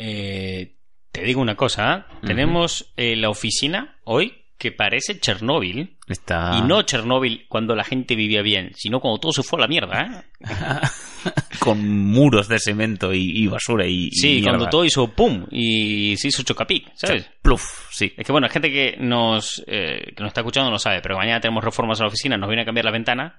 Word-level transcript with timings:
eh, 0.00 0.76
te 1.12 1.22
digo 1.22 1.40
una 1.40 1.56
cosa, 1.56 1.94
¿eh? 1.94 2.16
tenemos 2.26 2.92
eh, 2.96 3.16
la 3.16 3.28
oficina 3.28 3.98
hoy 4.04 4.34
que 4.56 4.72
parece 4.72 5.18
Chernóbil. 5.18 5.96
Está... 6.06 6.52
Y 6.58 6.62
no 6.62 6.82
Chernóbil 6.82 7.46
cuando 7.48 7.74
la 7.74 7.84
gente 7.84 8.14
vivía 8.14 8.42
bien, 8.42 8.72
sino 8.76 9.00
cuando 9.00 9.18
todo 9.18 9.32
se 9.32 9.42
fue 9.42 9.58
a 9.58 9.62
la 9.62 9.68
mierda, 9.68 10.02
¿eh? 10.02 10.46
Con 11.58 11.86
muros 11.86 12.48
de 12.48 12.58
cemento 12.58 13.12
y, 13.12 13.42
y 13.42 13.46
basura 13.46 13.86
y. 13.86 14.10
Sí, 14.10 14.38
y 14.38 14.42
cuando 14.42 14.68
todo 14.68 14.84
hizo 14.84 15.08
pum 15.08 15.46
y 15.50 16.16
se 16.16 16.28
hizo 16.28 16.42
chocapic, 16.42 16.92
¿sabes? 16.94 17.28
Pluf, 17.42 17.88
sí. 17.90 18.12
Es 18.16 18.24
que 18.24 18.32
bueno, 18.32 18.46
hay 18.46 18.52
gente 18.52 18.70
que 18.70 18.96
nos, 18.98 19.62
eh, 19.66 20.12
que 20.16 20.22
nos 20.22 20.28
está 20.28 20.40
escuchando 20.40 20.70
no 20.70 20.78
sabe, 20.78 21.00
pero 21.02 21.18
mañana 21.18 21.40
tenemos 21.40 21.62
reformas 21.62 22.00
a 22.00 22.04
la 22.04 22.08
oficina, 22.08 22.38
nos 22.38 22.48
viene 22.48 22.62
a 22.62 22.64
cambiar 22.64 22.86
la 22.86 22.92
ventana 22.92 23.38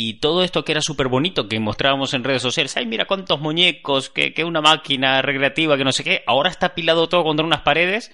y 0.00 0.20
todo 0.20 0.44
esto 0.44 0.64
que 0.64 0.70
era 0.70 0.80
súper 0.80 1.08
bonito, 1.08 1.48
que 1.48 1.58
mostrábamos 1.58 2.14
en 2.14 2.22
redes 2.22 2.40
sociales, 2.40 2.76
ay, 2.76 2.86
mira 2.86 3.06
cuántos 3.06 3.40
muñecos, 3.40 4.10
que, 4.10 4.32
que 4.32 4.44
una 4.44 4.60
máquina 4.60 5.20
recreativa, 5.22 5.76
que 5.76 5.82
no 5.82 5.90
sé 5.90 6.04
qué, 6.04 6.22
ahora 6.24 6.50
está 6.50 6.66
apilado 6.66 7.08
todo 7.08 7.24
contra 7.24 7.44
unas 7.44 7.62
paredes, 7.62 8.12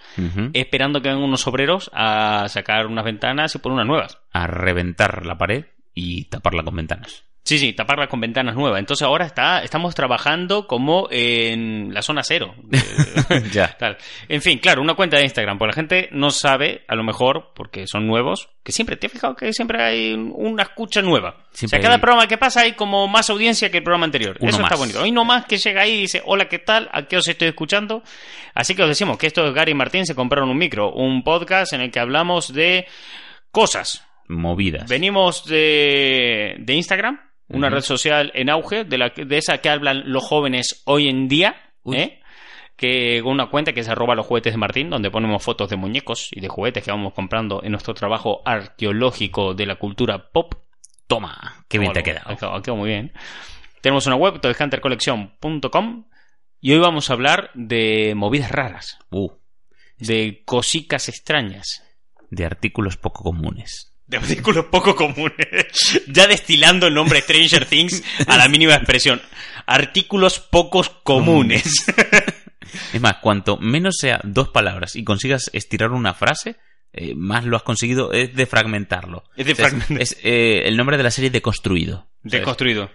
esperando 0.54 1.02
que 1.02 1.10
vengan 1.10 1.24
unos 1.24 1.46
obreros 1.46 1.90
a 1.92 2.48
sacar 2.48 2.86
unas 2.86 3.04
ventanas 3.04 3.54
y 3.54 3.58
poner 3.58 3.74
unas 3.74 3.86
nuevas. 3.86 4.18
A 4.32 4.46
reventar 4.46 5.26
la 5.26 5.36
pared 5.36 5.66
y 5.92 6.24
taparla 6.24 6.62
con 6.62 6.74
ventanas. 6.74 7.24
Sí, 7.44 7.58
sí, 7.58 7.74
taparla 7.74 8.06
con 8.08 8.20
ventanas 8.22 8.54
nuevas. 8.54 8.78
Entonces 8.80 9.06
ahora 9.06 9.26
está, 9.26 9.62
estamos 9.62 9.94
trabajando 9.94 10.66
como 10.66 11.08
en 11.10 11.92
la 11.92 12.00
zona 12.02 12.22
cero. 12.24 12.54
Eh, 13.30 13.42
ya. 13.52 13.68
Tal. 13.78 13.96
En 14.28 14.42
fin, 14.42 14.58
claro, 14.58 14.82
una 14.82 14.94
cuenta 14.94 15.16
de 15.16 15.22
Instagram, 15.24 15.56
porque 15.56 15.70
la 15.70 15.74
gente 15.74 16.08
no 16.12 16.30
sabe, 16.30 16.84
a 16.88 16.94
lo 16.94 17.02
mejor, 17.04 17.52
porque 17.54 17.86
son 17.86 18.06
nuevos, 18.06 18.50
que 18.62 18.70
siempre, 18.70 18.96
¿te 18.96 19.06
has 19.06 19.12
fijado 19.14 19.34
que 19.34 19.50
siempre 19.54 19.82
hay 19.82 20.12
una 20.12 20.62
escucha 20.64 21.00
nueva? 21.00 21.46
Siempre 21.50 21.78
o 21.78 21.80
sea, 21.80 21.80
cada 21.80 21.94
hay- 21.94 22.00
programa 22.02 22.26
que 22.28 22.36
pasa 22.36 22.60
hay 22.60 22.72
como 22.72 23.08
más 23.08 23.30
audiencia 23.30 23.70
que 23.70 23.78
el 23.78 23.82
programa 23.82 24.04
anterior. 24.04 24.36
Uno 24.40 24.50
Eso 24.50 24.62
está 24.62 24.76
bonito. 24.76 25.02
Hay 25.02 25.10
no 25.10 25.24
más 25.24 25.46
que 25.46 25.56
llega 25.56 25.82
ahí 25.82 25.92
y 25.92 26.00
dice, 26.02 26.22
hola, 26.26 26.48
¿qué 26.48 26.58
tal? 26.58 26.90
¿A 26.92 27.04
qué 27.06 27.16
os 27.16 27.26
estoy 27.26 27.48
escuchando? 27.48 28.02
Así 28.54 28.74
que 28.74 28.82
os 28.82 28.88
decimos 28.88 29.16
que 29.16 29.26
estos 29.26 29.54
Gary 29.54 29.72
y 29.72 29.74
Martín 29.74 30.04
se 30.04 30.14
compraron 30.14 30.50
un 30.50 30.58
micro, 30.58 30.92
un 30.92 31.22
podcast 31.24 31.72
en 31.72 31.80
el 31.80 31.90
que 31.90 32.00
hablamos 32.00 32.52
de 32.52 32.86
cosas. 33.50 34.04
Movidas. 34.28 34.88
Venimos 34.88 35.44
de, 35.46 36.56
de 36.58 36.74
Instagram, 36.74 37.20
una 37.48 37.70
red 37.70 37.82
social 37.82 38.30
en 38.34 38.50
auge, 38.50 38.84
de, 38.84 38.98
la, 38.98 39.10
de 39.10 39.36
esa 39.36 39.58
que 39.58 39.68
hablan 39.68 40.04
los 40.06 40.24
jóvenes 40.24 40.82
hoy 40.86 41.08
en 41.08 41.28
día. 41.28 41.56
¿eh? 41.92 42.20
que 42.76 43.20
con 43.22 43.32
una 43.32 43.50
cuenta 43.50 43.72
que 43.72 43.80
es 43.80 43.88
arroba 43.88 44.14
los 44.14 44.26
juguetes 44.26 44.52
de 44.52 44.58
Martín, 44.58 44.90
donde 44.90 45.10
ponemos 45.10 45.42
fotos 45.42 45.70
de 45.70 45.76
muñecos 45.76 46.28
y 46.32 46.40
de 46.40 46.48
juguetes 46.48 46.82
que 46.84 46.90
vamos 46.90 47.12
comprando 47.14 47.62
en 47.62 47.70
nuestro 47.70 47.94
trabajo 47.94 48.42
arqueológico 48.44 49.54
de 49.54 49.66
la 49.66 49.76
cultura 49.76 50.30
pop. 50.32 50.54
Toma, 51.06 51.64
qué 51.68 51.78
bien 51.78 51.92
te 51.92 52.00
ha 52.00 52.02
quedado. 52.02 52.30
Ha 52.30 52.36
quedado, 52.36 52.56
ha 52.56 52.62
quedado 52.62 52.78
muy 52.78 52.88
bien. 52.88 53.12
Tenemos 53.80 54.06
una 54.06 54.16
web, 54.16 54.40
toyhuntercollection.com, 54.40 56.06
y 56.60 56.72
hoy 56.72 56.78
vamos 56.78 57.10
a 57.10 57.12
hablar 57.12 57.50
de 57.54 58.14
movidas 58.16 58.50
raras, 58.50 58.98
Uh, 59.10 59.30
de 59.98 60.42
cosicas 60.44 61.08
extrañas. 61.08 61.82
de 62.30 62.44
artículos 62.44 62.96
poco 62.96 63.22
comunes. 63.22 63.93
De 64.06 64.18
artículos 64.18 64.66
poco 64.66 64.94
comunes. 64.94 66.02
Ya 66.08 66.26
destilando 66.26 66.86
el 66.86 66.94
nombre 66.94 67.20
Stranger 67.20 67.64
Things 67.68 68.02
a 68.26 68.36
la 68.36 68.48
mínima 68.48 68.74
expresión. 68.74 69.20
Artículos 69.66 70.38
pocos 70.40 70.90
comunes. 70.90 71.86
Es 72.92 73.00
más, 73.00 73.18
cuanto 73.22 73.56
menos 73.56 73.94
sea 74.00 74.20
dos 74.24 74.48
palabras 74.48 74.96
y 74.96 75.04
consigas 75.04 75.48
estirar 75.52 75.92
una 75.92 76.12
frase, 76.12 76.56
eh, 76.92 77.14
más 77.14 77.44
lo 77.44 77.56
has 77.56 77.62
conseguido 77.62 78.10
es 78.12 78.34
de 78.34 78.46
fragmentarlo. 78.46 79.22
Es 79.36 79.46
de 79.46 79.52
O 79.52 79.56
sea, 79.56 79.68
fragmentar. 79.68 80.00
Es, 80.02 80.16
eh, 80.24 80.62
el 80.64 80.76
nombre 80.76 80.96
de 80.96 81.04
la 81.04 81.10
serie 81.12 81.30
Deconstruido. 81.30 82.08
Deconstruido. 82.22 82.90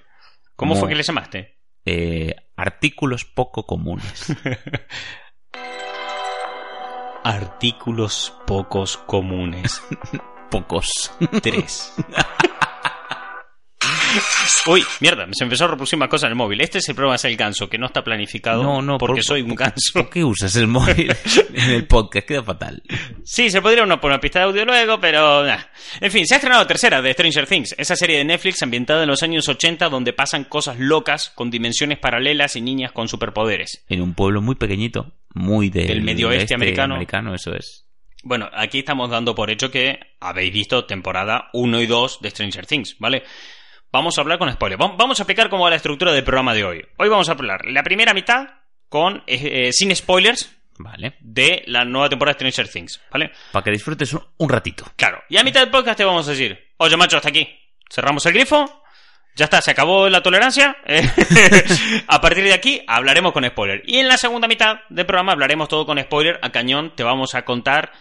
¿Cómo 0.56 0.74
Como- 0.74 0.82
fue 0.82 0.90
que 0.90 0.96
le 0.96 1.04
llamaste? 1.04 1.60
Eh, 1.86 2.36
artículos 2.58 3.24
poco 3.24 3.66
comunes. 3.66 4.36
Artículos 7.24 8.34
pocos 8.46 8.98
comunes. 8.98 9.82
Pocos. 10.50 11.12
Tres. 11.42 11.94
Uy, 14.66 14.84
mierda, 15.00 15.28
se 15.32 15.44
empezó 15.44 15.66
a 15.66 15.68
reproducir 15.68 15.98
más 15.98 16.10
cosas 16.10 16.26
en 16.28 16.32
el 16.32 16.36
móvil. 16.36 16.62
Este 16.62 16.80
es 16.80 16.90
el 16.90 16.96
programa 16.96 17.18
del 17.22 17.36
ganso, 17.38 17.70
que 17.70 17.78
no 17.78 17.86
está 17.88 18.04
planificado 18.04 18.62
No, 18.64 18.82
no, 18.82 18.98
porque 18.98 19.18
por- 19.18 19.24
soy 19.24 19.42
un 19.42 19.56
ganso. 19.56 19.94
¿Por 19.94 20.10
qué 20.10 20.24
usas 20.24 20.56
el 20.56 20.68
móvil 20.68 21.16
en 21.54 21.70
el 21.72 21.86
podcast? 21.88 22.28
Queda 22.28 22.44
fatal. 22.44 22.82
Sí, 23.24 23.50
se 23.50 23.62
podría 23.62 23.84
uno 23.84 24.00
poner 24.02 24.16
una 24.16 24.22
pista 24.22 24.40
de 24.40 24.46
audio 24.46 24.66
luego, 24.66 25.00
pero... 25.00 25.44
nah. 25.46 25.60
En 26.02 26.12
fin, 26.12 26.26
se 26.26 26.34
ha 26.36 26.38
estrenado 26.38 26.66
tercera 26.68 27.02
de 27.02 27.14
Stranger 27.14 27.48
Things, 27.48 27.76
esa 27.78 27.96
serie 27.96 28.18
de 28.18 28.26
Netflix 28.26 28.62
ambientada 28.64 29.04
en 29.04 29.10
los 29.10 29.22
años 29.24 29.48
80 29.48 29.90
donde 29.90 30.14
pasan 30.14 30.44
cosas 30.46 30.78
locas 30.80 31.30
con 31.34 31.50
dimensiones 31.52 32.00
paralelas 32.00 32.56
y 32.56 32.62
niñas 32.62 32.92
con 32.92 33.08
superpoderes. 33.08 33.86
En 33.90 34.02
un 34.02 34.14
pueblo 34.14 34.42
muy 34.42 34.56
pequeñito, 34.56 35.14
muy 35.34 35.70
del, 35.70 35.88
Del 35.88 36.02
medio 36.02 36.30
oeste 36.30 36.54
americano. 36.56 36.96
americano, 36.96 37.34
eso 37.34 37.54
es. 37.56 37.86
Bueno, 38.24 38.50
aquí 38.54 38.80
estamos 38.80 39.10
dando 39.10 39.34
por 39.34 39.50
hecho 39.50 39.72
que 39.72 40.00
habéis 40.20 40.52
visto 40.54 40.86
temporada 40.86 41.50
1 41.54 41.82
y 41.82 41.86
2 41.88 42.20
de 42.22 42.30
Stranger 42.30 42.66
Things, 42.66 42.98
¿vale? 43.00 43.24
Vamos 43.92 44.18
a 44.18 44.22
hablar 44.22 44.38
con 44.38 44.52
spoilers. 44.52 44.80
Vam- 44.80 44.98
Vamos 44.98 45.20
a 45.20 45.24
explicar 45.24 45.50
cómo 45.50 45.64
va 45.64 45.70
la 45.70 45.78
estructura 45.78 46.12
del 46.12 46.24
programa 46.24 46.54
de 46.54 46.64
hoy. 46.66 46.86
Hoy 46.98 47.10
vamos 47.10 47.30
a 47.30 47.32
hablar 47.32 47.66
la 47.66 47.82
primera 47.84 48.14
mitad 48.14 48.48
con 48.90 49.24
eh, 49.26 49.68
eh, 49.68 49.74
sin 49.74 49.96
spoilers 49.96 50.56
Vale. 50.78 51.16
de 51.22 51.64
la 51.68 51.86
nueva 51.86 52.10
temporada 52.10 52.34
de 52.38 52.52
Stranger 52.52 52.72
Things, 52.72 53.02
¿vale? 53.12 53.32
Para 53.52 53.64
que 53.64 53.72
disfrutes 53.72 54.14
un, 54.14 54.24
un 54.38 54.50
ratito. 54.50 54.86
Claro. 54.96 55.24
Y 55.30 55.38
a 55.38 55.44
mitad 55.44 55.62
del 55.62 55.72
podcast 55.72 55.98
te 55.98 56.06
vamos 56.06 56.28
a 56.28 56.32
decir, 56.32 56.60
oye 56.78 56.98
macho, 56.98 57.18
hasta 57.18 57.30
aquí. 57.30 57.48
Cerramos 57.90 58.26
el 58.26 58.34
grifo. 58.34 58.84
Ya 59.36 59.46
está, 59.46 59.62
se 59.62 59.72
acabó 59.72 60.10
la 60.10 60.22
tolerancia. 60.22 60.78
Eh, 60.86 61.02
a 62.08 62.20
partir 62.22 62.44
de 62.44 62.54
aquí 62.54 62.82
hablaremos 62.88 63.32
con 63.32 63.46
spoiler. 63.46 63.84
Y 63.86 63.98
en 63.98 64.08
la 64.08 64.18
segunda 64.18 64.48
mitad 64.48 64.82
del 64.90 65.06
programa 65.06 65.32
hablaremos 65.32 65.70
todo 65.70 65.86
con 65.86 66.00
spoiler. 66.00 66.40
A 66.42 66.52
cañón 66.52 66.94
te 66.96 67.04
vamos 67.04 67.36
a 67.36 67.44
contar 67.44 67.92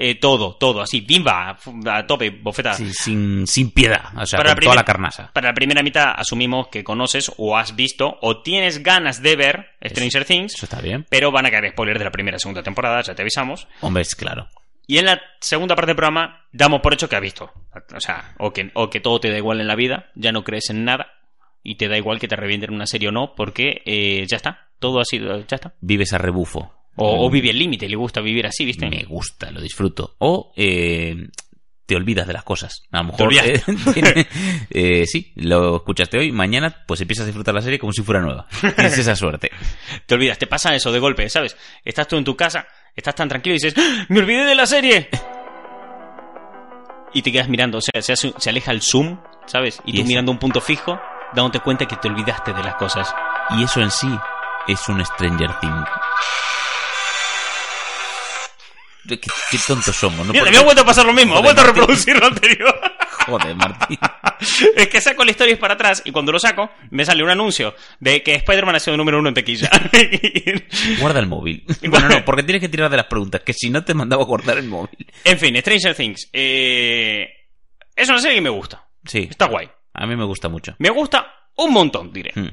eh, 0.00 0.14
todo, 0.14 0.54
todo, 0.56 0.80
así, 0.80 1.00
bimba, 1.00 1.56
a 1.86 2.06
tope, 2.06 2.30
bofetada. 2.30 2.76
Sí, 2.76 2.92
sin, 2.92 3.46
sin 3.46 3.72
piedad. 3.72 4.04
O 4.16 4.26
sea, 4.26 4.38
Para 4.38 4.50
con 4.50 4.60
la 4.60 4.64
toda 4.64 4.76
la 4.76 4.84
carnasa. 4.84 5.30
Para 5.32 5.48
la 5.48 5.54
primera 5.54 5.82
mitad 5.82 6.12
asumimos 6.16 6.68
que 6.68 6.84
conoces 6.84 7.32
o 7.36 7.56
has 7.56 7.74
visto 7.74 8.16
o 8.20 8.42
tienes 8.42 8.82
ganas 8.82 9.22
de 9.22 9.34
ver 9.36 9.70
Stranger 9.84 10.24
Things, 10.24 10.54
Eso 10.54 10.66
está 10.66 10.80
bien. 10.80 11.04
pero 11.08 11.32
van 11.32 11.46
a 11.46 11.50
caer 11.50 11.70
spoilers 11.70 11.98
de 11.98 12.04
la 12.04 12.12
primera 12.12 12.36
y 12.36 12.40
segunda 12.40 12.62
temporada, 12.62 13.02
ya 13.02 13.14
te 13.14 13.22
avisamos. 13.22 13.66
Hombre, 13.80 14.02
es 14.02 14.14
claro. 14.14 14.48
Y 14.88 14.96
en 14.96 15.04
la 15.04 15.20
segunda 15.38 15.76
parte 15.76 15.90
del 15.90 15.96
programa 15.96 16.46
damos 16.50 16.80
por 16.80 16.94
hecho 16.94 17.10
que 17.10 17.14
has 17.14 17.22
visto. 17.22 17.52
O 17.94 18.00
sea, 18.00 18.34
o 18.38 18.52
que, 18.54 18.70
o 18.74 18.88
que 18.88 19.00
todo 19.00 19.20
te 19.20 19.30
da 19.30 19.36
igual 19.36 19.60
en 19.60 19.68
la 19.68 19.76
vida, 19.76 20.10
ya 20.14 20.32
no 20.32 20.42
crees 20.42 20.70
en 20.70 20.84
nada 20.84 21.12
y 21.62 21.74
te 21.74 21.88
da 21.88 21.98
igual 21.98 22.18
que 22.18 22.26
te 22.26 22.36
revienten 22.36 22.72
una 22.72 22.86
serie 22.86 23.10
o 23.10 23.12
no, 23.12 23.34
porque 23.36 23.82
eh, 23.84 24.24
ya 24.26 24.38
está, 24.38 24.70
todo 24.78 24.98
ha 25.00 25.04
sido, 25.04 25.46
ya 25.46 25.56
está. 25.56 25.74
Vives 25.82 26.14
a 26.14 26.18
rebufo. 26.18 26.72
O, 26.96 27.26
o 27.26 27.30
vive 27.30 27.50
el 27.50 27.58
límite, 27.58 27.86
le 27.86 27.96
gusta 27.96 28.22
vivir 28.22 28.46
así, 28.46 28.64
¿viste? 28.64 28.88
Me 28.88 29.04
gusta, 29.04 29.50
lo 29.50 29.60
disfruto. 29.60 30.16
O 30.18 30.52
eh, 30.56 31.28
te 31.88 31.96
olvidas 31.96 32.26
de 32.26 32.34
las 32.34 32.44
cosas. 32.44 32.82
A 32.92 32.98
lo 32.98 33.04
mejor. 33.04 33.32
eh, 33.32 33.62
tiene- 33.94 34.28
eh, 34.70 35.06
sí, 35.06 35.32
lo 35.36 35.76
escuchaste 35.76 36.18
hoy. 36.18 36.30
Mañana, 36.32 36.84
pues 36.86 37.00
empiezas 37.00 37.22
a 37.22 37.26
disfrutar 37.26 37.54
la 37.54 37.62
serie 37.62 37.78
como 37.78 37.92
si 37.94 38.02
fuera 38.02 38.20
nueva. 38.20 38.46
Tienes 38.76 38.98
esa 38.98 39.16
suerte. 39.16 39.50
Te 40.04 40.14
olvidas, 40.14 40.36
te 40.38 40.46
pasa 40.46 40.74
eso 40.74 40.92
de 40.92 40.98
golpe, 40.98 41.28
¿sabes? 41.30 41.56
Estás 41.82 42.06
tú 42.06 42.18
en 42.18 42.24
tu 42.24 42.36
casa, 42.36 42.66
estás 42.94 43.14
tan 43.14 43.26
tranquilo 43.28 43.54
y 43.54 43.58
dices, 43.58 43.74
¡Ah! 43.78 44.04
¡me 44.10 44.20
olvidé 44.20 44.44
de 44.44 44.54
la 44.54 44.66
serie! 44.66 45.08
Y 47.14 47.22
te 47.22 47.32
quedas 47.32 47.48
mirando, 47.48 47.78
o 47.78 47.80
sea, 47.80 48.02
se, 48.02 48.12
hace- 48.12 48.34
se 48.36 48.50
aleja 48.50 48.70
el 48.70 48.82
zoom, 48.82 49.18
¿sabes? 49.46 49.80
Y, 49.86 49.92
Y 49.92 49.94
tú 49.94 50.00
eso. 50.00 50.08
mirando 50.08 50.30
un 50.30 50.38
punto 50.38 50.60
fijo, 50.60 51.00
dándote 51.34 51.60
cuenta 51.60 51.86
que 51.86 51.96
te 51.96 52.06
olvidaste 52.08 52.52
de 52.52 52.62
las 52.62 52.74
cosas. 52.74 53.14
Y 53.58 53.62
eso 53.64 53.80
en 53.80 53.90
sí 53.90 54.08
es 54.66 54.86
un 54.90 55.02
Stranger 55.04 55.58
Thing. 55.58 55.84
¿Qué, 59.16 59.28
qué 59.50 59.58
tontos 59.66 59.94
somos, 59.96 60.26
¿no? 60.26 60.32
Mira, 60.32 60.44
Porque- 60.44 60.50
me 60.52 60.58
ha 60.58 60.64
vuelto 60.64 60.82
a 60.82 60.84
pasar 60.84 61.06
lo 61.06 61.12
mismo, 61.12 61.36
ha 61.36 61.40
vuelto 61.40 61.60
a 61.62 61.64
reproducir 61.64 62.18
lo 62.18 62.26
anterior. 62.26 62.74
Joder, 63.26 63.54
Martín. 63.56 63.98
es 64.76 64.88
que 64.88 65.00
saco 65.00 65.24
la 65.24 65.30
historia 65.30 65.58
para 65.58 65.74
atrás 65.74 66.02
y 66.04 66.12
cuando 66.12 66.32
lo 66.32 66.38
saco 66.38 66.70
me 66.90 67.04
sale 67.04 67.22
un 67.22 67.30
anuncio 67.30 67.74
de 68.00 68.22
que 68.22 68.34
Spider-Man 68.36 68.76
ha 68.76 68.80
sido 68.80 68.96
número 68.96 69.18
uno 69.18 69.28
en 69.28 69.34
tequilla. 69.34 69.70
Guarda 71.00 71.20
el 71.20 71.26
móvil. 71.26 71.64
Bueno, 71.88 72.08
no, 72.08 72.24
porque 72.24 72.42
tienes 72.42 72.60
que 72.60 72.68
tirar 72.68 72.90
de 72.90 72.96
las 72.96 73.06
preguntas, 73.06 73.42
que 73.44 73.52
si 73.52 73.70
no 73.70 73.84
te 73.84 73.94
mandaba 73.94 74.22
a 74.22 74.26
guardar 74.26 74.58
el 74.58 74.66
móvil. 74.68 75.06
en 75.24 75.38
fin, 75.38 75.56
Stranger 75.60 75.94
Things. 75.94 76.28
eh, 76.32 77.28
es 77.94 78.08
una 78.08 78.18
serie 78.18 78.36
que 78.36 78.42
me 78.42 78.50
gusta. 78.50 78.86
Sí, 79.04 79.26
Está 79.30 79.46
guay. 79.46 79.68
a 79.94 80.06
mí 80.06 80.16
me 80.16 80.24
gusta 80.24 80.48
mucho. 80.48 80.74
Me 80.78 80.90
gusta 80.90 81.34
un 81.56 81.72
montón, 81.72 82.12
diré. 82.12 82.32
Hmm. 82.34 82.48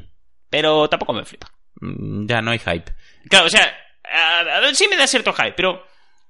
Pero 0.49 0.87
tampoco 0.89 1.13
me 1.13 1.23
flipa. 1.25 1.47
Mm, 1.81 2.25
Ya 2.27 2.41
no 2.41 2.51
hay 2.51 2.59
hype. 2.59 2.93
Claro, 3.29 3.45
o 3.45 3.49
sea, 3.49 3.73
a- 4.03 4.39
a- 4.67 4.73
sí 4.73 4.87
me 4.87 4.95
da 4.97 5.07
cierto 5.07 5.33
hype, 5.33 5.53
pero 5.53 5.85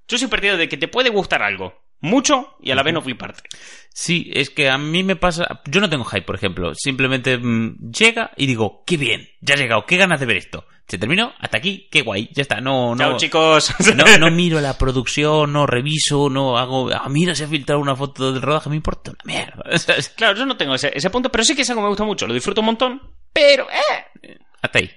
yo 0.07 0.17
soy 0.17 0.27
partidario 0.27 0.59
de 0.59 0.69
que 0.69 0.77
te 0.77 0.87
puede 0.87 1.09
gustar 1.09 1.41
algo 1.41 1.85
mucho 2.01 2.55
y 2.61 2.71
a 2.71 2.75
la 2.75 2.83
vez 2.83 2.93
no 2.93 3.01
fliparte. 3.01 3.41
Sí, 3.89 4.29
es 4.33 4.49
que 4.49 4.69
a 4.69 4.77
mí 4.77 5.03
me 5.03 5.15
pasa. 5.15 5.61
Yo 5.65 5.81
no 5.81 5.89
tengo 5.89 6.05
hype, 6.05 6.21
por 6.23 6.35
ejemplo. 6.35 6.73
Simplemente 6.75 7.37
mm, 7.37 7.91
llega 7.91 8.31
y 8.37 8.45
digo, 8.45 8.83
qué 8.85 8.97
bien, 8.97 9.27
ya 9.41 9.55
ha 9.55 9.57
llegado, 9.57 9.85
qué 9.85 9.97
ganas 9.97 10.19
de 10.19 10.25
ver 10.25 10.37
esto. 10.37 10.65
Se 10.87 10.99
terminó, 10.99 11.33
hasta 11.39 11.57
aquí, 11.57 11.87
qué 11.89 12.03
guay, 12.03 12.29
ya 12.31 12.43
está. 12.43 12.61
No, 12.61 12.93
no. 12.93 12.97
Chao, 12.97 13.17
chicos. 13.17 13.73
No, 13.95 14.17
no 14.19 14.31
miro 14.35 14.61
la 14.61 14.77
producción, 14.77 15.51
no 15.51 15.65
reviso, 15.65 16.29
no 16.29 16.57
hago. 16.57 16.89
Ah, 16.93 17.09
mira, 17.09 17.33
se 17.33 17.45
ha 17.45 17.47
filtrado 17.47 17.81
una 17.81 17.95
foto 17.95 18.31
del 18.31 18.41
rodaje, 18.41 18.69
me 18.69 18.75
importa 18.75 19.11
una 19.11 19.33
mierda. 19.33 19.63
Claro, 20.15 20.37
yo 20.37 20.45
no 20.45 20.57
tengo 20.57 20.75
ese, 20.75 20.91
ese 20.93 21.09
punto, 21.09 21.31
pero 21.31 21.43
sí 21.43 21.55
que 21.55 21.63
es 21.63 21.69
algo 21.69 21.81
que 21.81 21.85
me 21.85 21.89
gusta 21.89 22.03
mucho. 22.03 22.27
Lo 22.27 22.33
disfruto 22.33 22.61
un 22.61 22.67
montón, 22.67 23.01
pero, 23.33 23.67
eh. 23.69 24.37
Hasta 24.61 24.79
ahí. 24.79 24.91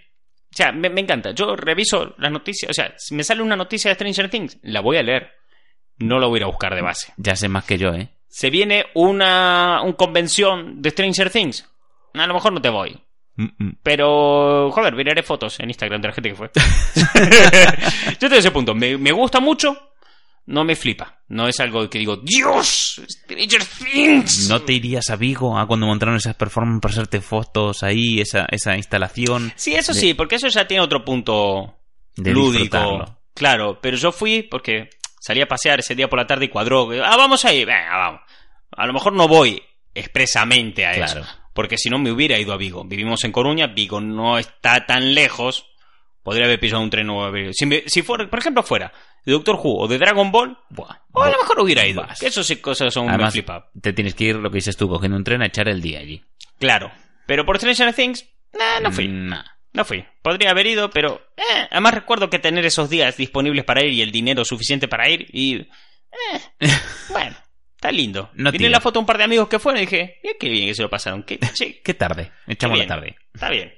Sea, 0.57 0.73
me, 0.73 0.91
me 0.91 1.01
encanta. 1.01 1.33
Yo 1.33 1.57
reviso 1.57 2.15
las 2.19 2.33
noticias. 2.33 2.71
O 2.71 2.75
sea, 2.75 2.95
si 2.97 3.15
me 3.15 3.25
sale 3.25 3.43
una 3.43 3.57
noticia 3.57 3.91
de 3.91 3.95
Stranger 3.95 4.31
Things, 4.31 4.59
la 4.63 4.81
voy 4.81 4.97
a 4.97 5.03
leer. 5.03 5.33
No 5.99 6.19
la 6.19 6.27
voy 6.27 6.37
a 6.37 6.41
ir 6.41 6.45
a 6.45 6.49
buscar 6.49 6.75
de 6.75 6.83
base. 6.83 7.13
Ya 7.17 7.35
sé 7.37 7.49
más 7.49 7.65
que 7.65 7.79
yo, 7.79 7.93
¿eh? 7.95 8.09
Se 8.29 8.51
viene 8.51 8.87
una, 8.95 9.83
un 9.83 9.95
convención 9.95 10.81
de 10.81 10.91
Stranger 10.91 11.31
Things. 11.31 11.69
A 12.15 12.27
lo 12.27 12.35
mejor 12.35 12.53
no 12.53 12.63
te 12.63 12.69
voy. 12.69 12.99
Mm, 13.37 13.47
mm. 13.59 13.77
Pero, 13.83 14.71
joder, 14.73 14.95
miraré 14.95 15.23
fotos 15.23 15.59
en 15.61 15.71
Instagram 15.71 16.01
de 16.01 16.09
la 16.09 16.15
gente 16.15 16.31
que 16.31 16.37
fue. 16.37 16.51
Yo 18.21 18.29
tengo 18.29 18.37
ese 18.37 18.51
punto. 18.51 18.75
Me, 18.75 18.97
me 18.97 19.13
gusta 19.13 19.41
mucho, 19.41 19.93
no 20.49 20.65
me 20.65 20.75
flipa. 20.77 21.21
No 21.29 21.47
es 21.47 21.61
algo 21.61 21.89
que 21.91 21.99
digo, 21.99 22.17
Dios, 22.17 23.03
Stranger 23.07 23.63
Things. 23.65 24.49
¿No 24.49 24.63
te 24.63 24.73
irías 24.73 25.11
a 25.11 25.17
Vigo 25.17 25.59
a 25.59 25.67
cuando 25.67 25.87
montaron 25.87 26.17
esas 26.17 26.35
performances 26.37 26.81
para 26.81 26.93
hacerte 26.93 27.21
fotos 27.21 27.83
ahí, 27.83 28.21
esa, 28.21 28.47
esa 28.51 28.75
instalación? 28.77 29.53
Sí, 29.57 29.75
eso 29.75 29.93
de- 29.93 30.01
sí, 30.01 30.15
porque 30.15 30.37
eso 30.37 30.49
ya 30.49 30.67
tiene 30.67 30.83
otro 30.83 31.05
punto 31.05 31.77
De 32.17 32.33
lúdico. 32.33 33.19
Claro, 33.35 33.79
pero 33.81 33.97
yo 33.99 34.11
fui 34.11 34.43
porque 34.43 34.89
salí 35.21 35.43
a 35.43 35.47
pasear 35.49 35.81
ese 35.81 35.95
día 35.95 36.09
por 36.09 36.19
la 36.19 36.27
tarde 36.27 36.47
y 36.47 36.49
cuadró. 36.49 36.89
Ah, 37.05 37.17
vamos 37.19 37.45
ahí, 37.45 37.65
venga, 37.67 37.97
vamos. 37.97 38.21
A 38.73 38.87
lo 38.87 38.93
mejor 38.95 39.13
no 39.13 39.29
voy 39.29 39.63
expresamente 39.95 40.87
a 40.87 40.93
Claro. 40.95 41.21
eso. 41.21 41.31
Porque 41.53 41.77
si 41.77 41.91
no 41.91 41.99
me 41.99 42.11
hubiera 42.11 42.39
ido 42.39 42.53
a 42.53 42.57
Vigo. 42.57 42.85
Vivimos 42.85 43.23
en 43.25 43.33
Coruña, 43.33 43.67
Vigo 43.67 44.01
no 44.01 44.39
está 44.39 44.87
tan 44.87 45.13
lejos. 45.15 45.67
Podría 46.23 46.47
haber 46.47 46.61
pisado 46.61 46.83
un 46.83 46.91
tren 46.91 47.07
nuevo 47.07 47.31
me- 47.33 47.83
si 47.87 48.03
fuera, 48.03 48.29
por 48.31 48.39
ejemplo, 48.39 48.63
fuera 48.63 48.93
de 49.25 49.33
Doctor 49.33 49.57
Who 49.63 49.79
o 49.83 49.89
de 49.89 49.99
Dragon 49.99 50.31
Ball, 50.33 50.57
Buah. 50.71 50.97
o 51.13 51.23
a 51.23 51.31
lo 51.31 51.39
mejor 51.39 51.61
hubiera 51.61 51.87
ido. 51.87 52.03
Vas. 52.03 52.19
Que 52.21 52.27
eso 52.29 52.43
sí 52.43 52.57
cosas 52.57 52.93
son 52.95 53.09
Además, 53.09 53.29
me 53.29 53.33
flipa. 53.33 53.71
te 53.81 53.93
tienes 53.93 54.15
que 54.15 54.25
ir, 54.25 54.37
lo 54.37 54.51
que 54.51 54.57
dices 54.57 54.77
tú, 54.77 54.89
cogiendo 54.89 55.17
un 55.17 55.25
tren 55.25 55.43
a 55.43 55.47
echar 55.47 55.69
el 55.69 55.81
día 55.83 56.01
allí. 56.01 56.23
Claro. 56.59 56.91
Pero 57.27 57.45
por 57.45 57.59
Stranger 57.59 57.93
Things, 57.95 58.27
nah, 58.59 58.81
no 58.81 58.91
fui. 58.93 59.09
Nah. 59.09 59.43
No 59.75 59.85
fui. 59.85 60.03
Podría 60.23 60.51
haber 60.51 60.67
ido, 60.67 60.89
pero... 60.91 61.21
eh, 61.37 61.69
además 61.71 61.93
recuerdo 61.95 62.31
que 62.31 62.39
tener 62.39 62.65
esos 62.65 62.89
días 62.89 63.17
disponibles 63.19 63.65
para 63.65 63.85
ir 63.85 63.93
y 63.93 64.01
el 64.03 64.11
dinero 64.11 64.45
suficiente 64.45 64.89
para 64.89 65.09
ir 65.11 65.27
y... 65.31 65.57
eh, 65.57 65.69
bueno, 67.11 67.37
está 67.77 67.93
lindo. 67.93 68.31
No 68.35 68.51
Miré 68.51 68.71
la 68.71 68.81
foto 68.81 68.95
de 68.95 69.01
un 69.01 69.07
par 69.07 69.19
de 69.19 69.25
amigos 69.25 69.47
que 69.49 69.59
fueron 69.59 69.83
y 69.83 69.85
dije, 69.85 70.19
mira 70.23 70.37
qué 70.41 70.49
bien 70.49 70.69
que 70.69 70.75
se 70.75 70.83
lo 70.83 70.89
pasaron. 70.89 71.23
Qué, 71.23 71.39
sí, 71.55 71.81
Qué 71.85 71.93
tarde. 71.95 72.33
Echamos 72.47 72.79
la 72.79 72.87
tarde. 72.87 73.17
está 73.35 73.51
bien. 73.51 73.75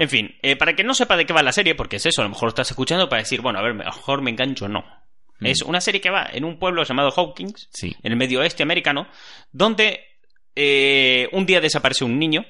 En 0.00 0.08
fin, 0.08 0.36
eh, 0.42 0.54
para 0.54 0.74
que 0.76 0.84
no 0.84 0.94
sepa 0.94 1.16
de 1.16 1.26
qué 1.26 1.32
va 1.32 1.42
la 1.42 1.50
serie, 1.52 1.74
porque 1.74 1.96
es 1.96 2.06
eso, 2.06 2.20
a 2.20 2.24
lo 2.24 2.28
mejor 2.30 2.44
lo 2.44 2.48
estás 2.50 2.70
escuchando 2.70 3.08
para 3.08 3.22
decir, 3.22 3.40
bueno, 3.40 3.58
a 3.58 3.62
ver, 3.62 3.74
mejor 3.74 4.22
me 4.22 4.30
engancho 4.30 4.66
o 4.66 4.68
no. 4.68 4.84
Mm. 5.40 5.46
Es 5.46 5.62
una 5.62 5.80
serie 5.80 6.00
que 6.00 6.10
va 6.10 6.28
en 6.32 6.44
un 6.44 6.58
pueblo 6.60 6.84
llamado 6.84 7.10
Hawkins, 7.10 7.68
Sí. 7.72 7.96
en 8.02 8.12
el 8.12 8.16
medio 8.18 8.38
oeste 8.40 8.62
americano, 8.62 9.08
donde 9.50 10.00
eh, 10.54 11.28
un 11.32 11.46
día 11.46 11.60
desaparece 11.60 12.04
un 12.04 12.16
niño 12.18 12.44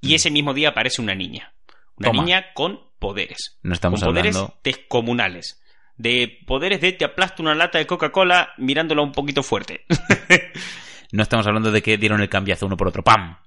y 0.00 0.14
ese 0.14 0.30
mismo 0.30 0.54
día 0.54 0.70
aparece 0.70 1.02
una 1.02 1.14
niña. 1.14 1.52
Una 1.96 2.08
Mm. 2.08 2.12
Toma. 2.12 2.22
niña 2.24 2.46
con 2.54 2.80
poderes. 2.98 3.58
No 3.62 3.74
estamos 3.74 4.00
con 4.00 4.10
poderes 4.14 4.34
hablando. 4.36 4.58
descomunales. 4.64 5.62
De 5.98 6.38
poderes 6.46 6.80
de 6.80 6.92
te 6.92 7.04
aplasto 7.04 7.42
una 7.42 7.54
lata 7.54 7.76
de 7.78 7.86
Coca-Cola 7.86 8.54
mirándola 8.56 9.02
un 9.02 9.12
poquito 9.12 9.42
fuerte. 9.42 9.84
No 11.12 11.22
estamos 11.22 11.46
hablando 11.46 11.70
de 11.70 11.82
que 11.82 11.96
dieron 11.98 12.20
el 12.20 12.28
cambiazo 12.28 12.66
uno 12.66 12.76
por 12.76 12.88
otro. 12.88 13.02
¡Pam! 13.04 13.38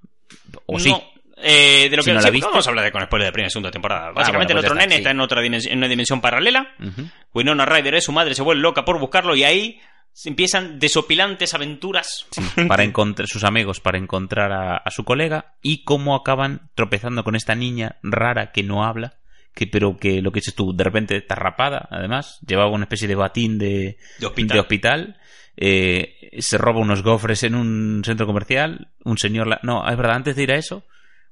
O 0.65 0.79
sí. 0.79 0.93
Eh, 1.41 1.87
de 1.89 1.95
lo 1.95 2.03
Si 2.03 2.09
que 2.09 2.13
no 2.13 2.21
la 2.21 2.31
sí, 2.31 2.39
vamos 2.41 2.67
a 2.67 2.69
hablar 2.69 2.85
de 2.85 2.91
con 2.91 3.01
spoiler 3.01 3.27
de 3.27 3.31
primera 3.31 3.47
y 3.47 3.51
segunda 3.51 3.71
temporada. 3.71 4.11
Básicamente 4.11 4.53
bueno, 4.53 4.61
pues 4.61 4.71
el 4.71 4.71
otro 4.71 4.73
está, 4.73 4.85
nene 4.85 4.95
sí. 4.95 4.97
está 4.99 5.11
en 5.11 5.19
otra 5.21 5.41
dimensión, 5.41 5.71
en 5.73 5.77
una 5.79 5.87
dimensión 5.87 6.21
paralela. 6.21 6.73
Ujú. 6.79 7.09
Winona 7.33 7.65
Ryder 7.65 7.95
es 7.95 8.03
su 8.03 8.11
madre, 8.11 8.35
se 8.35 8.41
vuelve 8.41 8.61
loca 8.61 8.83
por 8.83 8.99
buscarlo 8.99 9.35
y 9.35 9.43
ahí 9.43 9.79
se 10.11 10.27
empiezan 10.29 10.79
desopilantes 10.79 11.53
aventuras. 11.53 12.27
para 12.67 12.83
encontrar 12.83 13.27
sus 13.27 13.43
amigos 13.45 13.79
para 13.79 13.97
encontrar 13.97 14.51
a, 14.51 14.77
a 14.77 14.91
su 14.91 15.05
colega 15.05 15.53
y 15.61 15.83
cómo 15.85 16.15
acaban 16.15 16.69
tropezando 16.75 17.23
con 17.23 17.35
esta 17.35 17.55
niña 17.55 17.97
rara 18.03 18.51
que 18.51 18.63
no 18.63 18.83
habla 18.83 19.13
que 19.55 19.65
pero 19.67 19.97
que 19.97 20.21
lo 20.21 20.31
que 20.31 20.39
dices 20.41 20.55
tú 20.55 20.75
de 20.75 20.83
repente 20.83 21.15
está 21.17 21.35
rapada 21.35 21.87
además 21.89 22.39
llevaba 22.45 22.69
una 22.71 22.83
especie 22.85 23.07
de 23.07 23.15
batín 23.15 23.57
de, 23.57 23.97
De 24.19 24.25
hospital. 24.25 24.55
de 24.55 24.59
hospital, 24.59 25.17
eh, 25.57 26.29
se 26.39 26.57
roba 26.57 26.79
unos 26.79 27.01
gofres 27.03 27.43
en 27.43 27.55
un 27.55 28.01
centro 28.03 28.25
comercial 28.25 28.89
un 29.03 29.17
señor 29.17 29.47
la, 29.47 29.59
no 29.63 29.87
es 29.89 29.95
verdad 29.97 30.15
antes 30.17 30.35
de 30.35 30.43
ir 30.43 30.51
a 30.51 30.55
eso 30.57 30.83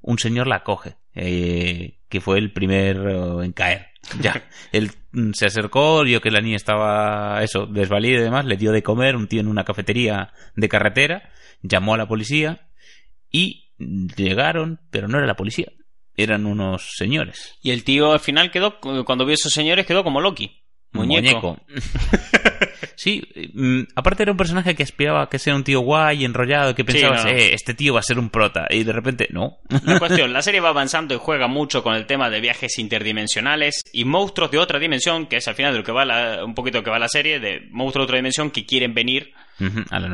un 0.01 0.19
señor 0.19 0.47
la 0.47 0.63
coge 0.63 0.95
eh, 1.13 1.97
que 2.09 2.21
fue 2.21 2.37
el 2.37 2.51
primero 2.51 3.43
en 3.43 3.53
caer 3.53 3.87
ya 4.21 4.47
él 4.71 4.91
mm, 5.11 5.31
se 5.33 5.45
acercó 5.47 6.03
vio 6.03 6.21
que 6.21 6.31
la 6.31 6.41
niña 6.41 6.55
estaba 6.55 7.43
eso 7.43 7.65
desvalida 7.65 8.19
y 8.19 8.23
demás 8.23 8.45
le 8.45 8.57
dio 8.57 8.71
de 8.71 8.83
comer 8.83 9.15
un 9.15 9.27
tío 9.27 9.41
en 9.41 9.47
una 9.47 9.63
cafetería 9.63 10.31
de 10.55 10.69
carretera 10.69 11.31
llamó 11.61 11.93
a 11.93 11.97
la 11.97 12.07
policía 12.07 12.69
y 13.31 13.71
llegaron 13.77 14.79
pero 14.91 15.07
no 15.07 15.17
era 15.17 15.27
la 15.27 15.35
policía 15.35 15.71
eran 16.17 16.47
unos 16.47 16.95
señores 16.97 17.55
Y 17.61 17.69
el 17.69 17.83
tío 17.83 18.11
al 18.11 18.19
final 18.19 18.51
quedó, 18.51 18.79
cuando 18.79 19.23
vio 19.23 19.33
a 19.33 19.35
esos 19.35 19.53
señores, 19.53 19.85
quedó 19.85 20.03
como 20.03 20.19
Loki. 20.19 20.63
Muñeco. 20.91 21.59
sí, 22.97 23.21
mm, 23.53 23.81
aparte 23.95 24.23
era 24.23 24.31
un 24.33 24.37
personaje 24.37 24.75
que 24.75 24.83
aspiraba 24.83 25.21
a 25.21 25.29
que 25.29 25.39
sea 25.39 25.55
un 25.55 25.63
tío 25.63 25.79
guay, 25.79 26.25
enrollado, 26.25 26.75
que 26.75 26.83
pensabas, 26.83 27.23
no, 27.23 27.31
no. 27.31 27.37
eh, 27.37 27.53
este 27.53 27.73
tío 27.73 27.93
va 27.93 27.99
a 28.01 28.03
ser 28.03 28.19
un 28.19 28.29
prota, 28.29 28.65
y 28.69 28.83
de 28.83 28.91
repente, 28.91 29.27
no. 29.31 29.59
La 29.85 29.99
cuestión, 29.99 30.33
la 30.33 30.41
serie 30.41 30.59
va 30.59 30.69
avanzando 30.69 31.13
y 31.15 31.17
juega 31.21 31.47
mucho 31.47 31.83
con 31.83 31.93
el 31.95 32.05
tema 32.07 32.29
de 32.29 32.41
viajes 32.41 32.77
interdimensionales 32.79 33.81
y 33.93 34.03
monstruos 34.03 34.51
de 34.51 34.57
otra 34.57 34.79
dimensión, 34.79 35.27
que 35.27 35.37
es 35.37 35.47
al 35.47 35.55
final 35.55 35.71
de 35.73 35.77
lo 35.79 35.83
que 35.85 35.91
va 35.91 36.03
la- 36.05 36.43
un 36.43 36.55
poquito 36.55 36.83
que 36.83 36.89
va 36.89 36.99
la 36.99 37.07
serie, 37.07 37.39
de 37.39 37.67
monstruos 37.71 38.03
de 38.03 38.09
otra 38.09 38.17
dimensión 38.17 38.51
que 38.51 38.65
quieren 38.65 38.93
venir 38.93 39.31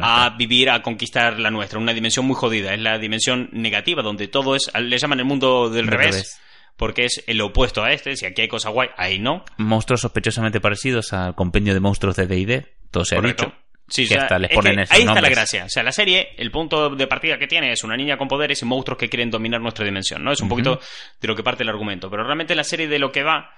a 0.01 0.35
vivir, 0.37 0.69
a 0.69 0.81
conquistar 0.81 1.39
la 1.39 1.51
nuestra. 1.51 1.79
Una 1.79 1.93
dimensión 1.93 2.25
muy 2.25 2.35
jodida, 2.35 2.73
es 2.73 2.79
la 2.81 2.97
dimensión 2.97 3.49
negativa, 3.51 4.01
donde 4.01 4.27
todo 4.27 4.55
es, 4.55 4.71
le 4.77 4.97
llaman 4.97 5.19
el 5.19 5.25
mundo 5.25 5.69
del 5.69 5.85
Del 5.85 5.91
revés, 5.97 6.11
revés. 6.15 6.39
Porque 6.83 7.05
es 7.05 7.23
el 7.27 7.39
opuesto 7.39 7.81
a 7.81 7.93
este, 7.93 8.17
si 8.17 8.25
aquí 8.25 8.41
hay 8.41 8.49
cosas 8.49 8.73
guay, 8.73 8.89
ahí 8.97 9.17
no. 9.17 9.45
Monstruos 9.55 10.01
sospechosamente 10.01 10.59
parecidos 10.59 11.13
al 11.13 11.33
compendio 11.33 11.73
de 11.73 11.79
monstruos 11.79 12.17
de 12.17 12.27
D&D, 12.27 12.73
todo 12.91 13.05
se 13.05 13.15
Correcto. 13.15 13.43
ha 13.43 13.45
dicho. 13.45 13.57
Sí, 13.87 14.05
que 14.05 14.15
o 14.15 14.17
sea, 14.17 14.23
hasta 14.23 14.37
les 14.37 14.51
es 14.51 14.55
ponen 14.57 14.75
que 14.75 14.81
esos 14.81 14.93
ahí 14.97 15.03
está 15.03 15.21
la 15.21 15.29
gracia. 15.29 15.63
O 15.63 15.69
sea, 15.69 15.81
la 15.81 15.93
serie, 15.93 16.31
el 16.35 16.51
punto 16.51 16.89
de 16.93 17.07
partida 17.07 17.39
que 17.39 17.47
tiene 17.47 17.71
es 17.71 17.85
una 17.85 17.95
niña 17.95 18.17
con 18.17 18.27
poderes 18.27 18.61
y 18.61 18.65
monstruos 18.65 18.97
que 18.97 19.07
quieren 19.07 19.31
dominar 19.31 19.61
nuestra 19.61 19.85
dimensión, 19.85 20.25
¿no? 20.25 20.33
Es 20.33 20.41
un 20.41 20.49
poquito 20.49 20.81
de 21.21 21.27
lo 21.29 21.37
que 21.37 21.43
parte 21.43 21.63
el 21.63 21.69
argumento. 21.69 22.09
Pero 22.09 22.25
realmente 22.25 22.53
la 22.53 22.65
serie 22.65 22.89
de 22.89 22.99
lo 22.99 23.13
que 23.13 23.23
va 23.23 23.51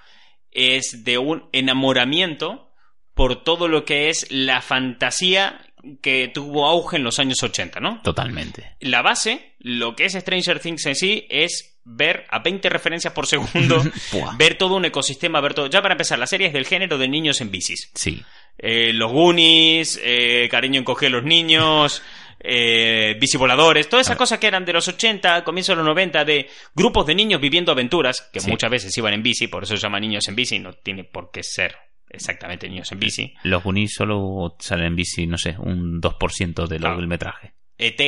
es 0.52 1.04
de 1.04 1.18
un 1.18 1.50
enamoramiento 1.52 2.76
por 3.16 3.44
todo 3.44 3.68
lo 3.68 3.86
que 3.86 4.10
es 4.10 4.28
la 4.30 4.62
fantasía 4.62 5.62
que 6.04 6.30
tuvo 6.32 6.68
auge 6.68 6.98
en 6.98 7.04
los 7.04 7.18
años 7.18 7.42
80, 7.42 7.80
¿no? 7.80 8.04
Totalmente. 8.04 8.76
La 8.82 9.02
base, 9.02 9.56
lo 9.58 9.96
que 9.96 10.06
es 10.06 10.14
Stranger 10.14 10.60
Things 10.60 10.86
en 10.86 10.96
sí, 10.96 11.26
es 11.32 11.75
ver 11.88 12.26
a 12.30 12.40
20 12.40 12.68
referencias 12.70 13.14
por 13.14 13.28
segundo, 13.28 13.82
ver 14.38 14.58
todo 14.58 14.76
un 14.76 14.86
ecosistema, 14.86 15.40
ver 15.40 15.54
todo... 15.54 15.68
Ya 15.68 15.82
para 15.82 15.94
empezar, 15.94 16.18
la 16.20 16.28
serie 16.28 16.48
es 16.48 16.54
del 16.54 16.66
género 16.66 16.98
de 16.98 17.08
niños 17.08 17.40
en 17.42 17.52
bicis. 17.52 17.92
Sí. 17.94 18.24
Eh, 18.58 18.92
los 18.94 19.12
Goonies, 19.12 20.02
eh, 20.04 20.48
Cariño 20.50 20.80
encoge 20.80 21.08
a 21.08 21.10
los 21.10 21.24
niños, 21.24 22.02
eh, 22.40 23.16
bici 23.20 23.38
voladores, 23.38 23.88
todas 23.90 24.08
esas 24.08 24.18
cosas 24.18 24.40
que 24.40 24.48
eran 24.48 24.66
de 24.66 24.74
los 24.74 24.88
80, 24.88 25.44
comienzo 25.44 25.74
de 25.74 25.78
los 25.78 25.86
90, 25.86 26.26
de 26.26 26.50
grupos 26.74 27.06
de 27.06 27.16
niños 27.16 27.40
viviendo 27.42 27.72
aventuras, 27.72 28.30
que 28.34 28.40
Sí. 28.40 28.50
muchas 28.50 28.70
veces 28.72 28.98
iban 28.98 29.14
en 29.14 29.24
bici, 29.24 29.48
por 29.48 29.64
eso 29.64 29.76
se 29.76 29.82
llama 29.82 30.00
niños 30.00 30.28
en 30.28 30.36
bici, 30.36 30.60
no 30.60 30.74
tiene 30.74 31.04
por 31.04 31.32
qué 31.32 31.44
ser 31.44 31.76
exactamente 32.10 32.70
niños 32.70 32.92
en 32.92 33.00
bici. 33.00 33.34
Los 33.44 33.64
Goonies 33.64 33.94
solo 33.94 34.56
salen 34.60 34.88
en 34.88 34.96
bici, 34.96 35.28
no 35.28 35.38
sé, 35.38 35.56
un 35.60 36.00
2% 36.02 36.68
de 36.68 36.76
lo 36.76 36.82
Claro. 36.82 36.98
del 36.98 37.08
metraje. 37.08 37.54
ET, 37.78 38.00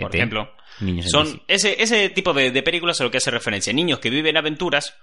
por 0.00 0.10
ET. 0.10 0.16
ejemplo. 0.16 0.54
Niños 0.80 1.10
Son 1.10 1.42
ese, 1.46 1.82
ese 1.82 2.08
tipo 2.10 2.32
de, 2.32 2.50
de 2.50 2.62
películas 2.62 3.00
a 3.00 3.04
lo 3.04 3.10
que 3.10 3.18
hace 3.18 3.30
referencia. 3.30 3.72
Niños 3.72 3.98
que 3.98 4.10
viven 4.10 4.36
aventuras 4.36 4.94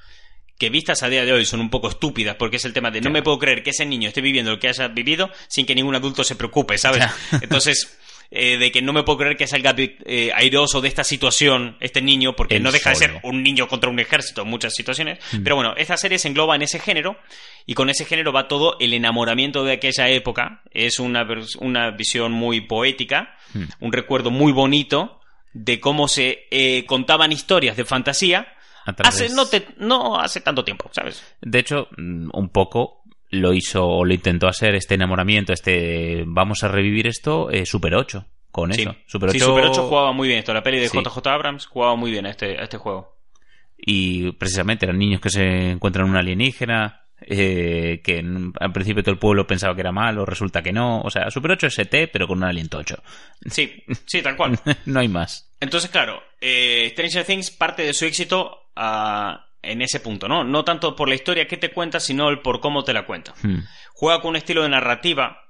que 0.58 0.70
vistas 0.70 1.04
a 1.04 1.10
día 1.10 1.24
de 1.24 1.32
hoy 1.32 1.46
son 1.46 1.60
un 1.60 1.70
poco 1.70 1.88
estúpidas 1.90 2.36
porque 2.36 2.58
es 2.58 2.66
el 2.66 2.74
tema 2.74 2.90
de 2.90 3.02
no 3.02 3.12
me 3.12 3.22
puedo 3.22 3.38
creer 3.38 3.64
que 3.64 3.70
ese 3.70 3.86
niño 3.86 4.08
esté 4.08 4.22
viviendo 4.22 4.52
lo 4.52 4.60
que 4.60 4.68
haya 4.68 4.88
vivido 4.88 5.30
sin 5.48 5.66
que 5.66 5.76
ningún 5.76 5.96
adulto 5.96 6.24
se 6.24 6.36
preocupe, 6.36 6.78
¿sabes? 6.78 7.04
Entonces, 7.42 7.98
eh, 8.32 8.58
de 8.58 8.72
que 8.72 8.82
no 8.82 8.94
me 8.94 9.04
puedo 9.04 9.20
creer 9.20 9.38
que 9.38 9.48
salga 9.48 9.74
eh, 9.78 10.32
airoso 10.36 10.82
de 10.82 10.88
esta 10.88 11.04
situación 11.04 11.78
este 11.80 12.02
niño 12.02 12.36
porque 12.36 12.58
Él 12.58 12.64
no 12.64 12.72
deja 12.72 12.90
de 12.92 12.96
ser 12.98 13.20
un 13.24 13.42
niño 13.44 13.68
contra 13.68 13.90
un 13.90 14.00
ejército 14.00 14.42
en 14.42 14.50
muchas 14.50 14.74
situaciones. 14.74 15.20
Mm. 15.32 15.44
Pero 15.44 15.56
bueno, 15.56 15.74
esta 15.78 15.96
serie 15.98 16.20
se 16.20 16.28
engloba 16.28 16.56
en 16.56 16.62
ese 16.62 16.80
género 16.80 17.18
y 17.66 17.74
con 17.74 17.90
ese 17.90 18.06
género 18.06 18.32
va 18.34 18.48
todo 18.48 18.76
el 18.80 18.94
enamoramiento 18.94 19.64
de 19.64 19.74
aquella 19.74 20.10
época. 20.10 20.62
Es 20.72 21.00
una, 21.00 21.26
una 21.60 21.92
visión 21.92 22.32
muy 22.32 22.62
poética, 22.62 23.34
Mm. 23.54 23.64
un 23.80 23.94
recuerdo 23.94 24.30
muy 24.30 24.52
bonito 24.52 25.22
de 25.54 25.80
cómo 25.80 26.10
se 26.10 26.48
eh, 26.52 26.86
contaban 26.86 27.32
historias 27.32 27.78
de 27.78 27.86
fantasía 27.86 28.46
hace, 29.04 29.30
no, 29.30 29.46
te- 29.48 29.68
no 29.78 30.20
hace 30.20 30.42
tanto 30.42 30.64
tiempo, 30.66 30.90
¿sabes? 30.94 31.24
De 31.42 31.60
hecho, 31.60 31.88
mm, 31.98 32.30
un 32.34 32.50
poco 32.50 33.04
lo 33.30 33.54
hizo 33.54 33.86
o 33.86 34.06
lo 34.06 34.14
intentó 34.14 34.48
hacer 34.48 34.76
este 34.76 34.96
enamoramiento, 34.96 35.54
este 35.54 36.24
vamos 36.26 36.64
a 36.64 36.68
revivir 36.70 37.08
esto, 37.08 37.50
eh, 37.52 37.66
Super 37.66 37.96
8, 37.96 38.26
con 38.52 38.72
Sí, 38.74 38.82
eso. 38.82 38.96
Super 39.06 39.30
8, 39.30 39.40
Sí, 39.40 39.46
Super 39.46 39.66
8 39.66 39.88
jugaba 39.90 40.12
muy 40.14 40.28
bien 40.28 40.40
esto. 40.40 40.54
La 40.54 40.64
peli 40.64 40.80
de 40.80 40.90
Sí. 40.90 40.98
JJ 40.98 41.28
Abrams 41.30 41.66
jugaba 41.66 41.96
muy 41.96 42.12
bien 42.12 42.26
a 42.26 42.30
este, 42.30 42.58
a 42.60 42.64
este 42.64 42.78
juego. 42.78 43.16
Y 43.78 44.32
precisamente 44.34 44.86
eran 44.86 44.98
niños 44.98 45.22
que 45.22 45.30
se 45.30 45.72
encuentran 45.72 46.10
un 46.10 46.16
alienígena, 46.16 47.02
eh, 47.22 48.02
que 48.04 48.20
en- 48.20 48.54
al 48.60 48.72
principio 48.72 49.04
todo 49.04 49.14
el 49.14 49.20
pueblo 49.20 49.46
pensaba 49.46 49.76
que 49.76 49.82
era 49.82 49.92
malo, 49.92 50.26
resulta 50.26 50.62
que 50.64 50.72
no. 50.74 51.02
O 51.02 51.10
sea, 51.10 51.30
Super 51.30 51.52
8 51.52 51.68
es 51.68 51.80
ET, 51.80 52.08
pero 52.12 52.28
con 52.28 52.38
un 52.40 52.44
alien 52.46 52.70
tocho. 52.70 52.96
Sí, 53.50 53.84
sí, 54.06 54.22
tal 54.22 54.36
cual. 54.38 54.58
no 54.86 55.00
hay 55.00 55.08
más. 55.08 55.52
Entonces, 55.60 55.90
claro, 55.90 56.22
eh, 56.42 56.90
Stranger 56.94 57.26
Things 57.26 57.52
parte 57.52 57.84
de 57.84 57.94
su 57.94 58.06
éxito 58.06 58.70
ah, 58.76 59.47
en 59.68 59.82
ese 59.82 60.00
punto, 60.00 60.28
¿no? 60.28 60.44
No 60.44 60.64
tanto 60.64 60.96
por 60.96 61.08
la 61.10 61.16
historia 61.16 61.48
que 61.48 61.58
te 61.58 61.72
cuenta, 61.72 62.00
sino 62.00 62.30
el 62.30 62.40
por 62.40 62.60
cómo 62.60 62.84
te 62.84 62.94
la 62.94 63.06
cuenta. 63.06 63.34
Hmm. 63.42 63.60
Juega 63.94 64.22
con 64.22 64.30
un 64.30 64.36
estilo 64.38 64.64
de 64.64 64.70
narrativa 64.70 65.44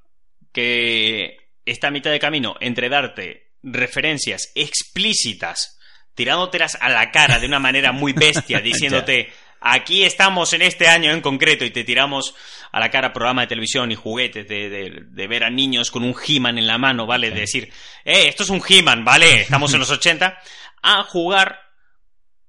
que 0.54 1.38
está 1.66 1.88
a 1.88 1.92
mitad 1.92 2.12
de 2.12 2.20
camino 2.20 2.56
entre 2.60 2.90
darte 2.90 3.52
referencias 3.64 4.52
explícitas, 4.56 5.78
tirándotelas 6.16 6.78
a 6.82 6.90
la 6.90 7.12
cara 7.12 7.40
de 7.40 7.48
una 7.48 7.60
manera 7.60 7.92
muy 7.92 8.14
bestia, 8.14 8.60
diciéndote, 8.64 9.32
aquí 9.60 10.04
estamos 10.04 10.54
en 10.54 10.62
este 10.62 10.88
año 10.88 11.12
en 11.12 11.22
concreto 11.22 11.66
y 11.66 11.72
te 11.72 11.84
tiramos 11.84 12.34
a 12.72 12.80
la 12.80 12.90
cara 12.90 13.14
programa 13.14 13.42
de 13.42 13.48
televisión 13.48 13.92
y 13.92 13.96
juguetes 13.96 14.48
de, 14.48 14.70
de- 14.70 15.02
de 15.10 15.28
ver 15.28 15.44
a 15.44 15.50
niños 15.50 15.92
con 15.92 16.04
un 16.04 16.16
He-Man 16.26 16.58
en 16.58 16.68
la 16.68 16.78
mano, 16.78 17.06
¿vale? 17.06 17.32
De 17.32 17.42
decir, 17.42 17.72
eh, 18.06 18.28
esto 18.28 18.44
es 18.44 18.50
un 18.50 18.62
He-Man, 18.68 19.04
¿vale? 19.04 19.42
Estamos 19.42 19.74
en 19.74 19.80
los 19.80 19.92
80, 19.92 20.38
a 20.84 21.04
jugar 21.04 21.60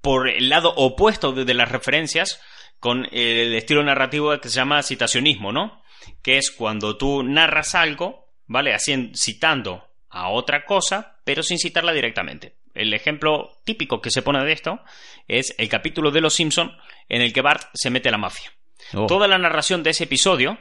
por 0.01 0.29
el 0.29 0.49
lado 0.49 0.73
opuesto 0.77 1.33
de, 1.33 1.45
de 1.45 1.55
las 1.55 1.71
referencias 1.71 2.41
con 2.81 3.07
el 3.11 3.55
estilo 3.55 3.83
narrativo 3.83 4.39
que 4.41 4.49
se 4.49 4.57
llama 4.57 4.83
citacionismo, 4.83 5.53
¿no? 5.53 5.83
Que 6.23 6.39
es 6.39 6.51
cuando 6.51 6.97
tú 6.97 7.23
narras 7.23 7.75
algo, 7.75 8.29
¿vale? 8.47 8.75
Así, 8.75 9.13
citando 9.15 9.89
a 10.11 10.29
otra 10.29 10.65
cosa, 10.65 11.19
pero 11.25 11.43
sin 11.43 11.59
citarla 11.59 11.93
directamente. 11.93 12.57
El 12.75 12.95
ejemplo 12.95 13.59
típico 13.65 14.01
que 14.01 14.11
se 14.11 14.23
pone 14.23 14.45
de 14.45 14.53
esto 14.53 14.81
es 15.27 15.55
el 15.59 15.69
capítulo 15.69 16.11
de 16.11 16.21
Los 16.21 16.35
Simpson 16.35 16.77
en 17.09 17.23
el 17.23 17.33
que 17.33 17.43
Bart 17.43 17.69
se 17.75 17.91
mete 17.91 18.09
a 18.09 18.13
la 18.13 18.19
mafia. 18.19 18.53
Oh, 18.95 19.07
Toda 19.07 19.27
la 19.27 19.39
narración 19.39 19.83
de 19.83 19.91
ese 19.91 20.05
episodio 20.05 20.59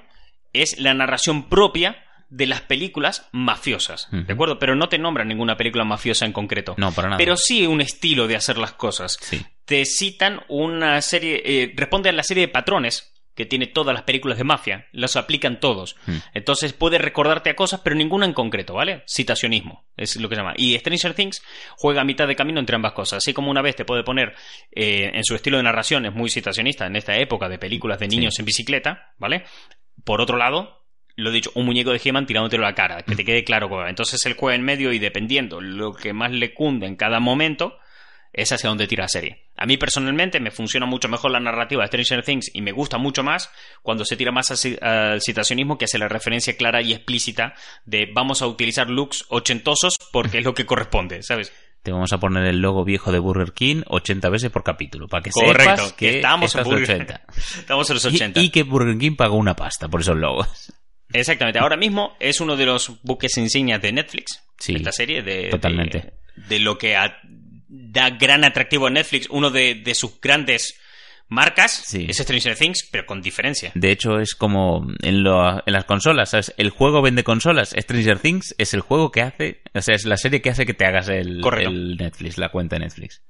es 0.54 0.80
la 0.80 0.94
narración 0.94 1.48
propia 1.48 2.07
de 2.30 2.46
las 2.46 2.62
películas 2.62 3.28
mafiosas. 3.32 4.08
¿de 4.12 4.34
acuerdo? 4.34 4.60
Pero 4.60 4.76
no 4.76 4.90
te 4.90 4.98
nombran 4.98 5.28
ninguna 5.28 5.58
película 5.58 5.84
mafiosa 5.86 6.26
en 6.26 6.34
concreto. 6.34 6.76
No, 6.78 6.92
para 6.92 7.10
nada. 7.10 7.18
Pero 7.18 7.38
sí 7.38 7.66
un 7.68 7.82
estilo 7.82 8.28
de 8.28 8.36
hacer 8.36 8.58
las 8.58 8.74
cosas. 8.74 9.18
Sí. 9.22 9.46
Te 9.66 9.86
citan 9.86 10.42
una 10.50 11.02
serie, 11.02 11.42
eh, 11.46 11.74
responde 11.76 12.10
a 12.10 12.14
la 12.14 12.24
serie 12.24 12.48
de 12.48 12.52
patrones 12.52 13.14
que 13.36 13.46
tiene 13.46 13.68
todas 13.68 13.94
las 13.94 14.02
películas 14.02 14.40
de 14.40 14.44
mafia, 14.44 14.88
los 14.94 15.16
aplican 15.16 15.60
todos. 15.60 15.96
Entonces 16.34 16.74
puede 16.74 16.98
recordarte 16.98 17.52
a 17.52 17.56
cosas, 17.56 17.82
pero 17.84 17.96
ninguna 17.96 18.26
en 18.26 18.34
concreto, 18.34 18.74
¿vale? 18.74 19.04
Citacionismo, 19.08 19.86
es 19.96 20.16
lo 20.16 20.28
que 20.28 20.34
se 20.34 20.42
llama. 20.42 20.56
Y 20.58 20.76
Stranger 20.80 21.14
Things 21.14 21.44
juega 21.78 22.02
a 22.02 22.04
mitad 22.04 22.28
de 22.28 22.36
camino 22.36 22.60
entre 22.60 22.76
ambas 22.76 22.94
cosas. 22.94 23.18
Así 23.18 23.34
como 23.34 23.52
una 23.52 23.62
vez 23.62 23.76
te 23.76 23.86
puede 23.86 24.04
poner 24.04 24.34
eh, 24.72 25.12
en 25.14 25.24
su 25.24 25.36
estilo 25.36 25.58
de 25.58 25.64
narración, 25.64 26.08
es 26.08 26.14
muy 26.16 26.32
citacionista 26.32 26.88
en 26.88 26.96
esta 26.96 27.16
época 27.18 27.48
de 27.48 27.60
películas 27.60 28.00
de 28.00 28.08
niños 28.08 28.34
Sí. 28.34 28.42
en 28.42 28.46
bicicleta, 28.48 29.14
¿vale? 29.20 29.44
Por 30.04 30.20
otro 30.20 30.38
lado, 30.38 30.87
lo 31.18 31.32
dicho, 31.32 31.52
un 31.56 31.66
muñeco 31.66 31.92
de 31.92 32.00
He-Man 32.04 32.26
tirándotelo 32.26 32.64
a 32.66 32.70
la 32.70 32.76
cara, 32.76 33.02
que 33.04 33.16
te 33.16 33.26
quede 33.26 33.44
claro. 33.44 33.86
Entonces 33.88 34.26
él 34.26 34.36
juega 34.38 34.56
en 34.56 34.64
medio 34.64 34.94
y 34.94 35.00
dependiendo 35.00 35.60
lo 35.60 35.94
que 35.94 36.14
más 36.14 36.32
le 36.32 36.54
cunde 36.54 36.88
en 36.88 36.96
cada 36.96 37.20
momento, 37.20 37.78
es 38.34 38.52
hacia 38.52 38.70
donde 38.70 38.88
tira 38.88 39.06
la 39.06 39.08
serie. 39.10 39.46
A 39.58 39.66
mí 39.66 39.78
personalmente 39.78 40.40
me 40.40 40.52
funciona 40.52 40.86
mucho 40.86 41.10
mejor 41.10 41.32
la 41.32 41.40
narrativa 41.40 41.82
de 41.82 41.88
Stranger 41.88 42.24
Things 42.24 42.52
y 42.54 42.62
me 42.62 42.72
gusta 42.72 43.00
mucho 43.00 43.24
más 43.24 43.50
cuando 43.82 44.06
se 44.06 44.16
tira 44.16 44.32
más 44.32 44.52
al 44.52 44.58
ci- 44.58 44.80
al 44.82 45.20
citacionismo 45.22 45.78
que 45.80 45.86
hace 45.86 45.98
la 45.98 46.08
referencia 46.08 46.56
clara 46.56 46.82
y 46.84 46.94
explícita 46.94 47.56
de 47.86 48.08
vamos 48.14 48.44
a 48.44 48.48
utilizar 48.48 48.88
looks 48.90 49.26
ochentosos 49.30 49.96
porque 50.14 50.38
es 50.38 50.46
lo 50.46 50.54
que 50.54 50.68
corresponde, 50.68 51.24
¿sabes? 51.24 51.52
Te 51.82 51.92
vamos 51.92 52.14
a 52.14 52.20
poner 52.20 52.46
el 52.46 52.60
logo 52.60 52.84
viejo 52.84 53.12
de 53.12 53.18
Burger 53.18 53.54
King 53.54 53.82
80 53.88 54.30
veces 54.30 54.52
por 54.52 54.64
capítulo, 54.64 55.08
para 55.08 55.24
que 55.24 55.32
Correcto, 55.32 55.64
sepas 55.64 55.94
que 55.94 56.10
que 56.12 56.16
estamos 56.18 56.54
en 56.54 56.64
Burger- 56.64 56.84
80. 56.84 57.22
Estamos 57.58 57.90
en 57.90 57.94
los 57.96 58.06
Y- 58.06 58.08
80. 58.16 58.40
Y, 58.42 58.50
que 58.52 58.64
Burger 58.64 58.98
King 59.00 59.16
pagó 59.16 59.38
una 59.38 59.56
pasta 59.56 59.88
por 59.88 60.02
esos 60.02 60.18
logos. 60.18 60.72
Exactamente. 61.14 61.60
Ahora 61.60 61.78
mismo 61.78 62.16
es 62.20 62.42
uno 62.42 62.56
de 62.58 62.66
los 62.66 63.02
buques 63.04 63.38
insignias 63.38 63.82
de 63.82 63.92
Netflix. 63.92 64.44
Sí, 64.60 64.76
esta 64.76 64.92
serie 64.92 65.22
de, 65.22 65.50
totalmente. 65.50 66.00
de, 66.36 66.48
de 66.48 66.60
lo 66.60 66.78
que 66.78 66.96
a- 66.96 67.20
da 67.70 68.10
gran 68.12 68.44
atractivo 68.44 68.88
a 68.88 68.90
Netflix. 68.90 69.28
Uno 69.30 69.50
de, 69.52 69.76
de 69.76 69.96
sus 69.96 70.20
grandes 70.20 70.80
marcas 71.30 71.72
Sí. 71.86 72.06
es 72.10 72.18
Stranger 72.18 72.56
Things, 72.58 72.88
pero 72.92 73.06
con 73.06 73.22
diferencia. 73.22 73.72
De 73.76 73.92
hecho, 73.92 74.20
es 74.20 74.34
como 74.36 74.88
en, 75.02 75.24
lo- 75.24 75.58
en 75.66 75.74
las 75.74 75.86
consolas, 75.86 76.30
¿sabes? 76.32 76.54
El 76.58 76.70
juego 76.70 77.02
vende 77.02 77.24
consolas. 77.24 77.76
Stranger 77.78 78.20
Things 78.20 78.56
es 78.58 78.74
el 78.74 78.82
juego 78.82 79.12
que 79.12 79.22
hace, 79.22 79.62
o 79.74 79.82
sea, 79.82 79.96
es 79.96 80.06
la 80.06 80.18
serie 80.18 80.42
que 80.42 80.50
hace 80.50 80.66
que 80.66 80.74
te 80.74 80.86
hagas 80.86 81.10
el, 81.10 81.42
el 81.60 81.98
Netflix, 81.98 82.38
la 82.38 82.50
cuenta 82.50 82.76
de 82.78 82.86
Netflix. 82.86 83.22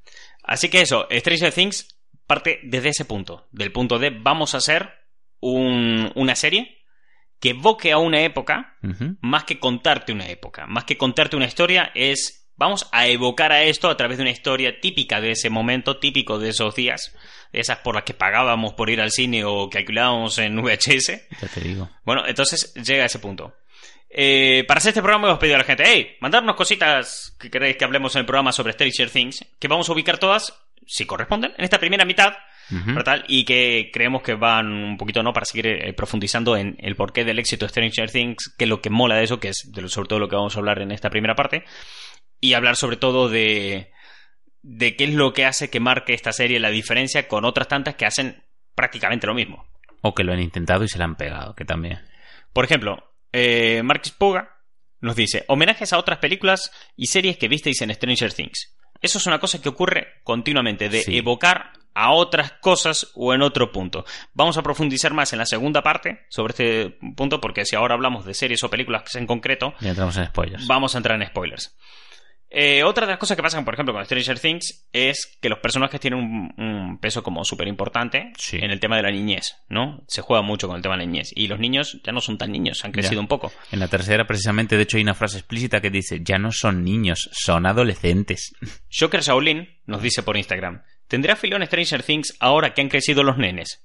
Así 0.44 0.70
que 0.70 0.82
eso, 0.82 1.08
Stranger 1.12 1.52
Things 1.52 1.96
parte 2.26 2.60
desde 2.64 2.90
ese 2.90 3.06
punto, 3.06 3.48
del 3.52 3.72
punto 3.72 4.00
de 4.00 4.10
vamos 4.12 4.54
a 4.54 4.58
hacer 4.58 4.90
un- 5.40 6.12
una 6.16 6.36
serie 6.36 6.78
que 7.40 7.50
evoque 7.50 7.92
a 7.92 7.98
una 7.98 8.22
época 8.22 8.78
más 9.22 9.44
que 9.44 9.60
contarte 9.60 10.12
una 10.12 10.28
época, 10.28 10.66
más 10.68 10.86
que 10.86 10.98
contarte 10.98 11.36
una 11.36 11.46
historia, 11.46 11.92
es 11.94 12.48
vamos 12.58 12.88
a 12.92 13.08
evocar 13.08 13.52
a 13.52 13.64
esto 13.64 13.90
a 13.90 13.98
través 13.98 14.18
de 14.18 14.24
una 14.24 14.32
historia 14.32 14.80
típica 14.82 15.22
de 15.22 15.32
ese 15.32 15.50
momento, 15.50 15.98
típico 15.98 16.40
de 16.40 16.50
esos 16.50 16.76
días, 16.76 17.16
esas 17.54 17.80
por 17.80 17.96
las 17.96 18.04
que 18.04 18.14
pagábamos 18.14 18.74
por 18.74 18.90
ir 18.90 19.00
al 19.00 19.12
cine 19.12 19.44
o 19.46 19.70
que 19.70 19.78
alquilábamos 19.78 20.38
en 20.40 20.60
VHS. 20.62 21.30
Ya 21.42 21.48
te 21.54 21.62
digo. 21.62 21.90
Bueno, 22.04 22.24
entonces 22.28 22.74
llega 22.74 23.04
a 23.04 23.06
ese 23.06 23.20
punto. 23.20 23.56
Eh, 24.10 24.64
para 24.68 24.80
hacer 24.80 24.90
este 24.90 25.02
programa 25.02 25.28
hemos 25.28 25.40
pedido 25.40 25.56
a 25.56 25.60
la 25.60 25.66
gente, 25.66 25.84
hey, 25.86 26.16
mandarnos 26.22 26.56
cositas 26.56 27.36
que 27.40 27.52
queréis 27.52 27.78
que 27.78 27.86
hablemos 27.86 28.16
en 28.16 28.22
el 28.22 28.26
programa 28.26 28.52
sobre 28.52 28.74
Stranger 28.74 29.10
Things, 29.10 29.46
que 29.60 29.68
vamos 29.68 29.90
a 29.90 29.94
ubicar 29.94 30.18
todas, 30.18 30.54
si 30.86 31.06
corresponden, 31.06 31.54
en 31.58 31.64
esta 31.64 31.80
primera 31.80 32.06
mitad, 32.06 32.34
Y 33.28 33.46
que 33.46 33.90
creemos 33.94 34.22
que 34.22 34.34
van 34.36 34.68
un 34.72 34.98
poquito, 34.98 35.24
¿no? 35.24 35.34
Para 35.34 35.46
seguir 35.46 35.68
eh, 35.68 35.94
profundizando 35.94 36.56
en 36.58 36.76
el 36.80 36.96
porqué 36.96 37.24
del 37.24 37.40
éxito 37.40 37.66
de 37.66 37.70
Stranger 37.70 38.12
Things, 38.12 38.54
que 38.58 38.66
es 38.66 38.70
lo 38.70 38.82
que 38.82 38.90
mola 38.90 39.16
de 39.16 39.24
eso, 39.24 39.40
que 39.40 39.50
es 39.50 39.70
de 39.72 39.82
lo, 39.82 39.90
sobre 39.90 40.08
todo 40.10 40.20
lo 40.20 40.28
que 40.30 40.36
vamos 40.36 40.56
a 40.56 40.60
hablar 40.60 40.82
en 40.82 40.92
esta 40.92 41.10
primera 41.10 41.36
parte. 41.36 41.64
Y 42.40 42.54
hablar 42.54 42.76
sobre 42.76 42.98
todo 42.98 43.30
de, 43.30 43.92
de 44.62 44.96
qué 44.96 45.06
es 45.06 45.14
lo 45.14 45.34
que 45.34 45.46
hace 45.46 45.70
que 45.70 45.80
marque 45.80 46.14
esta 46.14 46.32
serie 46.32 46.60
la 46.60 46.70
diferencia 46.70 47.28
con 47.28 47.46
otras 47.46 47.68
tantas 47.68 47.96
que 47.96 48.06
hacen 48.06 48.44
prácticamente 48.76 49.28
lo 49.28 49.34
mismo. 49.34 49.66
O 50.02 50.14
que 50.14 50.24
lo 50.24 50.34
han 50.34 50.42
intentado 50.42 50.84
y 50.84 50.88
se 50.90 51.00
la 51.00 51.06
han 51.06 51.16
pegado, 51.16 51.56
que 51.56 51.66
también. 51.66 52.00
Por 52.54 52.66
ejemplo, 52.66 53.12
eh, 53.34 53.82
Marcus 53.84 54.12
Puga 54.12 54.56
nos 55.00 55.16
dice, 55.16 55.46
homenajes 55.48 55.94
a 55.94 55.98
otras 56.00 56.20
películas 56.20 56.72
y 56.96 57.08
series 57.08 57.38
que 57.38 57.48
visteis 57.48 57.82
en 57.82 57.94
Stranger 57.94 58.34
Things. 58.34 58.76
Eso 59.02 59.20
es 59.20 59.28
una 59.28 59.40
cosa 59.40 59.62
que 59.62 59.70
ocurre 59.70 60.08
continuamente, 60.24 60.90
de 60.90 61.02
Sí. 61.04 61.18
evocar 61.18 61.72
a 62.00 62.12
otras 62.12 62.52
cosas 62.62 63.12
o 63.16 63.34
en 63.34 63.42
otro 63.42 63.72
punto. 63.72 64.06
Vamos 64.34 64.56
a 64.58 64.62
profundizar 64.62 65.14
más 65.14 65.34
en 65.34 65.40
la 65.40 65.46
segunda 65.48 65.82
parte 65.82 66.26
sobre 66.30 66.52
este 66.52 66.98
punto, 67.16 67.42
porque 67.42 67.66
si 67.66 67.76
ahora 67.76 67.96
hablamos 67.96 68.24
de 68.26 68.34
series 68.36 68.64
o 68.64 68.70
películas 68.70 69.16
en 69.16 69.26
concreto, 69.26 69.74
Ya 69.82 69.90
entramos 69.90 70.16
en 70.18 70.26
spoilers. 70.28 70.68
vamos 70.68 70.94
a 70.94 71.00
entrar 71.00 71.20
en 71.22 71.28
spoilers. 71.28 71.76
Eh, 72.50 72.84
otra 72.84 73.06
de 73.06 73.12
las 73.12 73.20
cosas 73.20 73.36
que 73.36 73.44
pasan, 73.44 73.66
por 73.66 73.74
ejemplo, 73.74 73.94
con 73.94 74.06
Stranger 74.06 74.40
Things 74.40 74.88
es 74.94 75.38
que 75.42 75.50
los 75.50 75.60
personajes 75.60 76.00
tienen 76.00 76.20
un, 76.20 76.54
un 76.58 76.98
peso 77.00 77.22
como 77.22 77.44
súper 77.44 77.68
importante 77.68 78.32
Sí. 78.38 78.58
en 78.62 78.72
el 78.72 78.80
tema 78.80 78.96
de 78.96 79.04
la 79.04 79.12
niñez, 79.12 79.56
¿no? 79.68 80.06
Se 80.08 80.22
juega 80.22 80.42
mucho 80.42 80.68
con 80.68 80.78
el 80.78 80.82
tema 80.82 80.96
de 80.96 81.00
la 81.04 81.06
niñez. 81.12 81.32
Y 81.36 81.48
los 81.48 81.60
niños 81.60 82.00
ya 82.06 82.14
no 82.14 82.22
son 82.22 82.38
tan 82.38 82.54
niños, 82.54 82.86
han 82.86 82.94
crecido 82.94 83.16
Ya. 83.16 83.20
un 83.20 83.28
poco. 83.28 83.52
En 83.72 83.80
la 83.80 83.90
tercera, 83.90 84.26
precisamente, 84.28 84.78
de 84.78 84.84
hecho, 84.84 84.96
hay 84.96 85.04
una 85.04 85.14
frase 85.14 85.40
explícita 85.40 85.82
que 85.82 85.90
dice: 85.90 86.22
Ya 86.24 86.38
no 86.38 86.54
son 86.54 86.86
niños, 86.86 87.30
son 87.34 87.66
adolescentes. 87.66 88.54
Joker 88.98 89.22
Shaolin 89.22 89.68
nos 89.86 90.02
dice 90.02 90.24
por 90.24 90.38
Instagram, 90.38 90.84
¿tendrá 91.08 91.36
filón 91.36 91.66
Stranger 91.66 92.04
Things 92.04 92.36
ahora 92.40 92.74
que 92.74 92.82
han 92.82 92.90
crecido 92.90 93.24
los 93.24 93.38
nenes? 93.38 93.84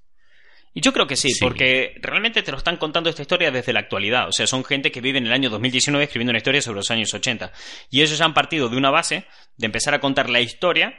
Y 0.74 0.80
yo 0.80 0.92
creo 0.94 1.06
que 1.06 1.16
sí, 1.16 1.30
Sí. 1.32 1.40
porque 1.44 1.94
realmente 2.00 2.42
te 2.42 2.50
lo 2.50 2.56
están 2.56 2.78
contando 2.78 3.10
esta 3.10 3.20
historia 3.22 3.50
desde 3.50 3.74
la 3.74 3.80
actualidad. 3.80 4.28
O 4.28 4.32
sea, 4.32 4.46
son 4.46 4.64
gente 4.64 4.90
que 4.90 5.02
vive 5.02 5.18
en 5.18 5.26
el 5.26 5.32
año 5.32 5.50
2019 5.50 6.04
escribiendo 6.04 6.30
una 6.30 6.38
historia 6.38 6.62
sobre 6.62 6.76
los 6.76 6.90
años 6.90 7.12
80. 7.12 7.52
Y 7.90 8.00
ellos 8.00 8.16
ya 8.16 8.24
han 8.24 8.32
partido 8.32 8.70
de 8.70 8.76
una 8.78 8.90
base 8.90 9.26
de 9.58 9.66
empezar 9.66 9.92
a 9.92 10.00
contar 10.00 10.30
la 10.30 10.40
historia 10.40 10.94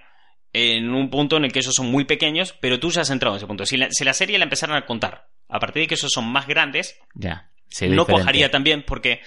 en 0.54 0.94
un 0.94 1.10
punto 1.10 1.38
en 1.38 1.46
el 1.46 1.52
que 1.52 1.58
ellos 1.60 1.74
son 1.74 1.88
muy 1.88 2.06
pequeños, 2.06 2.54
pero 2.62 2.80
tú 2.80 2.92
ya 2.92 3.02
has 3.02 3.10
entrado 3.10 3.34
en 3.36 3.38
ese 3.38 3.48
punto. 3.48 3.66
Si 3.66 3.76
la, 3.78 3.90
si 3.90 4.04
la 4.06 4.14
serie 4.14 4.38
la 4.38 4.44
empezaran 4.44 4.76
a 4.76 4.86
contar 4.86 5.28
a 5.50 5.60
partir 5.60 5.82
de 5.82 5.88
que 5.88 5.96
ellos 5.96 6.12
son 6.14 6.26
más 6.28 6.46
grandes, 6.46 6.96
Ya. 7.16 7.34
no 7.36 7.70
diferente. 7.80 8.06
cuajaría 8.12 8.52
también 8.52 8.84
porque 8.84 9.22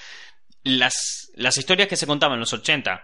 las, 0.63 1.31
las 1.35 1.59
historias 1.59 1.89
que 1.89 1.97
se 1.97 2.07
contaban 2.07 2.35
en 2.37 2.41
los 2.41 2.53
80 2.53 3.03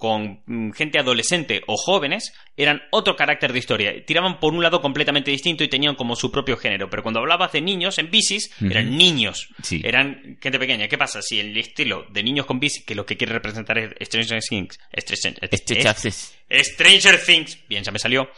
con 0.00 0.42
mm, 0.46 0.72
gente 0.72 0.98
adolescente 0.98 1.60
o 1.68 1.76
jóvenes 1.76 2.32
eran 2.56 2.82
otro 2.90 3.14
carácter 3.14 3.52
de 3.52 3.58
historia. 3.60 4.04
Tiraban 4.04 4.40
por 4.40 4.52
un 4.54 4.62
lado 4.62 4.80
completamente 4.80 5.30
distinto 5.30 5.62
y 5.62 5.68
tenían 5.68 5.94
como 5.94 6.16
su 6.16 6.32
propio 6.32 6.56
género. 6.56 6.90
Pero 6.90 7.02
cuando 7.04 7.20
hablabas 7.20 7.52
de 7.52 7.60
niños 7.60 7.98
en 7.98 8.10
bicis, 8.10 8.50
eran 8.60 8.96
niños. 8.96 9.48
Sí. 9.62 9.80
Eran 9.84 10.38
gente 10.42 10.58
pequeña. 10.58 10.88
¿Qué 10.88 10.98
pasa? 10.98 11.20
Si 11.22 11.38
el 11.38 11.56
estilo 11.56 12.06
de 12.10 12.22
niños 12.22 12.46
con 12.46 12.58
bici, 12.58 12.82
que 12.84 12.94
lo 12.96 13.06
que 13.06 13.16
quiere 13.16 13.34
representar 13.34 13.78
es 13.78 13.92
Stranger 14.08 14.40
Things, 14.42 14.80
Stranger- 14.96 15.38
chafes- 15.82 16.34
Stranger 16.50 17.22
Things, 17.24 17.58
bien, 17.68 17.84
ya 17.84 17.92
me 17.92 17.98
salió. 17.98 18.28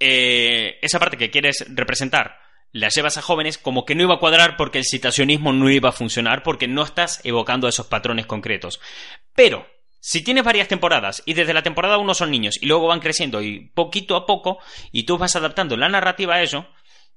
Eh, 0.00 0.78
esa 0.82 0.98
parte 0.98 1.16
que 1.16 1.30
quieres 1.30 1.64
representar 1.68 2.36
la 2.72 2.88
llevas 2.88 3.18
a 3.18 3.22
jóvenes 3.22 3.58
como 3.58 3.84
que 3.84 3.94
no 3.94 4.02
iba 4.02 4.14
a 4.14 4.18
cuadrar 4.18 4.56
porque 4.56 4.78
el 4.78 4.84
citacionismo 4.84 5.52
no 5.52 5.70
iba 5.70 5.90
a 5.90 5.92
funcionar 5.92 6.42
porque 6.42 6.66
no 6.66 6.82
estás 6.82 7.20
evocando 7.22 7.68
esos 7.68 7.86
patrones 7.86 8.24
concretos. 8.26 8.80
Pero, 9.34 9.66
si 10.04 10.22
tienes 10.24 10.42
varias 10.42 10.66
temporadas 10.66 11.22
y 11.26 11.34
desde 11.34 11.54
la 11.54 11.62
temporada 11.62 11.96
1 11.96 12.14
son 12.14 12.32
niños 12.32 12.58
y 12.60 12.66
luego 12.66 12.88
van 12.88 12.98
creciendo 12.98 13.40
y 13.40 13.70
poquito 13.72 14.16
a 14.16 14.26
poco 14.26 14.58
y 14.90 15.04
tú 15.04 15.16
vas 15.16 15.36
adaptando 15.36 15.76
la 15.76 15.88
narrativa 15.88 16.34
a 16.34 16.42
eso, 16.42 16.66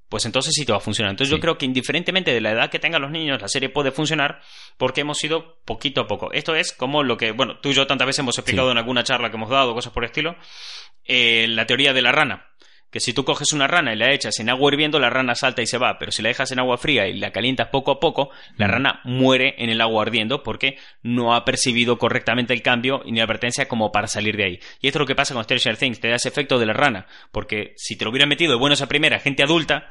pues 0.08 0.24
entonces 0.24 0.52
sí 0.54 0.64
te 0.64 0.70
va 0.70 0.78
a 0.78 0.80
funcionar. 0.80 1.10
Entonces 1.10 1.30
Sí. 1.30 1.36
yo 1.36 1.40
creo 1.40 1.58
que 1.58 1.66
indiferentemente 1.66 2.32
de 2.32 2.40
la 2.40 2.52
edad 2.52 2.70
que 2.70 2.78
tengan 2.78 3.02
los 3.02 3.10
niños, 3.10 3.42
la 3.42 3.48
serie 3.48 3.70
puede 3.70 3.90
funcionar 3.90 4.40
porque 4.76 5.00
hemos 5.00 5.22
ido 5.24 5.58
poquito 5.64 6.00
a 6.02 6.06
poco. 6.06 6.30
Esto 6.32 6.54
es 6.54 6.72
como 6.72 7.02
lo 7.02 7.16
que, 7.16 7.32
bueno, 7.32 7.58
tú 7.60 7.70
y 7.70 7.72
yo 7.72 7.88
tantas 7.88 8.06
veces 8.06 8.20
hemos 8.20 8.38
explicado 8.38 8.68
Sí. 8.68 8.72
en 8.72 8.78
alguna 8.78 9.02
charla 9.02 9.30
que 9.30 9.36
hemos 9.36 9.50
dado, 9.50 9.74
cosas 9.74 9.92
por 9.92 10.04
el 10.04 10.10
estilo, 10.10 10.36
eh, 11.04 11.46
la 11.48 11.66
teoría 11.66 11.92
de 11.92 12.02
la 12.02 12.12
rana. 12.12 12.46
Que 12.90 13.00
si 13.00 13.12
tú 13.12 13.24
coges 13.24 13.52
una 13.52 13.66
rana 13.66 13.92
y 13.92 13.96
la 13.96 14.12
echas 14.12 14.38
en 14.40 14.48
agua 14.48 14.70
hirviendo, 14.72 14.98
la 14.98 15.10
rana 15.10 15.34
salta 15.34 15.60
y 15.60 15.66
se 15.66 15.76
va, 15.78 15.98
pero 15.98 16.12
si 16.12 16.22
la 16.22 16.28
dejas 16.28 16.50
en 16.52 16.60
agua 16.60 16.78
fría 16.78 17.06
y 17.08 17.14
la 17.18 17.30
calientas 17.32 17.68
poco 17.68 17.90
a 17.90 18.00
poco, 18.00 18.30
la 18.56 18.68
Mm. 18.68 18.70
rana 18.70 19.00
muere 19.04 19.54
en 19.58 19.70
el 19.70 19.80
agua 19.80 20.02
ardiendo 20.02 20.42
porque 20.42 20.78
no 21.02 21.34
ha 21.34 21.44
percibido 21.44 21.98
correctamente 21.98 22.54
el 22.54 22.62
cambio 22.62 23.02
y 23.04 23.12
ni 23.12 23.18
la 23.18 23.24
advertencia 23.24 23.68
como 23.68 23.92
para 23.92 24.06
salir 24.06 24.36
de 24.36 24.44
ahí. 24.44 24.58
Y 24.80 24.86
esto 24.86 24.98
es 24.98 25.00
lo 25.00 25.06
que 25.06 25.14
pasa 25.14 25.34
con 25.34 25.42
Stranger 25.44 25.76
Things, 25.76 26.00
te 26.00 26.08
da 26.08 26.16
ese 26.16 26.28
efecto 26.28 26.58
de 26.58 26.66
la 26.66 26.72
rana, 26.72 27.06
porque 27.32 27.74
si 27.76 27.96
te 27.96 28.04
lo 28.04 28.10
hubieran 28.10 28.28
metido 28.28 28.52
de 28.52 28.58
buenos 28.58 28.80
a 28.82 28.86
primera 28.88 29.18
gente 29.18 29.42
adulta, 29.42 29.88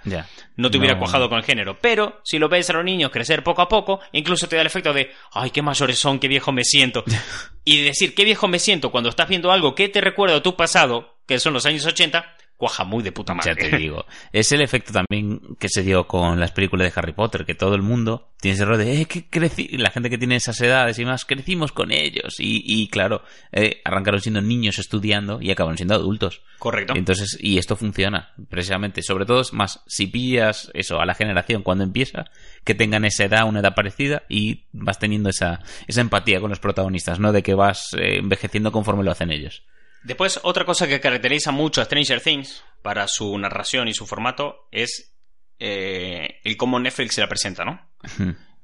no 0.55 0.71
te 0.71 0.77
hubiera 0.77 0.95
No. 0.95 0.99
cuajado 1.01 1.29
con 1.29 1.37
el 1.37 1.43
género. 1.43 1.77
Pero 1.81 2.21
si 2.23 2.39
lo 2.39 2.49
ves 2.49 2.69
a 2.69 2.73
los 2.73 2.85
niños 2.85 3.11
crecer 3.11 3.43
poco 3.43 3.61
a 3.61 3.67
poco, 3.69 3.99
incluso 4.13 4.47
te 4.47 4.55
da 4.55 4.61
el 4.61 4.67
efecto 4.67 4.93
de, 4.93 5.11
ay, 5.33 5.51
qué 5.51 5.61
mayores 5.61 5.99
son, 5.99 6.17
qué 6.19 6.27
viejo 6.27 6.51
me 6.51 6.63
siento. 6.63 7.03
y 7.65 7.81
decir, 7.83 8.15
qué 8.15 8.23
viejo 8.25 8.47
me 8.47 8.59
siento 8.59 8.91
cuando 8.91 9.09
estás 9.09 9.27
viendo 9.27 9.51
algo 9.51 9.75
que 9.75 9.89
te 9.89 9.99
recuerda 10.01 10.37
a 10.37 10.43
tu 10.43 10.55
pasado, 10.55 11.17
que 11.27 11.39
son 11.39 11.53
los 11.53 11.65
años 11.65 11.85
80, 11.85 12.34
cuaja 12.57 12.83
muy 12.83 13.03
de 13.03 13.11
puta 13.11 13.33
madre. 13.33 13.53
Ya 13.55 13.69
te 13.69 13.77
digo. 13.77 14.05
Es 14.31 14.51
el 14.51 14.61
efecto 14.61 14.93
también 14.93 15.41
que 15.59 15.67
se 15.69 15.83
dio 15.83 16.07
con 16.07 16.39
las 16.39 16.51
películas 16.51 16.87
de 16.87 16.99
Harry 16.99 17.13
Potter, 17.13 17.45
que 17.45 17.55
todo 17.55 17.75
el 17.75 17.81
mundo 17.81 18.29
tiene 18.39 18.55
ese 18.55 18.65
rollo 18.65 18.79
de, 18.79 19.01
eh, 19.01 19.05
que 19.05 19.29
crecí, 19.29 19.67
la 19.77 19.89
gente 19.89 20.09
que 20.09 20.17
tiene 20.17 20.35
esas 20.35 20.59
edades 20.61 20.99
y 20.99 21.05
más, 21.05 21.25
crecimos 21.25 21.71
con 21.71 21.91
ellos. 21.91 22.39
Y, 22.39 22.63
y 22.65 22.87
claro, 22.87 23.23
eh, 23.51 23.81
arrancaron 23.83 24.21
siendo 24.21 24.41
niños 24.41 24.79
estudiando 24.79 25.41
y 25.41 25.51
acabaron 25.51 25.77
siendo 25.77 25.95
adultos. 25.95 26.41
Correcto. 26.59 26.93
Y 26.95 26.99
Entonces, 26.99 27.37
y 27.39 27.57
esto 27.57 27.75
funciona, 27.75 28.33
precisamente. 28.49 29.01
Sobre 29.01 29.25
todo, 29.25 29.41
es 29.41 29.53
más, 29.53 29.83
si 29.87 30.07
pillas 30.07 30.71
eso 30.73 30.99
a 30.99 31.05
la 31.05 31.13
generación 31.13 31.63
cuando 31.63 31.83
empieza, 31.83 32.25
que 32.63 32.75
tengan 32.75 33.05
esa 33.05 33.25
edad, 33.25 33.47
una 33.47 33.59
edad 33.59 33.75
parecida, 33.75 34.23
y 34.29 34.65
vas 34.71 34.99
teniendo 34.99 35.29
esa, 35.29 35.61
esa 35.87 36.01
empatía 36.01 36.39
con 36.39 36.49
los 36.49 36.59
protagonistas, 36.59 37.19
¿no? 37.19 37.31
De 37.31 37.43
que 37.43 37.53
vas 37.53 37.93
eh, 37.97 38.17
envejeciendo 38.19 38.71
conforme 38.71 39.03
lo 39.03 39.11
hacen 39.11 39.31
ellos. 39.31 39.63
Después, 40.05 40.39
otra 40.43 40.65
cosa 40.65 40.87
que 40.87 40.99
caracteriza 41.01 41.51
mucho 41.51 41.81
a 41.81 41.85
Stranger 41.85 42.21
Things 42.21 42.63
para 42.81 43.07
su 43.07 43.37
narración 43.37 43.87
y 43.87 43.93
su 43.93 44.05
formato 44.05 44.67
es 44.71 45.13
eh, 45.59 46.39
el 46.43 46.57
cómo 46.57 46.79
Netflix 46.79 47.15
se 47.15 47.21
la 47.21 47.27
presenta, 47.27 47.63
¿no? 47.65 47.89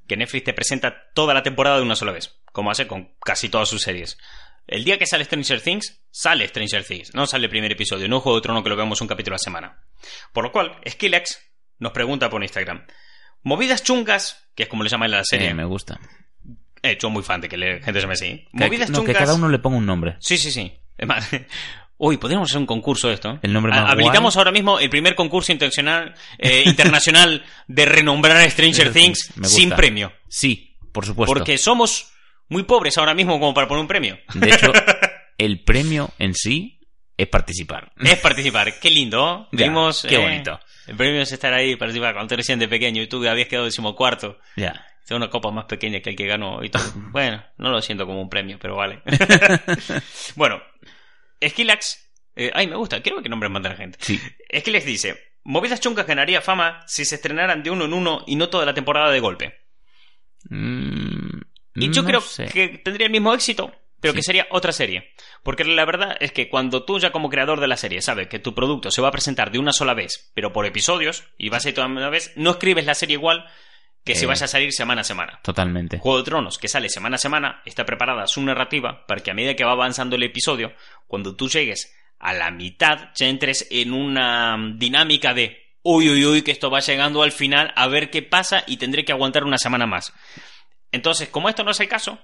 que 0.06 0.16
Netflix 0.16 0.44
te 0.44 0.52
presenta 0.52 1.10
toda 1.14 1.32
la 1.32 1.42
temporada 1.42 1.76
de 1.76 1.82
una 1.82 1.96
sola 1.96 2.12
vez, 2.12 2.40
como 2.52 2.70
hace 2.70 2.86
con 2.86 3.14
casi 3.24 3.48
todas 3.48 3.68
sus 3.68 3.82
series. 3.82 4.18
El 4.66 4.84
día 4.84 4.98
que 4.98 5.06
sale 5.06 5.24
Stranger 5.24 5.60
Things, 5.60 6.00
sale 6.10 6.46
Stranger 6.46 6.84
Things, 6.84 7.14
no 7.14 7.26
sale 7.26 7.44
el 7.46 7.50
primer 7.50 7.72
episodio, 7.72 8.08
no 8.08 8.20
Juego 8.20 8.38
de 8.38 8.42
Trono 8.42 8.62
que 8.62 8.68
lo 8.68 8.76
vemos 8.76 9.00
un 9.00 9.08
capítulo 9.08 9.34
a 9.34 9.38
la 9.38 9.42
semana. 9.42 9.82
Por 10.32 10.44
lo 10.44 10.52
cual, 10.52 10.76
Skillex 10.88 11.40
nos 11.78 11.92
pregunta 11.92 12.28
por 12.30 12.42
Instagram, 12.42 12.86
movidas 13.42 13.82
chungas, 13.82 14.48
que 14.54 14.64
es 14.64 14.68
como 14.68 14.82
le 14.84 14.90
llaman 14.90 15.06
en 15.06 15.16
la 15.18 15.24
serie, 15.24 15.48
Eh, 15.48 15.54
me 15.54 15.64
gusta. 15.64 15.98
eh, 16.82 16.98
yo 17.00 17.08
muy 17.10 17.22
fan 17.22 17.40
de 17.40 17.48
que 17.48 17.56
le- 17.56 17.80
gente 17.82 18.00
se 18.00 18.06
me 18.06 18.12
así, 18.12 18.46
Que, 18.56 18.64
movidas 18.64 18.90
no, 18.90 19.00
que 19.00 19.06
chungas, 19.12 19.22
cada 19.22 19.34
uno 19.34 19.48
le 19.48 19.58
ponga 19.58 19.78
un 19.78 19.86
nombre. 19.86 20.16
sí, 20.20 20.36
sí, 20.36 20.50
sí, 20.52 20.78
más, 21.06 21.28
Uy, 21.98 22.16
podríamos 22.16 22.50
hacer 22.50 22.58
un 22.58 22.66
concurso 22.66 23.06
de 23.08 23.14
esto. 23.14 23.38
El 23.42 23.52
nombre 23.52 23.72
Ha- 23.72 23.82
más 23.82 23.92
Habilitamos 23.92 24.34
guay. 24.34 24.40
ahora 24.40 24.50
mismo 24.52 24.78
el 24.80 24.90
primer 24.90 25.14
concurso 25.14 25.52
intencional, 25.52 26.14
eh, 26.38 26.64
internacional 26.66 27.44
de 27.68 27.84
renombrar 27.84 28.38
a 28.38 28.50
Stranger 28.50 28.92
Things 28.92 29.32
sin 29.44 29.70
premio. 29.70 30.12
Sí, 30.28 30.76
por 30.92 31.06
supuesto. 31.06 31.32
Porque 31.32 31.58
somos 31.58 32.12
muy 32.48 32.64
pobres 32.64 32.98
ahora 32.98 33.14
mismo 33.14 33.38
como 33.38 33.54
para 33.54 33.68
poner 33.68 33.82
un 33.82 33.88
premio. 33.88 34.18
De 34.34 34.50
hecho, 34.50 34.72
el 35.38 35.62
premio 35.62 36.10
en 36.18 36.34
sí 36.34 36.80
es 37.16 37.28
participar. 37.28 37.92
Es 38.00 38.18
participar. 38.18 38.80
Qué 38.80 38.90
lindo. 38.90 39.48
Ya, 39.52 39.66
Vimos, 39.66 40.04
qué 40.08 40.16
eh, 40.16 40.18
bonito. 40.18 40.58
El 40.88 40.96
premio 40.96 41.22
es 41.22 41.30
estar 41.30 41.54
ahí, 41.54 41.76
participar. 41.76 42.14
Cuando 42.14 42.34
eres 42.34 42.46
de 42.48 42.66
pequeño 42.68 43.00
y 43.00 43.06
tú 43.06 43.24
habías 43.28 43.46
quedado 43.46 43.66
decimocuarto. 43.66 44.38
Ya. 44.56 44.84
Es 45.04 45.10
una 45.10 45.28
copa 45.30 45.50
más 45.50 45.64
pequeña 45.66 46.00
que 46.00 46.10
el 46.10 46.16
que 46.16 46.26
ganó 46.26 46.62
y 46.64 46.70
todo. 46.70 46.82
Bueno, 47.10 47.44
no 47.58 47.70
lo 47.70 47.82
siento 47.82 48.06
como 48.06 48.20
un 48.22 48.28
premio, 48.30 48.58
pero 48.60 48.76
vale. 48.76 49.02
bueno, 50.36 50.62
Skillax. 51.44 52.10
eh, 52.36 52.50
ay, 52.54 52.66
me 52.68 52.76
gusta. 52.76 53.00
Quiero 53.02 53.22
que 53.22 53.28
nombres 53.28 53.52
de 53.52 53.68
la 53.68 53.74
gente. 53.76 53.98
Sí. 54.00 54.20
Skillax 54.56 54.84
dice: 54.84 55.20
Movidas 55.44 55.80
chungas 55.80 56.06
ganaría 56.06 56.40
fama 56.40 56.82
si 56.86 57.04
se 57.04 57.16
estrenaran 57.16 57.62
de 57.62 57.70
uno 57.70 57.84
en 57.86 57.92
uno 57.94 58.24
y 58.26 58.36
no 58.36 58.48
toda 58.48 58.64
la 58.64 58.74
temporada 58.74 59.10
de 59.10 59.20
golpe. 59.20 59.58
Mm, 60.48 61.40
Y 61.74 61.90
yo 61.90 62.02
no 62.02 62.08
creo 62.08 62.20
sé. 62.20 62.46
que 62.46 62.68
tendría 62.78 63.06
el 63.06 63.12
mismo 63.12 63.32
éxito, 63.34 63.72
pero 64.00 64.12
Sí. 64.12 64.18
que 64.18 64.22
sería 64.22 64.46
otra 64.50 64.72
serie. 64.72 65.12
Porque 65.42 65.64
la 65.64 65.84
verdad 65.84 66.16
es 66.20 66.32
que 66.32 66.48
cuando 66.48 66.84
tú 66.84 66.98
ya 66.98 67.12
como 67.12 67.28
creador 67.30 67.60
de 67.60 67.68
la 67.68 67.76
serie 67.76 68.02
sabes 68.02 68.28
que 68.28 68.38
tu 68.38 68.54
producto 68.54 68.90
se 68.90 69.02
va 69.02 69.08
a 69.08 69.12
presentar 69.12 69.50
de 69.50 69.58
una 69.58 69.72
sola 69.72 69.94
vez, 69.94 70.30
pero 70.34 70.52
por 70.52 70.66
episodios, 70.66 71.24
y 71.38 71.48
vas 71.48 71.64
a 71.64 71.68
ir 71.70 71.74
toda 71.74 71.86
una 71.86 72.08
vez, 72.10 72.32
no 72.36 72.50
escribes 72.50 72.86
la 72.86 72.94
serie 72.94 73.14
igual 73.14 73.46
que 74.04 74.14
si 74.14 74.24
Eh. 74.24 74.28
vaya 74.28 74.44
a 74.44 74.48
salir 74.48 74.72
semana 74.72 75.02
a 75.02 75.04
semana. 75.04 75.40
Totalmente. 75.42 75.98
Juego 75.98 76.18
de 76.18 76.24
Tronos, 76.24 76.58
que 76.58 76.68
sale 76.68 76.88
semana 76.88 77.16
a 77.16 77.18
semana, 77.18 77.62
está 77.64 77.84
preparada 77.84 78.26
su 78.26 78.42
narrativa 78.42 79.06
para 79.06 79.22
que 79.22 79.30
a 79.30 79.34
medida 79.34 79.54
que 79.54 79.64
va 79.64 79.72
avanzando 79.72 80.16
el 80.16 80.22
episodio, 80.24 80.72
cuando 81.06 81.36
tú 81.36 81.48
llegues 81.48 81.94
a 82.18 82.32
la 82.32 82.50
mitad, 82.50 83.10
ya 83.14 83.26
entres 83.28 83.66
en 83.70 83.92
una 83.92 84.56
dinámica 84.76 85.34
de 85.34 85.58
uy, 85.82 86.08
uy, 86.10 86.24
uy, 86.24 86.42
que 86.42 86.52
esto 86.52 86.70
va 86.70 86.78
llegando 86.80 87.22
al 87.24 87.32
final, 87.32 87.72
a 87.74 87.88
ver 87.88 88.10
qué 88.10 88.22
pasa 88.22 88.62
y 88.66 88.76
tendré 88.76 89.04
que 89.04 89.10
aguantar 89.12 89.44
una 89.44 89.58
semana 89.58 89.86
más. 89.86 90.12
Entonces, 90.92 91.28
como 91.28 91.48
esto 91.48 91.64
no 91.64 91.70
es 91.72 91.80
el 91.80 91.88
caso, 91.88 92.20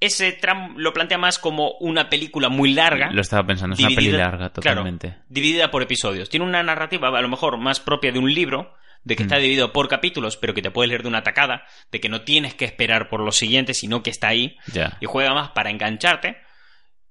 ese 0.00 0.32
tram 0.32 0.74
lo 0.76 0.92
plantea 0.92 1.18
más 1.18 1.38
como 1.38 1.72
una 1.80 2.08
película 2.08 2.48
muy 2.48 2.72
larga. 2.72 3.10
Lo 3.12 3.20
estaba 3.20 3.46
pensando, 3.46 3.74
es 3.74 3.80
una 3.80 3.94
peli 3.94 4.10
larga, 4.12 4.50
claro, 4.50 4.52
totalmente. 4.52 5.16
dividida 5.28 5.70
por 5.70 5.82
episodios. 5.82 6.28
Tiene 6.28 6.44
una 6.46 6.62
narrativa 6.62 7.08
a 7.08 7.22
lo 7.22 7.28
mejor 7.28 7.56
más 7.58 7.80
propia 7.80 8.10
de 8.12 8.18
un 8.18 8.32
libro, 8.32 8.74
de 9.04 9.16
que 9.16 9.22
Mm. 9.24 9.26
está 9.26 9.36
dividido 9.38 9.72
por 9.72 9.88
capítulos, 9.88 10.36
pero 10.36 10.52
que 10.54 10.62
te 10.62 10.70
puedes 10.70 10.88
leer 10.88 11.02
de 11.02 11.08
una 11.08 11.22
tacada, 11.22 11.64
de 11.90 12.00
que 12.00 12.08
no 12.08 12.22
tienes 12.22 12.54
que 12.54 12.64
esperar 12.64 13.08
por 13.08 13.20
los 13.20 13.36
siguientes, 13.36 13.78
sino 13.78 14.02
que 14.02 14.10
está 14.10 14.28
ahí 14.28 14.56
Ya. 14.72 14.96
y 15.00 15.06
juega 15.06 15.32
más 15.34 15.50
para 15.50 15.70
engancharte 15.70 16.36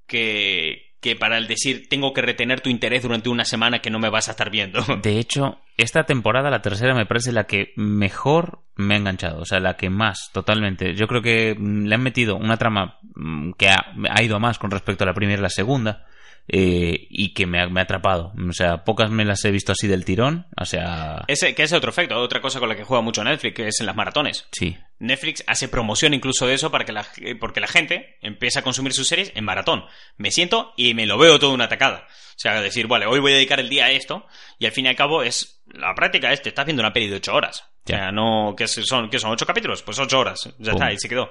que, 0.08 0.94
que 1.02 1.16
para 1.16 1.38
el 1.38 1.48
decir 1.48 1.88
tengo 1.90 2.14
que 2.14 2.22
retener 2.22 2.62
tu 2.62 2.70
interés 2.70 3.04
durante 3.04 3.30
una 3.30 3.46
semana 3.46 3.80
que 3.80 3.90
no 3.90 4.00
me 4.00 4.10
vas 4.10 4.28
a 4.28 4.32
estar 4.32 4.50
viendo. 4.50 4.82
De 5.02 5.20
hecho, 5.20 5.60
esta 5.78 6.04
temporada, 6.04 6.50
la 6.50 6.62
tercera, 6.62 6.94
me 6.94 7.06
parece 7.06 7.32
la 7.32 7.46
que 7.46 7.74
mejor 7.76 8.64
me 8.76 8.96
ha 8.96 8.98
enganchado. 8.98 9.42
O 9.42 9.46
sea, 9.46 9.60
la 9.60 9.76
que 9.78 9.90
más, 9.90 10.30
totalmente. 10.34 10.94
Yo 10.96 11.08
creo 11.08 11.22
que 11.22 11.56
mm, 11.58 11.86
le 11.86 11.96
han 11.96 12.02
metido 12.04 12.36
una 12.36 12.58
trama 12.58 13.00
mm, 13.16 13.52
que 13.54 13.70
ha, 13.70 13.94
ha 14.10 14.22
ido 14.24 14.36
a 14.36 14.40
más 14.40 14.60
con 14.60 14.72
respecto 14.72 15.04
a 15.04 15.08
la 15.08 15.14
primera 15.14 15.40
y 15.40 15.44
la 15.44 15.50
segunda. 15.50 16.06
Eh, 16.52 17.08
y 17.10 17.34
que 17.34 17.46
me 17.46 17.62
ha, 17.62 17.70
me 17.70 17.80
ha 17.80 17.84
atrapado. 17.84 18.34
O 18.50 18.54
sea, 18.54 18.84
pocas 18.84 19.10
me 19.12 19.24
las 19.24 19.44
he 19.46 19.52
visto 19.52 19.72
así 19.72 19.88
del 19.88 20.04
tirón. 20.06 20.48
O 20.58 20.66
sea, 20.66 21.24
Ese, 21.28 21.54
que 21.56 21.64
ese 21.64 21.76
otro 21.76 21.92
efecto, 21.92 22.18
otra 22.20 22.42
cosa 22.42 22.60
con 22.60 22.68
la 22.70 22.76
que 22.76 22.84
juega 22.84 23.02
mucho 23.02 23.24
Netflix, 23.24 23.56
que 23.56 23.68
es 23.68 23.80
en 23.80 23.86
las 23.86 23.96
maratones. 23.96 24.48
sí. 24.52 24.78
Netflix 25.02 25.46
hace 25.48 25.70
promoción 25.70 26.14
incluso 26.14 26.46
de 26.46 26.56
eso 26.56 26.72
para 26.72 26.84
que 26.84 26.92
la, 26.92 27.08
porque 27.40 27.62
la 27.62 27.68
gente 27.68 28.18
empieza 28.22 28.60
a 28.60 28.64
consumir 28.64 28.92
sus 28.92 29.08
series 29.08 29.32
en 29.34 29.46
maratón. 29.46 29.86
Me 30.18 30.30
siento 30.30 30.74
y 30.76 30.94
me 30.94 31.06
lo 31.06 31.18
veo 31.18 31.40
todo 31.40 31.54
una 31.54 31.70
tacada. 31.70 32.06
O 32.10 32.34
sea, 32.36 32.60
decir, 32.60 32.88
vale, 32.88 33.06
hoy 33.06 33.22
voy 33.22 33.32
a 33.32 33.36
dedicar 33.36 33.62
el 33.62 33.70
día 33.70 33.86
a 33.86 33.92
esto 33.92 34.28
y 34.58 34.66
al 34.66 34.74
fin 34.74 34.88
y 34.88 34.90
al 34.90 34.98
cabo 34.98 35.24
es 35.24 35.62
la 35.68 35.96
práctica 35.96 36.34
es, 36.34 36.42
te 36.42 36.50
estás 36.50 36.66
viendo 36.66 36.82
una 36.82 36.92
peli 36.92 37.08
de 37.08 37.16
ocho 37.16 37.34
horas. 37.34 37.64
O 37.86 37.88
sea, 37.88 38.12
no, 38.12 38.54
que 38.58 38.68
son, 38.68 39.10
que 39.10 39.20
son 39.20 39.32
ocho 39.32 39.46
capítulos, 39.46 39.84
pues 39.84 39.98
ocho 40.00 40.20
horas. 40.20 40.44
Ya 40.60 40.74
Pum. 40.74 40.82
está, 40.82 40.92
y 40.92 40.98
se 41.00 41.08
quedó. 41.08 41.30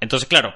Entonces, 0.00 0.28
claro, 0.28 0.52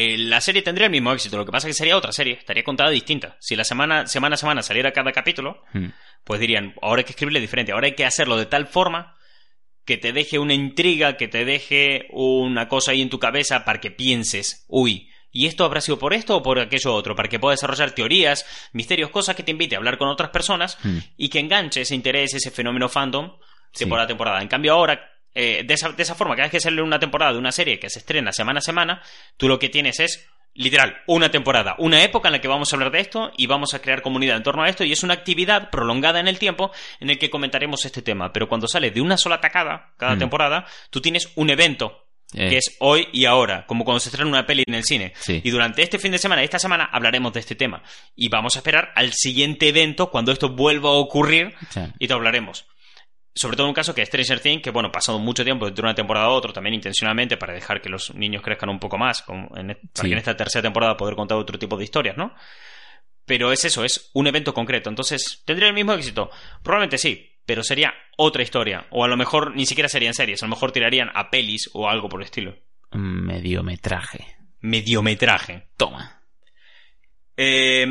eh, 0.00 0.18
la 0.18 0.40
serie 0.40 0.62
tendría 0.62 0.86
el 0.86 0.92
mismo 0.92 1.12
éxito, 1.12 1.36
lo 1.36 1.44
que 1.46 1.52
pasa 1.52 1.66
es 1.68 1.74
que 1.74 1.78
sería 1.78 1.96
otra 1.96 2.12
serie, 2.12 2.34
estaría 2.34 2.62
contada 2.64 2.90
distinta. 2.90 3.36
Si 3.40 3.56
la 3.56 3.64
semana, 3.64 4.06
semana 4.06 4.34
a 4.34 4.38
semana 4.38 4.62
saliera 4.62 4.92
cada 4.92 5.12
capítulo, 5.12 5.62
Mm. 5.72 5.86
pues 6.24 6.40
dirían, 6.40 6.74
ahora 6.82 7.00
hay 7.00 7.04
que 7.04 7.12
escribirle 7.12 7.40
diferente, 7.40 7.72
ahora 7.72 7.86
hay 7.86 7.94
que 7.94 8.04
hacerlo 8.04 8.36
de 8.36 8.46
tal 8.46 8.66
forma 8.66 9.16
que 9.84 9.96
te 9.96 10.12
deje 10.12 10.38
una 10.38 10.52
intriga, 10.54 11.16
que 11.16 11.28
te 11.28 11.44
deje 11.44 12.06
una 12.10 12.68
cosa 12.68 12.90
ahí 12.92 13.00
en 13.00 13.08
tu 13.08 13.18
cabeza 13.18 13.64
para 13.64 13.80
que 13.80 13.90
pienses, 13.90 14.64
uy, 14.68 15.08
¿y 15.32 15.46
esto 15.46 15.64
habrá 15.64 15.80
sido 15.80 15.98
por 15.98 16.12
esto 16.12 16.36
o 16.36 16.42
por 16.42 16.58
aquello 16.58 16.92
otro? 16.94 17.16
Para 17.16 17.28
que 17.30 17.38
puedas 17.38 17.58
desarrollar 17.58 17.92
teorías, 17.92 18.44
misterios, 18.72 19.08
cosas 19.10 19.34
que 19.36 19.42
te 19.42 19.50
invite 19.52 19.74
a 19.74 19.78
hablar 19.78 19.96
con 19.96 20.08
otras 20.08 20.28
personas 20.30 20.76
Mm. 20.84 20.98
y 21.16 21.28
que 21.30 21.38
enganche 21.38 21.80
ese 21.82 21.94
interés, 21.94 22.34
ese 22.34 22.50
fenómeno 22.50 22.88
fandom 22.90 23.32
Sí. 23.72 23.80
temporada 23.80 24.04
a 24.04 24.08
temporada. 24.08 24.42
En 24.42 24.48
cambio 24.48 24.72
ahora, 24.74 25.00
eh, 25.40 25.62
de, 25.64 25.74
esa, 25.74 25.90
de 25.92 26.02
esa 26.02 26.14
forma, 26.16 26.34
cada 26.34 26.46
vez 26.46 26.52
que 26.52 26.60
sale 26.60 26.82
una 26.82 26.98
temporada 26.98 27.32
de 27.32 27.38
una 27.38 27.52
serie 27.52 27.78
que 27.78 27.88
se 27.90 28.00
estrena 28.00 28.32
semana 28.32 28.58
a 28.58 28.62
semana, 28.62 29.02
tú 29.36 29.46
lo 29.48 29.58
que 29.58 29.68
tienes 29.68 30.00
es 30.00 30.28
literal, 30.54 30.96
una 31.06 31.30
temporada, 31.30 31.76
una 31.78 32.02
época 32.02 32.26
en 32.28 32.32
la 32.32 32.40
que 32.40 32.48
vamos 32.48 32.72
a 32.72 32.76
hablar 32.76 32.90
de 32.90 32.98
esto 33.00 33.30
y 33.36 33.46
vamos 33.46 33.74
a 33.74 33.80
crear 33.80 34.02
comunidad 34.02 34.36
en 34.36 34.42
torno 34.42 34.64
a 34.64 34.68
esto 34.68 34.82
y 34.82 34.90
es 34.92 35.04
una 35.04 35.14
actividad 35.14 35.70
prolongada 35.70 36.18
en 36.18 36.26
el 36.26 36.38
tiempo 36.40 36.72
en 36.98 37.10
el 37.10 37.18
que 37.18 37.30
comentaremos 37.30 37.84
este 37.84 38.02
tema. 38.02 38.32
Pero 38.32 38.48
cuando 38.48 38.66
sale 38.66 38.90
de 38.90 39.00
una 39.00 39.16
sola 39.16 39.40
tacada 39.40 39.92
cada 39.96 40.16
Mm. 40.16 40.18
temporada, 40.18 40.66
tú 40.90 41.00
tienes 41.00 41.30
un 41.36 41.50
evento 41.50 42.04
Eh, 42.34 42.50
que 42.50 42.56
es 42.58 42.76
hoy 42.80 43.08
y 43.12 43.24
ahora, 43.24 43.64
como 43.66 43.84
cuando 43.84 44.00
se 44.00 44.08
estrena 44.10 44.28
una 44.28 44.44
peli 44.44 44.62
en 44.66 44.74
el 44.74 44.84
cine. 44.84 45.12
Sí. 45.18 45.40
Y 45.42 45.50
durante 45.50 45.80
este 45.82 45.98
fin 45.98 46.12
de 46.12 46.18
semana, 46.18 46.42
esta 46.42 46.58
semana, 46.58 46.84
hablaremos 46.92 47.32
de 47.32 47.40
este 47.40 47.54
tema. 47.54 47.82
Y 48.14 48.28
vamos 48.28 48.54
a 48.54 48.58
esperar 48.58 48.90
al 48.96 49.12
siguiente 49.14 49.68
evento 49.68 50.10
cuando 50.10 50.30
esto 50.32 50.50
vuelva 50.50 50.90
a 50.90 50.94
ocurrir 50.94 51.54
y 51.98 52.06
te 52.06 52.12
hablaremos. 52.12 52.66
Sobre 53.38 53.56
todo 53.56 53.66
en 53.66 53.70
un 53.70 53.74
caso 53.74 53.94
que 53.94 54.02
es 54.02 54.08
Stranger 54.08 54.40
Things, 54.40 54.62
que 54.62 54.70
bueno, 54.70 54.90
pasado 54.90 55.18
mucho 55.18 55.44
tiempo 55.44 55.70
de 55.70 55.80
una 55.80 55.94
temporada 55.94 56.26
a 56.26 56.30
otra, 56.30 56.52
también 56.52 56.74
intencionalmente 56.74 57.36
para 57.36 57.52
dejar 57.54 57.80
que 57.80 57.88
los 57.88 58.14
niños 58.14 58.42
crezcan 58.42 58.68
un 58.68 58.78
poco 58.80 58.98
más, 58.98 59.22
como 59.22 59.48
en, 59.56 59.68
para 59.68 59.78
Sí. 59.94 60.02
que 60.08 60.12
en 60.12 60.18
esta 60.18 60.36
tercera 60.36 60.62
temporada 60.62 60.96
poder 60.96 61.14
contar 61.14 61.38
otro 61.38 61.58
tipo 61.58 61.76
de 61.76 61.84
historias, 61.84 62.16
¿no? 62.16 62.34
Pero 63.24 63.52
es 63.52 63.64
eso, 63.64 63.84
es 63.84 64.10
un 64.14 64.26
evento 64.26 64.52
concreto. 64.54 64.88
Entonces, 64.90 65.42
¿tendría 65.44 65.68
el 65.68 65.74
mismo 65.74 65.92
éxito? 65.92 66.30
Probablemente 66.62 66.98
sí, 66.98 67.30
pero 67.46 67.62
sería 67.62 67.92
otra 68.16 68.42
historia. 68.42 68.86
O 68.90 69.04
a 69.04 69.08
lo 69.08 69.16
mejor 69.16 69.54
ni 69.54 69.66
siquiera 69.66 69.88
serían 69.88 70.14
series, 70.14 70.42
a 70.42 70.46
lo 70.46 70.50
mejor 70.50 70.72
tirarían 70.72 71.10
a 71.14 71.30
pelis 71.30 71.70
o 71.74 71.88
algo 71.88 72.08
por 72.08 72.20
el 72.20 72.24
estilo. 72.24 72.56
mediometraje. 72.92 74.26
Mediometraje. 74.60 75.68
Toma. 75.76 76.22
Eh, 77.36 77.86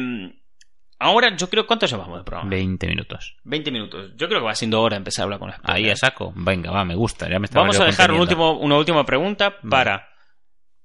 Ahora 1.00 1.36
yo 1.36 1.50
creo... 1.50 1.68
¿Cuánto 1.68 1.86
llevamos 1.86 2.18
de 2.18 2.24
programa? 2.24 2.50
20 2.50 2.88
minutos. 2.88 3.36
20 3.44 3.72
minutos. 3.72 4.12
Yo 4.16 4.28
creo 4.28 4.40
que 4.40 4.46
va 4.46 4.56
siendo 4.56 4.82
hora 4.82 4.96
de 4.96 5.00
empezar 5.00 5.22
a 5.22 5.24
hablar 5.26 5.40
con 5.40 5.52
spoilers. 5.52 5.76
Ahí 5.76 5.90
a 5.90 5.96
saco. 5.96 6.34
Venga, 6.36 6.72
va, 6.72 6.84
me 6.86 6.96
gusta. 6.96 7.30
Ya 7.30 7.40
me 7.40 7.46
estaba 7.46 7.64
Vamos 7.64 7.80
a 7.80 7.86
dejar 7.86 8.12
un 8.12 8.20
último, 8.20 8.54
una 8.60 8.78
última 8.78 9.06
pregunta 9.06 9.58
para 9.70 10.10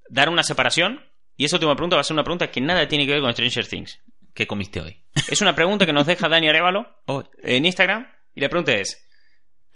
dar 0.09 0.29
una 0.29 0.43
separación. 0.43 1.01
Y 1.37 1.47
esa 1.47 1.57
última 1.57 1.75
pregunta 1.75 1.97
va 1.97 2.01
a 2.01 2.05
ser 2.05 2.15
una 2.15 2.25
pregunta 2.25 2.51
que 2.51 2.61
nada 2.61 2.87
tiene 2.89 3.07
que 3.07 3.13
ver 3.13 3.23
con 3.23 3.33
Stranger 3.33 3.67
Things. 3.67 4.01
¿Qué 4.35 4.47
comiste 4.47 4.81
hoy? 4.81 5.03
Es 5.29 5.41
una 5.41 5.55
pregunta 5.55 5.87
que 5.87 5.93
nos 5.93 6.07
deja 6.07 6.29
Dani 6.29 6.49
Arevalo 6.49 6.87
en 7.43 7.65
Instagram. 7.65 8.07
Y 8.35 8.41
la 8.41 8.49
pregunta 8.49 8.73
es... 8.73 8.99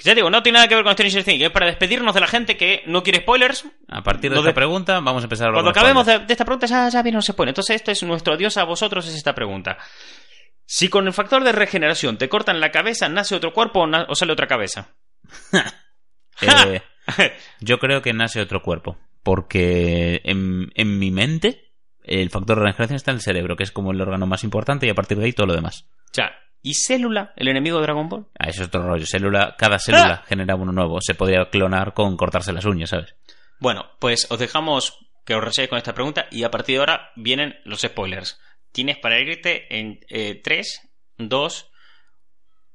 Ya 0.04 0.14
digo, 0.14 0.28
no 0.28 0.42
tiene 0.42 0.56
nada 0.58 0.68
que 0.68 0.74
ver 0.74 0.84
con 0.84 0.92
Stranger 0.92 1.24
Things. 1.24 1.42
Es 1.42 1.50
para 1.50 1.64
despedirnos 1.66 2.12
de 2.14 2.20
la 2.20 2.26
gente 2.26 2.58
que 2.58 2.82
no 2.86 3.02
quiere 3.02 3.20
spoilers. 3.20 3.64
A 3.88 4.02
partir 4.02 4.30
de 4.30 4.36
esta 4.36 4.48
de- 4.48 4.54
pregunta, 4.54 5.00
vamos 5.00 5.22
a 5.22 5.24
empezar 5.24 5.46
a 5.46 5.48
hablar 5.48 5.62
Cuando 5.62 5.70
acabemos 5.78 6.04
de, 6.04 6.18
de 6.26 6.32
esta 6.34 6.44
pregunta 6.44 6.66
ya, 6.66 6.90
ya 6.90 7.02
viene, 7.02 7.16
no 7.16 7.22
se 7.22 7.32
pone. 7.32 7.50
Entonces 7.52 7.76
esto 7.76 7.90
es 7.90 8.02
nuestro 8.02 8.34
adiós 8.34 8.58
a 8.58 8.64
vosotros, 8.64 9.06
es 9.08 9.14
esta 9.14 9.34
pregunta. 9.34 9.78
Si 10.66 10.88
con 10.88 11.06
el 11.06 11.12
factor 11.12 11.44
de 11.44 11.52
regeneración 11.52 12.18
te 12.18 12.28
cortan 12.28 12.60
la 12.60 12.72
cabeza, 12.72 13.08
¿nace 13.08 13.34
otro 13.36 13.52
cuerpo 13.52 13.86
o, 14.08 14.14
sale 14.14 14.32
otra 14.32 14.46
cabeza? 14.46 14.94
Eh, 16.42 16.82
yo 17.60 17.78
creo 17.78 18.02
que 18.02 18.12
nace 18.12 18.40
otro 18.40 18.60
cuerpo. 18.60 18.98
Porque 19.22 20.20
en, 20.24 20.70
en 20.74 20.98
mi 20.98 21.10
mente, 21.10 21.72
el 22.02 22.30
factor 22.30 22.58
de 22.58 22.64
regeneración 22.64 22.96
está 22.96 23.10
en 23.12 23.16
el 23.16 23.22
cerebro, 23.22 23.56
que 23.56 23.62
es 23.62 23.72
como 23.72 23.92
el 23.92 24.00
órgano 24.00 24.26
más 24.26 24.44
importante, 24.44 24.86
y 24.86 24.90
a 24.90 24.94
partir 24.94 25.16
de 25.18 25.24
ahí 25.24 25.32
todo 25.32 25.46
lo 25.46 25.54
demás. 25.54 25.86
Sea, 26.12 26.32
¿y 26.62 26.74
Célula, 26.74 27.32
el 27.36 27.48
enemigo 27.48 27.78
de 27.78 27.84
Dragon 27.84 28.08
Ball? 28.08 28.26
Ah, 28.38 28.48
eso 28.48 28.62
es 28.62 28.68
otro 28.68 28.82
rollo. 28.82 29.06
Célula, 29.06 29.54
cada 29.56 29.78
célula 29.78 30.20
Ah. 30.22 30.24
genera 30.28 30.56
uno 30.56 30.72
nuevo. 30.72 30.98
Se 31.00 31.14
podría 31.14 31.48
clonar 31.48 31.94
con 31.94 32.16
cortarse 32.16 32.52
las 32.52 32.64
uñas, 32.66 32.90
¿sabes? 32.90 33.14
Bueno, 33.60 33.86
pues 33.98 34.26
os 34.30 34.38
dejamos 34.38 34.98
que 35.24 35.34
os 35.34 35.42
reséis 35.42 35.68
con 35.68 35.78
esta 35.78 35.94
pregunta 35.94 36.26
y 36.30 36.44
a 36.44 36.50
partir 36.50 36.74
de 36.74 36.80
ahora 36.80 37.10
vienen 37.16 37.56
los 37.64 37.80
spoilers. 37.80 38.38
Tienes 38.76 38.98
para 38.98 39.18
irte 39.18 39.74
en 39.74 40.00
eh, 40.10 40.38
3, 40.44 40.82
2, 41.16 41.70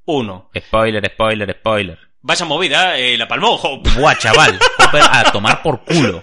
1. 0.05 0.49
Spoiler, 0.57 1.11
spoiler, 1.13 1.55
spoiler. 1.59 1.99
Vaya 2.21 2.45
movida, 2.45 2.97
eh, 2.97 3.15
la 3.19 3.27
palmó, 3.27 3.53
Hope. 3.53 3.87
Buah, 3.91 4.17
chaval. 4.17 4.57
Hopper, 4.79 5.03
a 5.03 5.31
tomar 5.31 5.61
por 5.61 5.83
culo. 5.83 6.19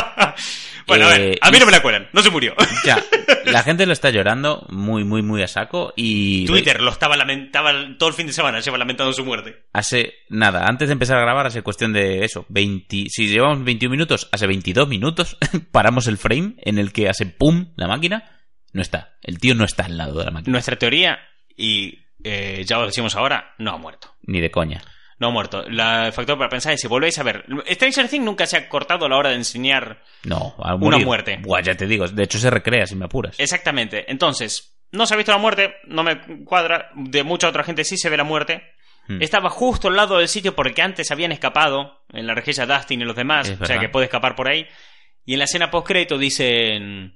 bueno, 0.86 1.04
a 1.04 1.08
ver, 1.10 1.20
Eh, 1.20 1.38
a 1.38 1.50
mí 1.50 1.58
no 1.58 1.66
me 1.66 1.72
la 1.72 1.82
cuelan, 1.82 2.08
no 2.14 2.22
se 2.22 2.30
murió. 2.30 2.54
Ya, 2.82 3.04
la 3.44 3.62
gente 3.62 3.84
lo 3.84 3.92
está 3.92 4.08
llorando 4.08 4.66
muy, 4.70 5.04
muy, 5.04 5.20
muy 5.20 5.42
a 5.42 5.48
saco 5.48 5.92
y... 5.94 6.46
Twitter 6.46 6.80
lo 6.80 6.90
estaba 6.90 7.14
lamentaba 7.14 7.74
todo 7.98 8.08
el 8.08 8.14
fin 8.14 8.28
de 8.28 8.32
semana, 8.32 8.60
lleva 8.60 8.78
lamentando 8.78 9.12
su 9.12 9.22
muerte. 9.22 9.66
Hace 9.74 10.14
nada, 10.30 10.64
antes 10.64 10.88
de 10.88 10.94
empezar 10.94 11.18
a 11.18 11.22
grabar, 11.22 11.46
hace 11.46 11.60
cuestión 11.60 11.92
de 11.92 12.24
eso, 12.24 12.46
20, 12.48 13.04
si 13.10 13.28
llevamos 13.28 13.62
21 13.64 13.90
minutos, 13.90 14.30
hace 14.32 14.46
22 14.46 14.88
minutos, 14.88 15.36
paramos 15.72 16.06
el 16.06 16.16
frame 16.16 16.54
en 16.62 16.78
el 16.78 16.90
que 16.94 17.10
hace 17.10 17.26
pum 17.26 17.74
la 17.76 17.86
máquina, 17.86 18.37
no 18.72 18.82
está, 18.82 19.16
el 19.22 19.38
tío 19.38 19.54
no 19.54 19.64
está 19.64 19.84
al 19.86 19.96
lado 19.96 20.18
de 20.18 20.24
la 20.24 20.30
máquina, 20.30 20.52
Nuestra 20.52 20.76
teoría, 20.76 21.18
y 21.56 21.98
eh, 22.24 22.62
ya 22.66 22.78
os 22.78 22.86
decimos 22.86 23.14
ahora, 23.16 23.54
no 23.58 23.72
ha 23.72 23.78
muerto. 23.78 24.14
ni 24.22 24.40
de 24.40 24.50
coña. 24.50 24.82
No 25.20 25.28
ha 25.28 25.30
muerto. 25.30 25.64
La- 25.68 26.06
el 26.06 26.12
factor 26.12 26.38
para 26.38 26.48
pensar 26.48 26.72
es 26.74 26.80
si 26.80 26.86
volvéis 26.86 27.18
a 27.18 27.24
ver. 27.24 27.44
Stranger 27.72 28.08
Things 28.08 28.24
nunca 28.24 28.46
se 28.46 28.56
ha 28.56 28.68
cortado 28.68 29.04
a 29.04 29.08
la 29.08 29.16
hora 29.16 29.30
de 29.30 29.34
enseñar 29.34 30.00
No, 30.22 30.54
al 30.62 30.76
Una 30.80 30.98
muerte. 30.98 31.38
Buah, 31.42 31.60
ya 31.60 31.74
te 31.74 31.88
digo, 31.88 32.06
de 32.06 32.22
hecho 32.22 32.38
se 32.38 32.50
recrea 32.50 32.86
si 32.86 32.94
me 32.94 33.06
apuras. 33.06 33.34
Exactamente. 33.40 34.08
Entonces, 34.12 34.78
no 34.92 35.06
se 35.06 35.14
ha 35.14 35.16
visto 35.16 35.32
la 35.32 35.38
muerte, 35.38 35.74
no 35.86 36.04
me 36.04 36.44
cuadra. 36.44 36.90
De 36.94 37.24
mucha 37.24 37.48
otra 37.48 37.64
gente 37.64 37.82
sí 37.82 37.96
se 37.96 38.08
ve 38.10 38.16
la 38.16 38.22
muerte. 38.22 38.62
Hmm. 39.08 39.20
Estaba 39.20 39.50
justo 39.50 39.88
al 39.88 39.96
lado 39.96 40.18
del 40.18 40.28
sitio 40.28 40.54
porque 40.54 40.82
antes 40.82 41.10
habían 41.10 41.32
escapado 41.32 42.04
en 42.12 42.24
la 42.28 42.34
rejilla 42.34 42.66
Dustin 42.66 43.00
y 43.00 43.04
los 43.04 43.16
demás. 43.16 43.48
Es 43.48 43.54
o 43.54 43.66
sea 43.66 43.74
verdad. 43.74 43.80
que 43.80 43.88
puede 43.88 44.04
escapar 44.04 44.36
por 44.36 44.48
ahí. 44.48 44.68
Y 45.24 45.32
en 45.32 45.40
la 45.40 45.46
escena 45.46 45.68
post-crédito 45.68 46.16
dicen: 46.16 47.14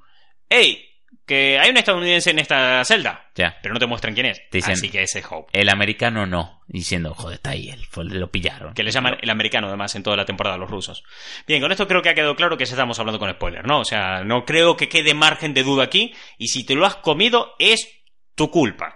¡Hey! 0.48 0.88
Que 1.32 1.58
hay 1.58 1.70
un 1.70 1.78
estadounidense 1.78 2.28
en 2.30 2.40
esta 2.40 2.84
celda. 2.84 3.30
Ya. 3.34 3.56
Pero 3.62 3.72
no 3.72 3.80
te 3.80 3.86
muestran 3.86 4.12
quién 4.12 4.26
es. 4.26 4.42
Te 4.50 4.58
dicen- 4.58 4.72
Así 4.74 4.90
que 4.90 5.02
ese 5.02 5.20
es 5.20 5.26
Hope. 5.30 5.58
El 5.58 5.70
americano 5.70 6.26
no, 6.26 6.60
diciendo, 6.66 7.14
joder, 7.14 7.36
está 7.36 7.52
ahí, 7.52 7.70
él, 7.70 7.80
lo 8.10 8.30
pillaron. 8.30 8.74
Que 8.74 8.82
le 8.82 8.90
llaman 8.90 9.16
el 9.22 9.30
americano, 9.30 9.68
además, 9.68 9.94
en 9.94 10.02
toda 10.02 10.14
la 10.18 10.26
temporada, 10.26 10.58
los 10.58 10.68
rusos. 10.68 11.02
Bien, 11.46 11.62
con 11.62 11.72
esto 11.72 11.88
creo 11.88 12.02
que 12.02 12.10
ha 12.10 12.14
quedado 12.14 12.36
claro 12.36 12.58
que 12.58 12.66
ya 12.66 12.72
estamos 12.72 12.98
hablando 12.98 13.18
con 13.18 13.30
spoiler, 13.32 13.66
¿no? 13.66 13.80
O 13.80 13.84
sea, 13.86 14.22
no 14.24 14.44
creo 14.44 14.76
que 14.76 14.90
quede 14.90 15.14
margen 15.14 15.54
de 15.54 15.62
duda 15.62 15.84
aquí. 15.84 16.12
Y 16.36 16.48
si 16.48 16.66
te 16.66 16.74
lo 16.74 16.84
has 16.84 16.96
comido, 16.96 17.54
es 17.58 17.88
tu 18.34 18.50
culpa. 18.50 18.94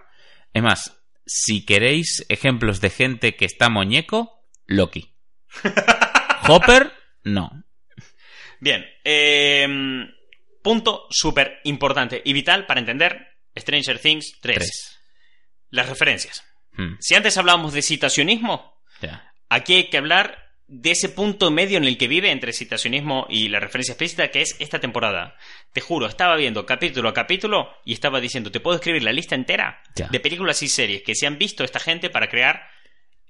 Es 0.53 0.63
más, 0.63 1.03
si 1.25 1.65
queréis 1.65 2.27
ejemplos 2.29 2.83
de 2.83 2.91
gente 2.91 3.35
que 3.35 3.47
está 3.47 3.71
muñeco, 3.71 4.45
Loki. 4.67 5.15
Hopper, 6.49 6.93
no. 7.25 7.65
Bien, 8.61 8.85
eh, 9.05 10.07
punto 10.67 11.07
súper 11.11 11.61
importante 11.65 12.21
y 12.25 12.33
vital 12.33 12.67
para 12.67 12.81
entender 12.81 13.39
Stranger 13.57 14.01
Things 14.01 14.39
3. 14.41 14.57
Tres. 14.57 14.99
Las 15.71 15.89
referencias. 15.89 16.43
Hmm, 16.73 16.95
Si 16.99 17.15
antes 17.15 17.39
hablábamos 17.39 17.73
de 17.73 17.83
citacionismo, 17.83 18.81
aquí 19.49 19.75
hay 19.75 19.85
que 19.91 19.99
hablar 19.99 20.45
de 20.69 20.91
ese 20.91 21.09
punto 21.09 21.53
medio 21.53 21.79
en 21.79 21.85
el 21.85 21.97
que 21.97 22.09
vive 22.09 22.33
entre 22.33 22.53
citacionismo 22.53 23.27
y 23.31 23.49
la 23.49 23.61
referencia 23.61 23.93
explícita 23.93 24.33
que 24.33 24.43
es 24.43 24.57
esta 24.59 24.81
temporada. 24.81 25.37
Te 25.73 25.81
juro, 25.81 26.07
estaba 26.07 26.35
viendo 26.37 26.67
capítulo 26.67 27.09
a 27.09 27.15
capítulo 27.15 27.71
y 27.85 27.93
estaba 27.93 28.21
diciendo, 28.21 28.51
te 28.51 28.59
puedo 28.59 28.75
escribir 28.77 29.05
la 29.05 29.13
lista 29.13 29.37
entera 29.37 29.81
Ya. 29.95 30.09
de 30.09 30.19
películas 30.19 30.61
y 30.65 30.69
series 30.69 31.03
que 31.03 31.15
se 31.15 31.27
han 31.29 31.39
visto 31.39 31.63
esta 31.63 31.79
gente 31.79 32.11
para 32.11 32.29
crear 32.29 32.63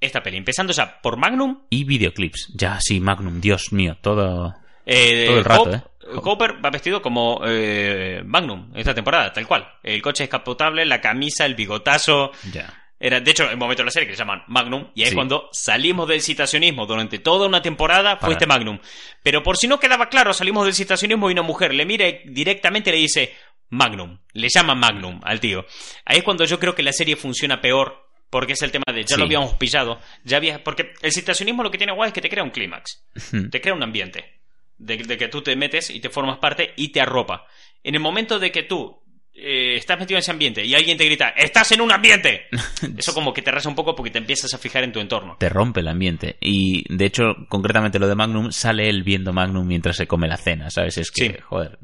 esta 0.01 0.23
peli. 0.23 0.39
Empezando 0.39 0.73
ya 0.73 1.01
por 1.03 1.19
Magnum, 1.19 1.67
Y 1.69 1.85
videoclips. 1.85 2.53
Ya, 2.55 2.79
sí, 2.81 3.01
Magnum, 3.01 3.41
Dios 3.43 3.71
mío, 3.73 3.99
todo. 4.01 4.55
Eh, 4.87 5.25
Todo 5.27 5.39
el 5.39 5.45
rato, 5.45 5.75
¿eh? 5.75 5.83
Hopper 6.23 6.65
va 6.65 6.71
vestido 6.71 7.03
como 7.03 7.41
eh, 7.47 8.23
Magnum 8.25 8.71
esta 8.75 8.95
temporada, 8.95 9.33
tal 9.33 9.47
cual. 9.47 9.67
El 9.83 10.01
coche 10.03 10.25
escapotable, 10.25 10.85
la 10.87 11.01
camisa, 11.01 11.45
el 11.47 11.55
bigotazo. 11.55 12.33
Ya. 12.53 12.73
Era, 12.99 13.21
de 13.21 13.31
hecho, 13.31 13.51
el 13.51 13.59
momento 13.59 13.83
de 13.83 13.87
la 13.87 13.91
serie 13.91 14.09
que 14.09 14.15
se 14.15 14.21
llaman 14.21 14.43
Magnum, 14.47 14.91
y 14.95 15.03
ahí 15.03 15.09
es 15.09 15.15
cuando 15.15 15.51
salimos 15.53 16.09
del 16.09 16.23
citacionismo 16.23 16.87
durante 16.87 17.19
toda 17.19 17.47
una 17.47 17.61
temporada, 17.61 18.15
Para- 18.15 18.21
fue 18.27 18.33
este 18.35 18.47
Magnum. 18.47 18.79
Pero 19.23 19.43
por 19.43 19.59
si 19.59 19.69
no 19.69 19.79
quedaba 19.79 20.09
claro, 20.09 20.33
salimos 20.33 20.65
del 20.65 20.75
citacionismo 20.75 21.29
y 21.29 21.33
una 21.35 21.43
mujer 21.43 21.75
le 21.75 21.85
mira 21.85 22.09
y 22.09 22.23
directamente 22.27 22.89
y 22.91 22.93
le 22.95 22.99
dice 23.01 23.35
Magnum. 23.69 24.19
Le 24.33 24.49
llama 24.49 24.75
Magnum 24.75 25.21
al 25.25 25.41
tío. 25.41 25.67
Ahí 26.07 26.19
es 26.19 26.25
cuando 26.25 26.45
yo 26.47 26.59
creo 26.59 26.75
que 26.75 26.83
la 26.83 26.93
serie 26.93 27.17
funciona 27.17 27.61
peor. 27.61 28.05
Porque 28.29 28.55
es 28.55 28.63
el 28.63 28.73
tema 28.73 28.83
de 28.93 29.03
ya 29.05 29.15
Sí. 29.15 29.21
lo 29.21 29.25
habíamos 29.25 29.55
pillado. 29.55 30.01
Ya 30.25 30.39
había, 30.39 30.65
porque 30.65 30.95
el 31.01 31.13
citacionismo 31.13 31.63
lo 31.63 31.71
que 31.71 31.79
tiene 31.79 31.93
guay 31.93 32.09
es 32.09 32.13
que 32.13 32.21
te 32.21 32.29
crea 32.29 32.43
un 32.43 32.51
clímax 32.51 33.07
te 33.53 33.61
crea 33.61 33.73
un 33.73 33.85
ambiente 33.85 34.41
de, 34.79 34.97
de 34.99 35.17
que 35.17 35.29
tú 35.29 35.43
te 35.43 35.57
metes 35.57 35.91
y 35.91 36.01
te 36.01 36.11
formas 36.11 36.39
parte 36.39 36.73
y 36.77 36.89
te 36.89 37.01
arropa. 37.01 37.47
En 37.83 37.95
el 37.95 38.01
momento 38.01 38.39
de 38.39 38.51
que 38.51 38.63
tú 38.65 39.03
eh, 39.33 39.77
estás 39.77 39.99
metido 39.99 40.17
en 40.17 40.21
ese 40.21 40.31
ambiente 40.31 40.65
y 40.65 40.75
alguien 40.75 40.97
te 40.97 41.05
grita, 41.05 41.29
¡estás 41.31 41.71
en 41.73 41.81
un 41.83 41.93
ambiente! 41.93 42.47
Eso 42.97 43.13
como 43.15 43.33
que 43.35 43.43
te 43.43 43.51
rasa 43.51 43.69
un 43.69 43.75
poco 43.75 43.95
porque 43.95 44.11
te 44.11 44.19
empiezas 44.19 44.53
a 44.55 44.59
fijar 44.59 44.83
en 44.85 44.93
tu 44.93 45.01
entorno. 45.01 45.37
Te 45.39 45.49
rompe 45.51 45.81
el 45.81 45.89
ambiente. 45.89 46.37
Y 46.41 46.85
de 46.95 47.05
hecho, 47.05 47.25
concretamente 47.49 47.99
lo 47.99 48.09
de 48.09 48.15
Magnum, 48.15 48.51
sale 48.51 48.89
él 48.89 49.03
viendo 49.03 49.33
Magnum 49.33 49.67
mientras 49.67 49.97
se 49.97 50.07
come 50.07 50.27
la 50.27 50.37
cena, 50.39 50.71
¿sabes? 50.71 50.97
Es 50.99 51.11
que, 51.11 51.27
Sí. 51.27 51.35
joder. 51.43 51.79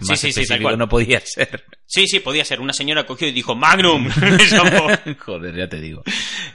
Sí, 0.00 0.10
Más 0.10 0.20
sí, 0.20 0.32
sí, 0.32 0.46
tal 0.46 0.62
cual. 0.62 0.78
no 0.78 0.88
podía 0.88 1.20
ser. 1.20 1.64
Sí, 1.86 2.06
sí, 2.06 2.20
podía 2.20 2.44
ser. 2.44 2.60
Una 2.60 2.72
señora 2.72 3.04
cogió 3.06 3.26
y 3.28 3.32
dijo, 3.32 3.54
¡Magnum! 3.54 4.08
Joder, 5.18 5.56
ya 5.56 5.68
te 5.68 5.80
digo. 5.80 6.02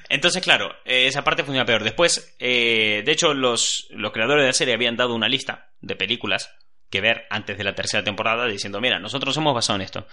Entonces, 0.10 0.42
claro, 0.42 0.72
eh, 0.86 1.08
esa 1.08 1.24
parte 1.24 1.44
funciona 1.44 1.66
peor. 1.66 1.84
Después, 1.84 2.36
eh, 2.40 3.04
de 3.06 3.12
hecho, 3.12 3.34
los, 3.34 3.88
los 3.92 4.12
creadores 4.12 4.44
de 4.44 4.48
la 4.48 4.54
serie 4.54 4.74
habían 4.74 4.96
dado 4.96 5.14
una 5.16 5.28
lista 5.28 5.72
de 5.82 5.96
películas 5.96 6.54
que 6.90 7.02
ver 7.02 7.26
antes 7.30 7.58
de 7.58 7.64
la 7.64 7.76
tercera 7.76 8.04
temporada 8.04 8.46
diciendo, 8.46 8.80
mira, 8.80 9.00
nosotros 9.00 9.36
hemos 9.38 9.56
basado 9.56 9.78
en 9.78 9.82
esto. 9.84 10.08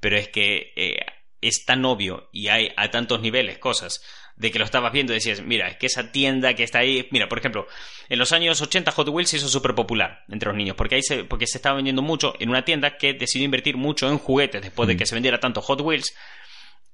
Pero 0.00 0.16
es 0.16 0.28
que 0.28 0.72
eh, 0.76 0.98
es 1.40 1.64
tan 1.64 1.84
obvio 1.84 2.28
y 2.32 2.48
hay 2.48 2.72
a 2.76 2.90
tantos 2.90 3.20
niveles 3.20 3.58
cosas 3.58 4.02
de 4.36 4.50
que 4.50 4.58
lo 4.58 4.64
estabas 4.66 4.92
viendo 4.92 5.12
y 5.12 5.16
decías, 5.16 5.40
mira, 5.40 5.68
es 5.68 5.76
que 5.78 5.86
esa 5.86 6.12
tienda 6.12 6.52
que 6.54 6.62
está 6.62 6.80
ahí, 6.80 7.08
mira, 7.10 7.28
por 7.28 7.38
ejemplo, 7.38 7.66
en 8.08 8.18
los 8.18 8.32
años 8.32 8.60
80 8.60 8.92
Hot 8.92 9.08
Wheels 9.08 9.30
se 9.30 9.38
hizo 9.38 9.48
súper 9.48 9.74
popular 9.74 10.24
entre 10.28 10.48
los 10.48 10.56
niños, 10.58 10.76
porque 10.76 10.96
ahí 10.96 11.02
se, 11.02 11.24
porque 11.24 11.46
se 11.46 11.56
estaba 11.58 11.76
vendiendo 11.76 12.02
mucho 12.02 12.34
en 12.38 12.50
una 12.50 12.62
tienda 12.64 12.96
que 12.98 13.14
decidió 13.14 13.44
invertir 13.46 13.76
mucho 13.78 14.08
en 14.10 14.18
juguetes 14.18 14.60
después 14.62 14.86
de 14.88 14.94
Mm. 14.94 14.98
que 14.98 15.06
se 15.06 15.14
vendiera 15.14 15.40
tanto 15.40 15.62
Hot 15.62 15.80
Wheels 15.80 16.14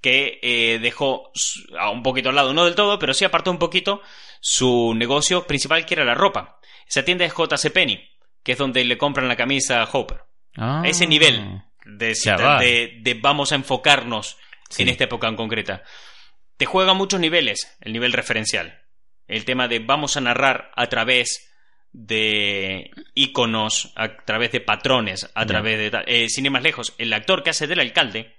que 0.01 0.39
eh, 0.43 0.79
dejó 0.81 1.31
a 1.79 1.91
un 1.91 2.03
poquito 2.03 2.29
al 2.29 2.35
lado, 2.35 2.53
no 2.55 2.65
del 2.65 2.75
todo, 2.75 2.99
pero 2.99 3.15
sí 3.15 3.25
apartó 3.25 3.51
un 3.51 3.59
poquito 3.59 4.03
su 4.41 4.95
negocio 4.97 5.47
principal, 5.47 5.85
que 5.87 5.95
era 5.95 6.05
la 6.05 6.15
ropa. 6.15 6.59
Esa 6.89 7.05
tienda 7.05 7.25
es 7.25 7.33
JC 7.35 7.71
Penney, 7.73 8.09
que 8.43 8.53
es 8.53 8.59
donde 8.59 8.85
le 8.85 8.99
compran 8.99 9.29
la 9.29 9.37
camisa 9.37 9.81
a 9.83 9.89
Hopper. 9.93 10.19
Ah. 10.57 10.83
A 10.83 10.89
ese 10.89 11.07
nivel 11.07 11.63
de, 11.87 12.15
de, 12.61 12.99
de 13.01 13.15
vamos 13.15 13.53
a 13.53 13.55
enfocarnos 13.57 14.37
Sí. 14.69 14.83
en 14.83 14.89
esta 14.89 15.05
época 15.05 15.29
en 15.29 15.37
concreta. 15.37 15.83
Te 16.63 16.67
juega 16.67 16.95
muchos 16.95 17.19
niveles, 17.19 17.77
el 17.81 17.93
nivel 17.93 18.13
referencial. 18.13 18.79
El 19.27 19.45
tema 19.45 19.67
de 19.67 19.81
vamos 19.81 20.17
a 20.17 20.21
narrar 20.21 20.71
a 20.77 20.87
través 20.87 21.51
de 21.93 22.89
iconos, 23.17 23.93
a 23.97 24.15
través 24.19 24.53
de 24.53 24.61
patrones, 24.61 25.29
a 25.35 25.45
través 25.45 25.77
de... 25.77 25.91
tal. 25.91 26.05
Eh, 26.07 26.29
sin 26.29 26.45
ir 26.47 26.53
más 26.53 26.63
lejos, 26.63 26.95
el 26.99 27.13
actor 27.15 27.43
que 27.43 27.51
hace 27.51 27.67
del 27.67 27.81
alcalde 27.81 28.37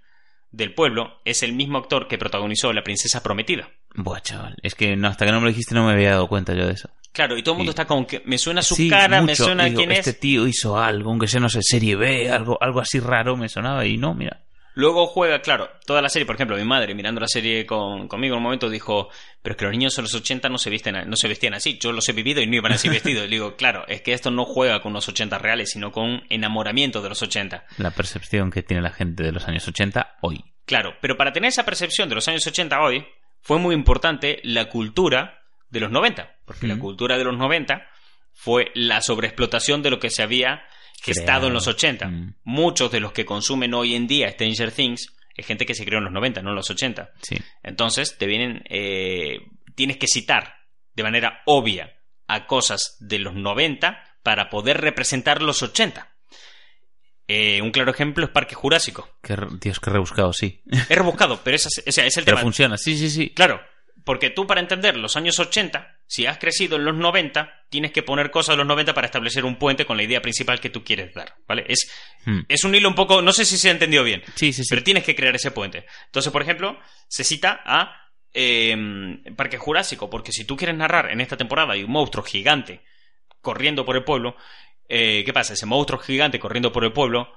del 0.52 0.74
pueblo 0.74 1.20
es 1.26 1.44
el 1.44 1.52
mismo 1.52 1.78
actor 1.80 2.08
que 2.08 2.18
protagonizó 2.18 2.72
La 2.72 2.82
Princesa 2.86 3.22
Prometida. 3.22 3.68
Buah, 3.94 4.22
chaval. 4.22 4.56
Es 4.64 4.74
que 4.74 4.96
no, 4.96 5.10
hasta 5.10 5.26
que 5.26 5.34
no 5.34 5.40
me 5.42 5.48
lo 5.48 5.52
dijiste 5.52 5.76
no 5.76 5.86
me 5.86 5.92
había 5.92 6.12
dado 6.12 6.30
cuenta 6.30 6.54
yo 6.54 6.66
de 6.66 6.76
eso. 6.76 6.90
Claro, 7.12 7.38
y 7.38 7.44
todo 7.44 7.56
el 7.56 7.58
mundo 7.58 7.74
Sí. 7.74 7.76
está 7.76 7.86
como 7.88 8.08
que 8.08 8.22
me 8.24 8.38
suena 8.38 8.62
su 8.62 8.76
Sí, 8.76 8.88
cara, 8.88 9.22
me 9.22 9.36
suena 9.36 9.66
Digo, 9.66 9.80
quién 9.80 9.92
este 9.92 10.12
es. 10.12 10.20
tío 10.22 10.48
hizo 10.48 10.80
algo, 10.80 11.10
aunque 11.10 11.28
sea, 11.28 11.42
no 11.42 11.50
sé, 11.50 11.60
serie 11.62 11.98
B, 11.98 12.32
algo, 12.32 12.58
algo 12.62 12.80
así 12.80 13.02
raro 13.02 13.36
me 13.36 13.50
sonaba 13.50 13.86
y 13.86 13.98
no, 13.98 14.14
mira. 14.14 14.40
Luego 14.76 15.06
juega, 15.06 15.42
claro, 15.42 15.70
toda 15.86 16.02
la 16.02 16.10
serie, 16.10 16.26
por 16.26 16.36
ejemplo, 16.36 16.58
mi 16.58 16.64
madre 16.64 16.96
mirando 16.96 17.22
la 17.22 17.28
serie 17.28 17.66
con, 17.66 18.08
conmigo 18.08 18.34
en 18.34 18.38
un 18.38 18.44
momento 18.44 18.70
dijo, 18.70 19.10
pero 19.42 19.54
es 19.54 19.58
que 19.58 19.66
los 19.66 19.72
niños 19.72 19.98
en 19.98 20.04
los 20.04 20.14
80 20.14 20.50
no 20.50 20.58
se, 20.58 20.70
visten, 20.70 21.08
no 21.08 21.16
se 21.16 21.28
vestían 21.28 21.54
así, 21.54 21.78
yo 21.80 21.92
los 21.92 22.08
he 22.10 22.14
vivido 22.14 22.42
y 22.42 22.48
no 22.48 22.56
iban 22.56 22.72
así 22.72 22.90
vestidos. 22.90 23.26
Y 23.26 23.30
digo, 23.30 23.56
claro, 23.58 23.86
es 23.88 24.02
que 24.02 24.14
esto 24.14 24.32
no 24.32 24.46
juega 24.46 24.82
con 24.82 24.94
los 24.94 25.08
80 25.08 25.38
reales, 25.38 25.70
sino 25.72 25.92
con 25.92 26.24
enamoramiento 26.30 27.02
de 27.02 27.10
los 27.10 27.22
80. 27.22 27.66
La 27.78 27.92
percepción 27.92 28.50
que 28.50 28.64
tiene 28.64 28.82
la 28.82 28.92
gente 28.92 29.24
de 29.24 29.32
los 29.32 29.48
años 29.48 29.68
80 29.68 30.18
hoy. 30.22 30.44
Claro, 30.66 30.96
pero 31.02 31.18
para 31.18 31.34
tener 31.34 31.50
esa 31.50 31.66
percepción 31.66 32.10
de 32.10 32.16
los 32.16 32.28
años 32.28 32.46
80 32.48 32.82
hoy, 32.82 33.06
fue 33.42 33.60
muy 33.60 33.76
importante 33.76 34.40
la 34.44 34.70
cultura 34.70 35.42
de 35.70 35.82
los 35.82 35.92
90, 35.92 36.38
porque 36.46 36.68
la 36.68 36.80
cultura 36.80 37.18
de 37.18 37.26
los 37.26 37.38
90 37.38 37.86
fue 38.34 38.72
la 38.74 39.02
sobreexplotación 39.02 39.82
de 39.82 39.90
lo 39.90 40.00
que 40.00 40.10
se 40.10 40.24
había 40.24 40.64
gestado 41.02 41.48
en 41.48 41.54
los 41.54 41.68
80. 41.68 42.08
Mm. 42.08 42.36
Muchos 42.44 42.92
de 42.92 43.00
los 43.00 43.12
que 43.14 43.26
consumen 43.26 43.74
hoy 43.74 43.96
en 43.96 44.08
día 44.08 44.30
Stranger 44.32 44.72
Things 44.72 45.14
es 45.36 45.46
gente 45.46 45.66
que 45.66 45.74
se 45.76 45.86
creó 45.86 45.98
en 45.98 46.06
los 46.06 46.14
90, 46.14 46.42
no 46.42 46.50
en 46.52 46.56
los 46.56 46.70
80. 46.70 47.12
Sí. 47.22 47.38
Entonces, 47.64 48.18
te 48.18 48.26
vienen. 48.28 48.64
eh, 48.70 49.40
tienes 49.76 49.98
que 49.98 50.08
citar 50.08 50.56
de 50.94 51.04
manera 51.04 51.42
obvia 51.46 51.94
a 52.28 52.46
cosas 52.46 52.98
de 53.00 53.18
los 53.20 53.34
90 53.34 54.02
para 54.22 54.50
poder 54.50 54.80
representar 54.80 55.42
los 55.42 55.64
80. 55.64 56.10
Eh, 57.28 57.62
un 57.62 57.72
claro 57.72 57.92
ejemplo 57.92 58.26
es 58.26 58.32
Parque 58.32 58.54
Jurásico. 58.54 59.10
Qué 59.24 59.36
Dios, 59.60 59.80
qué 59.80 59.90
rebuscado, 59.90 60.34
sí. 60.34 60.62
Es 60.72 60.90
rebuscado, 60.90 61.40
pero 61.44 61.56
es, 61.56 61.66
o 61.66 61.92
sea, 61.92 62.06
es 62.06 62.18
el 62.18 62.26
Pero 62.26 62.36
tema. 62.38 62.42
funciona, 62.42 62.78
sí, 62.78 62.98
sí, 62.98 63.10
sí. 63.10 63.30
Claro, 63.32 63.62
porque 64.04 64.30
tú 64.30 64.46
para 64.46 64.60
entender 64.62 64.98
los 64.98 65.16
años 65.16 65.40
80, 65.40 65.93
si 66.14 66.28
has 66.28 66.38
crecido 66.38 66.76
en 66.76 66.86
los 66.86 66.94
90, 66.96 67.66
tienes 67.70 67.92
que 67.92 68.04
poner 68.04 68.30
cosas 68.30 68.54
de 68.54 68.58
los 68.58 68.68
90 68.68 68.94
para 68.94 69.08
establecer 69.08 69.46
un 69.46 69.56
puente 69.56 69.84
con 69.84 69.98
la 69.98 70.04
idea 70.04 70.22
principal 70.22 70.60
que 70.60 70.70
tú 70.70 70.84
quieres 70.84 71.12
dar, 71.16 71.34
¿vale? 71.48 71.66
Es, 71.68 71.90
Mm. 72.26 72.42
es 72.48 72.64
un 72.64 72.76
hilo 72.76 72.88
un 72.88 72.94
poco, 72.94 73.24
no 73.24 73.34
sé 73.34 73.46
si 73.46 73.58
se 73.58 73.70
ha 73.70 73.72
entendido 73.72 74.04
bien, 74.04 74.22
Sí, 74.36 74.54
sí, 74.54 74.62
sí. 74.64 74.68
pero 74.70 74.84
tienes 74.84 75.04
que 75.04 75.16
crear 75.16 75.36
ese 75.36 75.50
puente. 75.50 75.88
Entonces, 76.06 76.32
por 76.32 76.44
ejemplo, 76.44 76.80
se 77.08 77.24
cita 77.24 77.62
a 77.66 78.00
eh, 78.32 78.76
Parque 79.36 79.58
Jurásico, 79.58 80.08
porque 80.10 80.32
si 80.32 80.46
tú 80.46 80.56
quieres 80.56 80.78
narrar 80.78 81.10
en 81.12 81.20
esta 81.20 81.36
temporada 81.36 81.74
hay 81.74 81.84
un 81.84 81.92
monstruo 81.92 82.24
gigante 82.24 82.82
corriendo 83.42 83.84
por 83.84 83.96
el 83.96 84.04
pueblo, 84.04 84.36
eh, 84.88 85.24
¿qué 85.26 85.34
pasa? 85.34 85.54
Ese 85.54 85.66
monstruo 85.66 86.00
gigante 86.00 86.40
corriendo 86.40 86.72
por 86.72 86.84
el 86.84 86.94
pueblo, 86.94 87.34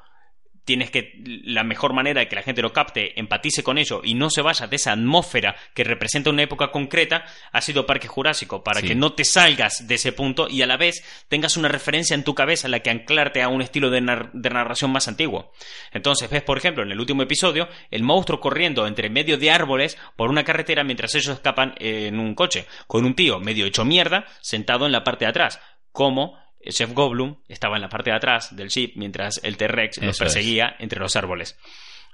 tienes 0.66 0.90
que 0.90 1.14
la 1.44 1.64
mejor 1.64 1.94
manera 1.94 2.20
de 2.20 2.28
que 2.28 2.36
la 2.36 2.42
gente 2.42 2.60
lo 2.60 2.74
capte, 2.74 3.18
empatice 3.18 3.62
con 3.62 3.78
ello 3.78 4.02
y 4.04 4.12
no 4.14 4.28
se 4.28 4.42
vaya 4.42 4.66
de 4.66 4.76
esa 4.76 4.92
atmósfera 4.92 5.56
que 5.74 5.84
representa 5.84 6.28
una 6.28 6.42
época 6.42 6.70
concreta, 6.70 7.24
ha 7.52 7.60
sido 7.62 7.86
Parque 7.86 8.08
Jurásico, 8.08 8.62
para 8.62 8.80
Sí. 8.80 8.88
que 8.88 8.94
no 8.94 9.14
te 9.14 9.24
salgas 9.24 9.86
de 9.88 9.94
ese 9.94 10.12
punto 10.12 10.48
y 10.50 10.60
a 10.62 10.66
la 10.66 10.76
vez 10.76 11.02
tengas 11.28 11.56
una 11.56 11.68
referencia 11.68 12.14
en 12.14 12.24
tu 12.24 12.34
cabeza 12.34 12.68
la 12.68 12.80
que 12.80 12.90
anclarte 12.90 13.40
a 13.42 13.48
un 13.48 13.62
estilo 13.62 13.88
de, 13.88 14.02
nar- 14.02 14.30
de 14.32 14.50
narración 14.50 14.90
más 14.90 15.08
antiguo. 15.08 15.52
Entonces 15.92 16.28
ves, 16.28 16.42
por 16.42 16.58
ejemplo, 16.58 16.82
en 16.82 16.90
el 16.92 17.00
último 17.00 17.22
episodio, 17.22 17.68
el 17.90 18.02
monstruo 18.02 18.40
corriendo 18.40 18.86
entre 18.86 19.08
medio 19.08 19.38
de 19.38 19.50
árboles 19.50 19.96
por 20.16 20.28
una 20.30 20.44
carretera 20.44 20.82
mientras 20.84 21.14
ellos 21.14 21.34
escapan 21.36 21.74
eh, 21.78 22.08
en 22.08 22.18
un 22.18 22.34
coche, 22.34 22.66
con 22.86 23.04
un 23.04 23.14
tío 23.14 23.38
medio 23.38 23.66
hecho 23.66 23.84
mierda 23.84 24.26
sentado 24.42 24.84
en 24.86 24.92
la 24.92 25.04
parte 25.04 25.24
de 25.26 25.30
atrás, 25.30 25.60
como 25.92 26.44
Chef 26.70 26.92
Goblin 26.92 27.36
estaba 27.48 27.76
en 27.76 27.82
la 27.82 27.88
parte 27.88 28.10
de 28.10 28.16
atrás 28.16 28.54
del 28.56 28.68
jeep 28.68 28.92
mientras 28.96 29.40
el 29.42 29.56
T-Rex 29.56 29.98
los 29.98 30.10
es. 30.14 30.18
perseguía 30.18 30.76
entre 30.78 31.00
los 31.00 31.16
árboles. 31.16 31.58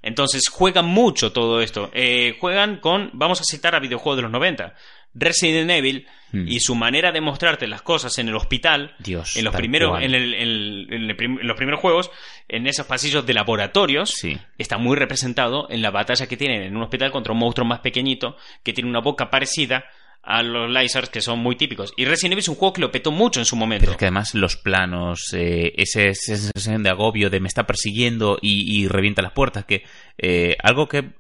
Entonces 0.03 0.49
juegan 0.51 0.87
mucho 0.87 1.33
todo 1.33 1.61
esto. 1.61 1.91
Eh, 1.95 2.37
juegan 2.41 2.79
con, 2.79 3.11
vamos 3.12 3.41
a 3.41 3.45
citar 3.45 3.75
a 3.75 3.81
videojuegos 3.81 4.17
de 4.17 4.23
los 4.23 4.33
90. 4.33 4.75
Resident 5.15 5.71
Evil 5.71 6.07
Hmm. 6.33 6.49
y 6.49 6.61
su 6.61 6.75
manera 6.75 7.12
de 7.12 7.21
mostrarte 7.21 7.67
las 7.67 7.83
cosas 7.83 8.17
en 8.19 8.27
el 8.29 8.35
hospital, 8.35 8.97
Dios, 8.99 9.37
en 9.37 9.45
los 9.45 9.55
primeros, 9.55 9.99
en, 10.03 10.15
el- 10.15 10.33
en 10.33 10.41
el- 10.49 10.87
en 10.91 11.11
el 11.11 11.15
prim- 11.17 11.38
en 11.38 11.47
los 11.47 11.57
primeros 11.59 11.79
juegos, 11.79 12.11
en 12.49 12.67
esos 12.67 12.87
pasillos 12.87 13.27
de 13.27 13.35
laboratorios, 13.35 14.09
Sí. 14.15 14.38
está 14.57 14.79
muy 14.79 14.97
representado 14.97 15.67
en 15.69 15.83
la 15.83 15.91
batalla 15.91 16.27
que 16.27 16.38
tienen 16.38 16.62
en 16.62 16.75
un 16.75 16.83
hospital 16.85 17.12
contra 17.12 17.35
un 17.35 17.38
monstruo 17.38 17.67
más 17.67 17.81
pequeñito 17.81 18.38
que 18.62 18.73
tiene 18.73 18.88
una 18.88 19.01
boca 19.01 19.29
parecida 19.29 19.85
a 20.23 20.43
los 20.43 20.71
Lizards 20.71 21.09
que 21.11 21.21
son 21.21 21.41
muy 21.41 21.57
típicos. 21.57 21.93
Y 21.97 22.05
Resident 22.05 22.33
Evil 22.33 22.39
es 22.41 22.49
un 22.49 22.55
juego 22.55 22.73
que 22.75 22.81
lo 22.81 22.93
petó 22.93 23.11
mucho 23.11 23.41
en 23.41 23.47
su 23.47 23.57
momento. 23.57 23.83
Pero 23.83 23.93
es 23.93 23.99
que 23.99 24.05
además 24.07 24.35
los 24.35 24.57
planos, 24.57 25.33
eh, 25.35 25.73
ese- 25.77 26.15
sensación 26.15 26.83
de 26.83 26.91
agobio, 26.91 27.29
de 27.31 27.41
me 27.41 27.49
está 27.49 27.67
persiguiendo 27.67 28.39
y, 28.41 28.81
y 28.83 28.89
revienta 28.89 29.23
las 29.23 29.33
puertas, 29.33 29.65
que 29.65 29.83
eh, 30.19 30.57
algo 30.63 30.87
que 30.89 31.11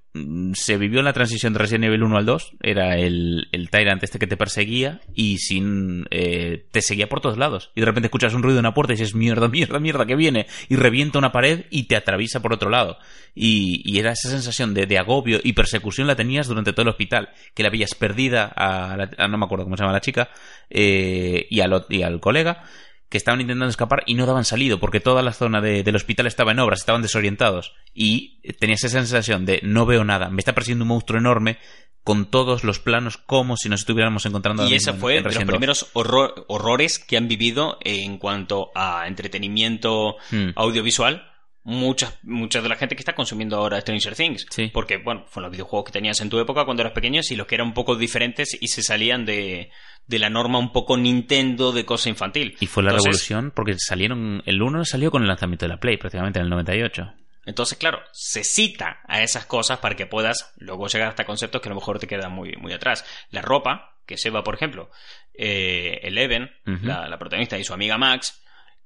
se 0.54 0.76
vivió 0.76 0.98
en 0.98 1.06
la 1.06 1.14
transición 1.14 1.52
de 1.54 1.58
Resident 1.60 1.84
Evil 1.84 2.02
1 2.02 2.16
al 2.18 2.26
2 2.26 2.52
era 2.62 2.98
el, 2.98 3.48
el 3.50 3.70
Tyrant 3.70 4.02
este 4.04 4.18
que 4.18 4.26
te 4.26 4.36
perseguía 4.36 5.00
y 5.14 5.38
sin 5.38 6.04
eh, 6.10 6.66
te 6.70 6.82
seguía 6.82 7.08
por 7.08 7.20
todos 7.22 7.38
lados. 7.38 7.70
Y 7.74 7.80
de 7.80 7.86
repente 7.86 8.08
escuchas 8.08 8.34
un 8.34 8.42
ruido 8.42 8.58
en 8.58 8.66
una 8.66 8.74
puerta 8.74 8.92
y 8.92 8.96
dices, 8.96 9.14
mierda, 9.14 9.48
mierda, 9.48 9.78
mierda, 9.80 10.04
que 10.04 10.14
viene. 10.16 10.46
Y 10.68 10.76
revienta 10.76 11.18
una 11.18 11.32
pared 11.32 11.64
y 11.70 11.84
te 11.84 11.96
atraviesa 11.96 12.40
por 12.42 12.52
otro 12.52 12.68
lado. 12.68 12.98
Y, 13.34 13.80
y 13.90 13.98
era 14.00 14.12
esa 14.12 14.28
sensación 14.28 14.74
de, 14.74 14.84
de 14.86 14.98
agobio 14.98 15.40
y 15.42 15.54
persecución 15.54 16.06
la 16.06 16.16
tenías 16.16 16.46
durante 16.46 16.72
todo 16.72 16.82
el 16.82 16.88
hospital, 16.88 17.30
que 17.54 17.62
la 17.62 17.70
veías 17.70 17.94
perdida 17.94 18.44
a, 18.54 18.96
la- 18.96 19.28
no 19.28 19.38
me 19.38 19.46
acuerdo 19.46 19.64
cómo 19.64 19.76
se 19.78 19.82
llama 19.82 19.94
la 19.94 20.00
chica, 20.02 20.28
eh, 20.68 21.46
y, 21.48 21.60
al, 21.60 21.86
y 21.88 22.02
al 22.02 22.20
colega, 22.20 22.64
que 23.12 23.18
estaban 23.18 23.40
intentando 23.42 23.68
escapar 23.70 24.02
y 24.06 24.14
no 24.14 24.24
daban 24.26 24.44
salido, 24.44 24.80
porque 24.80 24.98
toda 24.98 25.22
la 25.22 25.32
zona 25.34 25.60
de- 25.60 25.82
del 25.84 25.94
hospital 25.96 26.26
estaba 26.26 26.50
en 26.52 26.58
obras, 26.58 26.80
estaban 26.80 27.02
desorientados. 27.02 27.74
Y 27.94 28.40
tenías 28.58 28.82
esa 28.82 28.98
sensación 28.98 29.44
de 29.46 29.60
no 29.62 29.86
veo 29.86 30.02
nada, 30.02 30.30
me 30.30 30.40
está 30.40 30.54
persiguiendo 30.54 30.84
un 30.84 30.88
monstruo 30.88 31.20
enorme 31.20 31.58
con 32.04 32.30
todos 32.30 32.64
los 32.64 32.80
planos 32.80 33.18
como 33.18 33.56
si 33.56 33.68
nos 33.68 33.80
estuviéramos 33.80 34.26
encontrando 34.26 34.66
Y 34.68 34.74
ese 34.74 34.92
fue 34.94 35.18
en 35.18 35.24
de 35.24 35.34
los 35.34 35.44
primeros 35.44 35.86
horror- 35.92 36.46
horrores 36.48 36.98
que 36.98 37.16
han 37.16 37.28
vivido 37.28 37.78
en 37.82 38.16
cuanto 38.18 38.72
a 38.74 39.06
entretenimiento 39.06 40.16
Hmm. 40.30 40.48
audiovisual. 40.56 41.28
Muchas, 41.64 42.18
mucha 42.24 42.60
de 42.60 42.68
la 42.68 42.74
gente 42.76 42.96
que 42.96 43.00
está 43.02 43.14
consumiendo 43.14 43.56
ahora 43.56 43.80
Stranger 43.80 44.16
Things. 44.16 44.46
Sí. 44.50 44.70
Porque, 44.72 44.96
bueno, 44.96 45.24
fueron 45.28 45.48
los 45.50 45.52
videojuegos 45.52 45.86
que 45.86 45.92
tenías 45.92 46.20
en 46.20 46.28
tu 46.28 46.40
época 46.40 46.64
cuando 46.64 46.82
eras 46.82 46.92
pequeños 46.92 47.30
y 47.30 47.36
los 47.36 47.46
que 47.46 47.54
eran 47.54 47.68
un 47.68 47.74
poco 47.74 47.94
diferentes 47.94 48.56
y 48.60 48.66
se 48.68 48.82
salían 48.82 49.24
de, 49.24 49.70
de 50.06 50.18
la 50.18 50.28
norma 50.28 50.58
un 50.58 50.72
poco 50.72 50.96
Nintendo 50.96 51.70
de 51.70 51.84
cosa 51.84 52.08
infantil. 52.08 52.56
Y 52.60 52.66
fue 52.66 52.82
la 52.82 52.90
Entonces- 52.90 53.06
revolución 53.28 53.52
porque 53.54 53.74
salieron, 53.78 54.42
el 54.46 54.60
1 54.60 54.84
salió 54.84 55.10
con 55.12 55.22
el 55.22 55.28
lanzamiento 55.28 55.66
de 55.66 55.70
la 55.70 55.78
Play, 55.78 55.98
prácticamente 55.98 56.40
en 56.40 56.44
el 56.46 56.50
98. 56.50 57.12
Entonces, 57.44 57.76
claro, 57.78 58.00
se 58.12 58.42
cita 58.44 59.00
a 59.06 59.22
esas 59.22 59.46
cosas 59.46 59.78
para 59.78 59.94
que 59.96 60.06
puedas 60.06 60.52
luego 60.58 60.86
llegar 60.88 61.08
hasta 61.08 61.24
conceptos 61.24 61.60
que 61.60 61.68
a 61.68 61.70
lo 61.70 61.76
mejor 61.76 61.98
te 62.00 62.06
quedan 62.06 62.32
muy, 62.32 62.52
muy 62.56 62.72
atrás. 62.72 63.04
La 63.30 63.42
ropa, 63.42 63.96
que 64.06 64.16
se 64.16 64.30
va, 64.30 64.42
por 64.44 64.54
ejemplo, 64.56 64.90
eh, 65.34 66.00
Eleven, 66.02 66.50
la 66.64 67.18
protagonista 67.18 67.58
y 67.58 67.64
su 67.64 67.72
amiga 67.74 67.98
Max, 67.98 68.41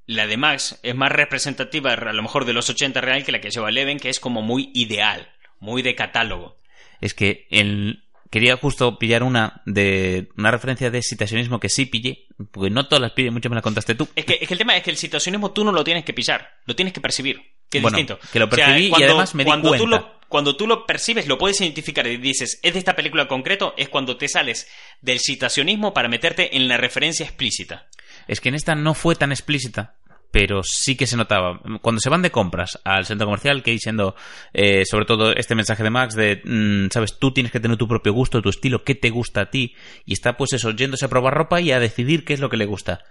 la 0.07 0.27
de 0.27 0.37
Max 0.37 0.79
es 0.83 0.95
más 0.95 1.11
representativa 1.13 1.93
a 1.93 2.13
lo 2.13 2.23
mejor 2.23 2.45
de 2.45 2.53
los 2.53 2.69
80 2.71 3.01
real 3.01 3.25
que 3.25 3.33
la 3.33 3.41
que 3.41 3.51
lleva 3.51 3.69
Eleven, 3.69 3.99
que 3.99 4.09
es 4.09 4.21
como 4.21 4.43
muy 4.43 4.71
ideal, 4.75 5.29
muy 5.61 5.83
de 5.83 5.95
catálogo. 5.95 6.57
Es 7.01 7.13
que 7.15 7.47
el... 7.51 8.05
quería 8.31 8.57
justo 8.57 8.99
pillar 8.99 9.23
una 9.23 9.63
de 9.67 10.29
una 10.37 10.51
referencia 10.51 10.91
de 10.91 11.03
situacionismo 11.03 11.59
que 11.61 11.69
sí 11.69 11.87
pillé, 11.87 12.27
porque 12.53 12.71
no 12.71 12.87
todas 12.87 13.03
las 13.03 13.13
pillé, 13.13 13.31
muchas 13.31 13.51
me 13.51 13.57
las 13.57 13.63
contaste 13.65 13.95
tú. 13.95 14.09
Es 14.15 14.25
que, 14.25 14.39
es 14.41 14.47
que 14.49 14.55
el 14.55 14.59
tema 14.59 14.77
es 14.77 14.83
que 14.83 14.91
el 14.91 14.97
situacionismo 14.97 15.51
tú 15.53 15.65
no 15.65 15.73
lo 15.73 15.83
tienes 15.85 16.05
que 16.05 16.13
pillar, 16.15 16.57
lo 16.67 16.75
tienes 16.77 16.95
que 16.95 17.01
percibir, 17.01 17.41
que 17.69 17.79
es 17.79 17.83
Bueno, 17.83 17.97
distinto. 17.99 18.21
que 18.33 18.39
lo 18.39 18.49
percibí 18.49 18.93
y 18.97 19.03
además 19.03 19.35
me 19.35 19.45
di 19.45 19.49
cuando 19.49 19.73
Tú 19.73 19.77
cuenta. 19.79 19.97
lo, 19.97 20.21
cuando 20.29 20.57
tú 20.57 20.67
lo 20.67 20.87
percibes, 20.87 21.27
lo 21.27 21.39
puedes 21.39 21.61
identificar 21.61 22.07
y 22.07 22.17
dices, 22.17 22.59
es 22.63 22.73
de 22.73 22.79
esta 22.79 22.97
película 22.97 23.23
en 23.23 23.29
concreto, 23.29 23.75
es 23.77 23.89
cuando 23.89 24.17
te 24.17 24.29
sales 24.29 24.69
del 25.01 25.19
situacionismo 25.21 25.93
para 25.95 26.09
meterte 26.09 26.57
en 26.57 26.69
la 26.69 26.77
referencia 26.77 27.25
explícita. 27.27 27.89
Es 28.29 28.41
que 28.41 28.49
en 28.49 28.55
esta 28.55 28.75
no 28.75 28.95
fue 28.95 29.15
tan 29.15 29.33
explícita, 29.33 29.97
pero 30.31 30.63
sí 30.63 30.97
que 30.97 31.07
se 31.07 31.17
notaba. 31.17 31.61
Cuando 31.81 32.01
se 32.01 32.11
van 32.11 32.23
de 32.23 32.31
compras 32.31 32.79
al 32.85 33.07
centro 33.07 33.27
comercial, 33.27 33.63
que 33.63 33.71
diciendo, 33.71 34.15
eh, 34.53 34.85
sobre 34.85 35.07
todo 35.07 35.33
este 35.33 35.55
mensaje 35.55 35.83
de 35.83 35.91
Max 35.91 36.15
de, 36.15 36.43
mm, 36.45 36.91
sabes, 36.91 37.19
tú 37.19 37.33
tienes 37.33 37.53
que 37.53 37.61
tener 37.61 37.77
tu 37.77 37.89
propio 37.89 38.13
gusto, 38.13 38.43
tu 38.43 38.51
estilo, 38.51 38.85
qué 38.85 38.95
te 38.95 39.11
gusta 39.11 39.43
a 39.43 39.51
ti, 39.51 39.75
y 40.05 40.13
está 40.13 40.37
pues 40.37 40.53
eso, 40.53 40.73
yéndose 40.73 41.07
a 41.07 41.09
probar 41.09 41.35
ropa 41.35 41.61
y 41.61 41.73
a 41.73 41.81
decidir 41.81 42.25
qué 42.25 42.35
es 42.35 42.41
lo 42.41 42.51
que 42.51 42.57
le 42.57 42.67
gusta. 42.67 43.05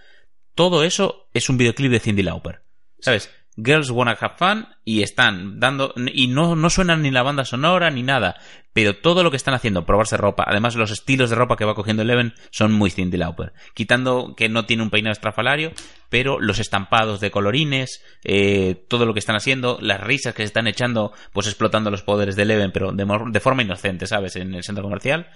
Todo 0.54 0.84
eso 0.84 1.30
es 1.34 1.49
un 1.49 1.58
videoclip 1.58 1.91
de 1.91 1.99
Cindy 1.99 2.23
Lauper. 2.23 2.62
¿Sabes? 2.99 3.30
Girls 3.58 3.89
Wanna 3.89 4.18
Have 4.20 4.36
Fun 4.38 4.68
y 4.84 5.02
están 5.02 5.60
dando 5.60 5.94
y 6.13 6.28
no, 6.28 6.56
no 6.56 6.70
suenan 6.70 7.02
ni 7.02 7.12
la 7.12 7.24
banda 7.24 7.46
sonora 7.46 7.89
ni 7.89 8.04
nada, 8.04 8.36
pero 8.74 8.98
todo 8.98 9.24
lo 9.24 9.32
que 9.32 9.38
están 9.38 9.54
haciendo, 9.54 9.86
probarse 9.86 10.18
ropa, 10.18 10.44
además 10.46 10.76
los 10.76 10.91
estilos 10.91 11.30
de 11.30 11.38
ropa 11.38 11.56
que 11.56 11.65
va 11.65 11.76
cogiendo 11.76 12.04
Eleven 12.04 12.34
son 12.52 12.74
muy 12.74 12.89
Cindy 12.89 13.18
Lauper, 13.18 13.54
quitando 13.74 14.36
que 14.36 14.50
no 14.50 14.65
tiene 14.65 14.84
un 14.84 14.89
peinado 14.89 15.13
estrafalario, 15.13 15.72
pero 16.10 16.39
los 16.39 16.60
estampados 16.60 17.20
de 17.22 17.32
colorines, 17.32 18.04
eh, 18.24 18.86
todo 18.89 19.06
lo 19.06 19.13
que 19.13 19.20
están 19.20 19.38
haciendo, 19.38 19.78
las 19.82 20.02
risas 20.02 20.34
que 20.34 20.44
se 20.44 20.48
están 20.48 20.68
echando, 20.68 21.13
pues 21.32 21.48
explotando 21.48 21.89
los 21.89 22.04
poderes 22.04 22.36
de 22.36 22.44
Eleven, 22.44 22.72
pero 22.74 22.91
de, 22.91 23.06
de 23.06 23.39
forma 23.39 23.63
inocente, 23.63 24.08
¿sabes? 24.08 24.36
En 24.36 24.54
el 24.54 24.63
centro 24.63 24.84
comercial, 24.84 25.30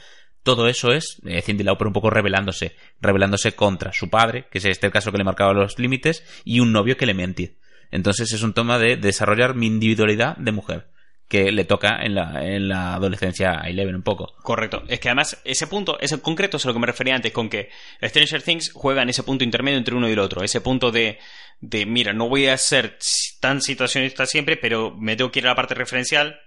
todo 0.44 0.68
eso 0.68 0.92
es 0.92 1.22
eh, 1.26 1.42
Cindy 1.42 1.64
Lauper 1.64 1.88
un 1.88 1.94
poco 1.94 2.10
rebelándose, 2.10 2.76
rebelándose 3.02 3.54
contra 3.54 3.94
su 3.94 4.10
padre, 4.10 4.48
que 4.52 4.58
es 4.58 4.66
este 4.66 4.88
el 4.88 4.94
caso 4.94 5.12
que 5.12 5.18
le 5.18 5.24
marcaba 5.24 5.54
los 5.54 5.80
límites, 5.80 6.24
y 6.44 6.60
un 6.60 6.72
novio 6.72 6.98
que 6.98 7.06
le 7.06 7.14
mentía. 7.14 7.50
Entonces 7.92 8.32
es 8.34 8.44
un 8.44 8.54
tema 8.54 8.78
de 8.78 8.98
desarrollar 8.98 9.56
mi 9.56 9.68
individualidad 9.68 10.38
de 10.38 10.52
mujer, 10.52 10.88
que 11.28 11.52
le 11.52 11.66
toca 11.66 12.02
en 12.02 12.16
la, 12.16 12.44
en 12.44 12.68
la 12.68 12.96
adolescencia 12.96 13.62
a 13.62 13.70
Eleven 13.70 13.96
un 13.96 14.04
poco. 14.04 14.36
Correcto. 14.42 14.84
Es 14.88 15.00
que 15.00 15.10
además, 15.10 15.42
ese 15.44 15.68
punto, 15.68 16.00
ese 16.00 16.20
concreto 16.22 16.58
es 16.58 16.66
a 16.66 16.70
lo 16.70 16.74
que 16.74 16.80
me 16.80 16.88
refería 16.88 17.16
antes, 17.16 17.32
con 17.32 17.50
que 17.50 17.70
Stranger 18.02 18.42
Things 18.42 18.72
juega 18.74 19.02
en 19.04 19.10
ese 19.10 19.24
punto 19.24 19.44
intermedio 19.44 19.78
entre 19.78 19.96
uno 19.96 20.10
y 20.10 20.14
el 20.14 20.20
otro. 20.20 20.44
Ese 20.44 20.62
punto 20.62 20.92
de, 20.92 21.20
de 21.60 21.86
mira, 21.86 22.14
no 22.14 22.30
voy 22.30 22.48
a 22.48 22.58
ser 22.58 22.98
tan 23.40 23.62
situacionista 23.62 24.26
siempre, 24.26 24.58
pero 24.58 24.96
me 24.98 25.16
tengo 25.16 25.32
que 25.32 25.40
ir 25.40 25.46
a 25.46 25.50
la 25.50 25.56
parte 25.56 25.76
referencial 25.76 26.40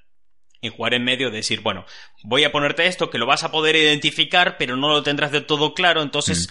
y 0.61 0.69
jugar 0.69 0.95
en 0.95 1.05
medio 1.05 1.31
de 1.31 1.39
decir, 1.39 1.61
bueno, 1.61 1.85
voy 2.23 2.45
a 2.45 2.53
ponerte 2.53 2.87
esto 2.87 3.11
que 3.11 3.19
lo 3.19 3.27
vas 3.27 3.43
a 3.43 3.51
poder 3.51 3.75
identificar, 3.75 4.57
pero 4.59 4.77
no 4.77 4.89
lo 4.89 5.03
tendrás 5.03 5.33
de 5.33 5.41
todo 5.41 5.75
claro, 5.75 6.03
entonces 6.03 6.49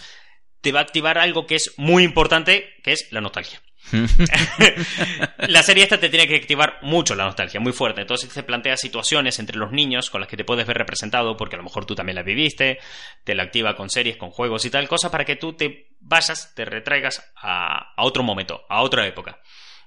te 0.59 0.71
va 0.71 0.79
a 0.79 0.83
activar 0.83 1.17
algo 1.17 1.47
que 1.47 1.55
es 1.55 1.73
muy 1.77 2.03
importante, 2.03 2.69
que 2.83 2.91
es 2.91 3.07
la 3.11 3.21
nostalgia. 3.21 3.61
la 5.47 5.63
serie 5.63 5.83
esta 5.83 5.99
te 5.99 6.09
tiene 6.09 6.27
que 6.27 6.35
activar 6.35 6.79
mucho 6.81 7.15
la 7.15 7.25
nostalgia, 7.25 7.59
muy 7.59 7.73
fuerte. 7.73 8.01
Entonces 8.01 8.29
te 8.29 8.43
plantea 8.43 8.77
situaciones 8.77 9.39
entre 9.39 9.57
los 9.57 9.71
niños 9.71 10.09
con 10.09 10.21
las 10.21 10.29
que 10.29 10.37
te 10.37 10.45
puedes 10.45 10.65
ver 10.65 10.77
representado, 10.77 11.35
porque 11.35 11.55
a 11.55 11.57
lo 11.57 11.63
mejor 11.63 11.85
tú 11.85 11.95
también 11.95 12.15
las 12.15 12.25
viviste, 12.25 12.79
te 13.23 13.35
la 13.35 13.43
activa 13.43 13.75
con 13.75 13.89
series, 13.89 14.17
con 14.17 14.29
juegos 14.29 14.65
y 14.65 14.69
tal, 14.69 14.87
cosa 14.87 15.11
para 15.11 15.25
que 15.25 15.35
tú 15.35 15.53
te 15.53 15.89
vayas, 15.99 16.53
te 16.55 16.65
retraigas 16.65 17.31
a, 17.35 17.93
otro 17.97 18.23
momento, 18.23 18.61
a 18.69 18.81
otra 18.81 19.05
época. 19.07 19.39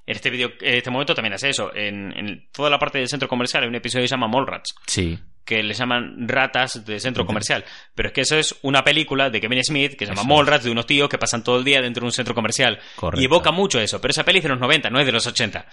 En 0.06 0.16
este, 0.16 0.28
video, 0.28 0.52
en 0.60 0.74
este 0.74 0.90
momento 0.90 1.14
también 1.14 1.32
hace 1.32 1.48
eso. 1.48 1.74
En, 1.74 2.12
en, 2.16 2.48
toda 2.52 2.68
la 2.68 2.78
parte 2.78 2.98
del 2.98 3.08
centro 3.08 3.28
comercial 3.28 3.62
hay 3.62 3.68
un 3.68 3.74
episodio 3.74 4.04
que 4.04 4.08
se 4.08 4.14
llama 4.14 4.28
Mallrats. 4.28 4.74
Sí 4.86 5.18
que 5.44 5.62
le 5.62 5.74
llaman 5.74 6.28
ratas 6.28 6.84
de 6.84 6.98
centro 6.98 7.26
comercial. 7.26 7.64
Pero 7.94 8.08
es 8.08 8.14
que 8.14 8.22
eso 8.22 8.36
es 8.36 8.56
una 8.62 8.82
película 8.82 9.30
de 9.30 9.40
Kevin 9.40 9.62
Smith 9.62 9.96
que 9.96 10.06
se 10.06 10.14
llama 10.14 10.24
Mallrats, 10.24 10.64
de 10.64 10.70
unos 10.70 10.86
tíos 10.86 11.08
que 11.08 11.18
pasan 11.18 11.44
todo 11.44 11.58
el 11.58 11.64
día 11.64 11.80
dentro 11.80 12.00
de 12.00 12.06
un 12.06 12.12
centro 12.12 12.34
comercial. 12.34 12.78
Y 13.16 13.24
evoca 13.24 13.52
mucho 13.52 13.80
eso. 13.80 14.00
Pero 14.00 14.12
esa 14.12 14.24
peli 14.24 14.38
es 14.38 14.44
de 14.44 14.50
los 14.50 14.60
90, 14.60 14.90
no 14.90 15.00
es 15.00 15.06
de 15.06 15.12
los 15.12 15.26
80. 15.26 15.66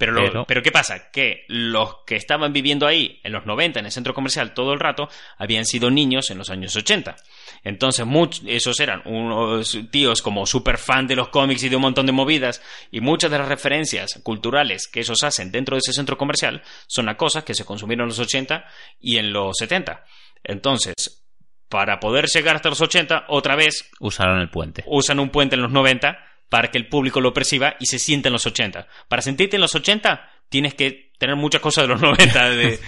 Pero, 0.00 0.46
pero... 0.46 0.62
¿qué 0.62 0.72
pasa? 0.72 1.10
Que 1.10 1.44
los 1.48 1.98
que 2.06 2.16
estaban 2.16 2.54
viviendo 2.54 2.86
ahí 2.86 3.20
en 3.22 3.32
los 3.32 3.44
90 3.44 3.80
en 3.80 3.86
el 3.86 3.92
centro 3.92 4.14
comercial 4.14 4.54
todo 4.54 4.72
el 4.72 4.80
rato 4.80 5.10
habían 5.36 5.66
sido 5.66 5.90
niños 5.90 6.30
en 6.30 6.38
los 6.38 6.48
años 6.48 6.74
80. 6.74 7.16
Entonces, 7.64 8.06
muchos, 8.06 8.42
esos 8.46 8.80
eran 8.80 9.02
unos 9.04 9.78
tíos 9.90 10.22
como 10.22 10.46
super 10.46 10.78
fan 10.78 11.06
de 11.06 11.16
los 11.16 11.28
cómics 11.28 11.62
y 11.64 11.68
de 11.68 11.76
un 11.76 11.82
montón 11.82 12.06
de 12.06 12.12
movidas, 12.12 12.62
y 12.90 13.00
muchas 13.00 13.30
de 13.30 13.38
las 13.38 13.48
referencias 13.48 14.18
culturales 14.22 14.88
que 14.88 15.00
esos 15.00 15.22
hacen 15.22 15.52
dentro 15.52 15.76
de 15.76 15.80
ese 15.80 15.92
centro 15.92 16.16
comercial 16.16 16.62
son 16.86 17.10
a 17.10 17.18
cosas 17.18 17.44
que 17.44 17.54
se 17.54 17.66
consumieron 17.66 18.04
en 18.04 18.08
los 18.08 18.18
80 18.18 18.64
y 19.00 19.18
en 19.18 19.34
los 19.34 19.58
70. 19.58 20.02
Entonces, 20.44 21.22
para 21.68 22.00
poder 22.00 22.26
llegar 22.26 22.56
hasta 22.56 22.70
los 22.70 22.80
80, 22.80 23.26
otra 23.28 23.54
vez... 23.54 23.90
Usaron 24.00 24.40
el 24.40 24.48
puente. 24.48 24.82
Usan 24.86 25.20
un 25.20 25.28
puente 25.28 25.56
en 25.56 25.62
los 25.62 25.70
90 25.70 26.29
para 26.50 26.70
que 26.70 26.76
el 26.76 26.88
público 26.88 27.20
lo 27.20 27.32
perciba 27.32 27.76
y 27.80 27.86
se 27.86 27.98
sienta 27.98 28.28
en 28.28 28.34
los 28.34 28.44
80. 28.44 28.86
Para 29.08 29.22
sentirte 29.22 29.56
en 29.56 29.62
los 29.62 29.74
80, 29.74 30.30
tienes 30.50 30.74
que 30.74 31.12
tener 31.16 31.36
muchas 31.36 31.62
cosas 31.62 31.84
de 31.84 31.88
los 31.88 32.02
90, 32.02 32.50
de, 32.50 32.80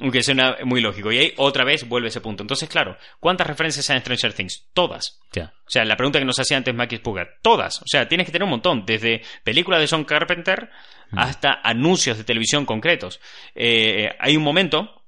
aunque 0.00 0.22
suena 0.22 0.56
muy 0.64 0.80
lógico. 0.80 1.12
Y 1.12 1.18
ahí 1.18 1.32
otra 1.36 1.64
vez 1.64 1.88
vuelve 1.88 2.08
ese 2.08 2.20
punto. 2.20 2.42
Entonces, 2.42 2.68
claro, 2.68 2.98
¿cuántas 3.20 3.46
referencias 3.46 3.88
hay 3.88 3.96
en 3.96 4.02
Stranger 4.02 4.32
Things? 4.34 4.66
Todas. 4.74 5.20
O 5.36 5.70
sea, 5.70 5.84
la 5.84 5.96
pregunta 5.96 6.18
que 6.18 6.24
nos 6.24 6.38
hacía 6.38 6.56
antes 6.56 6.74
Mackie 6.74 6.96
Spugger. 6.96 7.38
Todas. 7.40 7.80
O 7.80 7.86
sea, 7.86 8.08
tienes 8.08 8.26
que 8.26 8.32
tener 8.32 8.44
un 8.44 8.50
montón. 8.50 8.84
Desde 8.84 9.22
películas 9.44 9.80
de 9.80 9.88
John 9.88 10.04
Carpenter 10.04 10.70
mm. 11.12 11.18
hasta 11.18 11.60
anuncios 11.62 12.18
de 12.18 12.24
televisión 12.24 12.66
concretos. 12.66 13.20
Eh, 13.54 14.10
hay 14.18 14.36
un 14.36 14.42
momento 14.42 15.04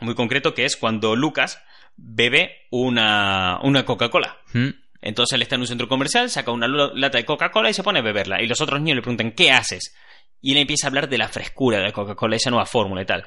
muy 0.00 0.14
concreto 0.14 0.54
que 0.54 0.64
es 0.64 0.76
cuando 0.76 1.16
Lucas 1.16 1.62
bebe 1.96 2.66
una, 2.70 3.58
una 3.62 3.84
Coca-Cola. 3.84 4.38
Mm. 4.52 4.68
Entonces 5.02 5.34
él 5.34 5.42
está 5.42 5.54
en 5.54 5.62
un 5.62 5.66
centro 5.66 5.88
comercial, 5.88 6.28
saca 6.30 6.50
una 6.50 6.68
lata 6.68 7.18
de 7.18 7.24
Coca-Cola 7.24 7.70
y 7.70 7.74
se 7.74 7.82
pone 7.82 8.00
a 8.00 8.02
beberla. 8.02 8.42
Y 8.42 8.46
los 8.46 8.60
otros 8.60 8.80
niños 8.80 8.96
le 8.96 9.02
preguntan, 9.02 9.32
¿qué 9.32 9.50
haces? 9.50 9.94
Y 10.42 10.52
él 10.52 10.58
empieza 10.58 10.86
a 10.86 10.88
hablar 10.88 11.08
de 11.08 11.18
la 11.18 11.28
frescura 11.28 11.80
de 11.80 11.92
Coca-Cola, 11.92 12.36
esa 12.36 12.50
nueva 12.50 12.66
fórmula 12.66 13.02
y 13.02 13.06
tal. 13.06 13.24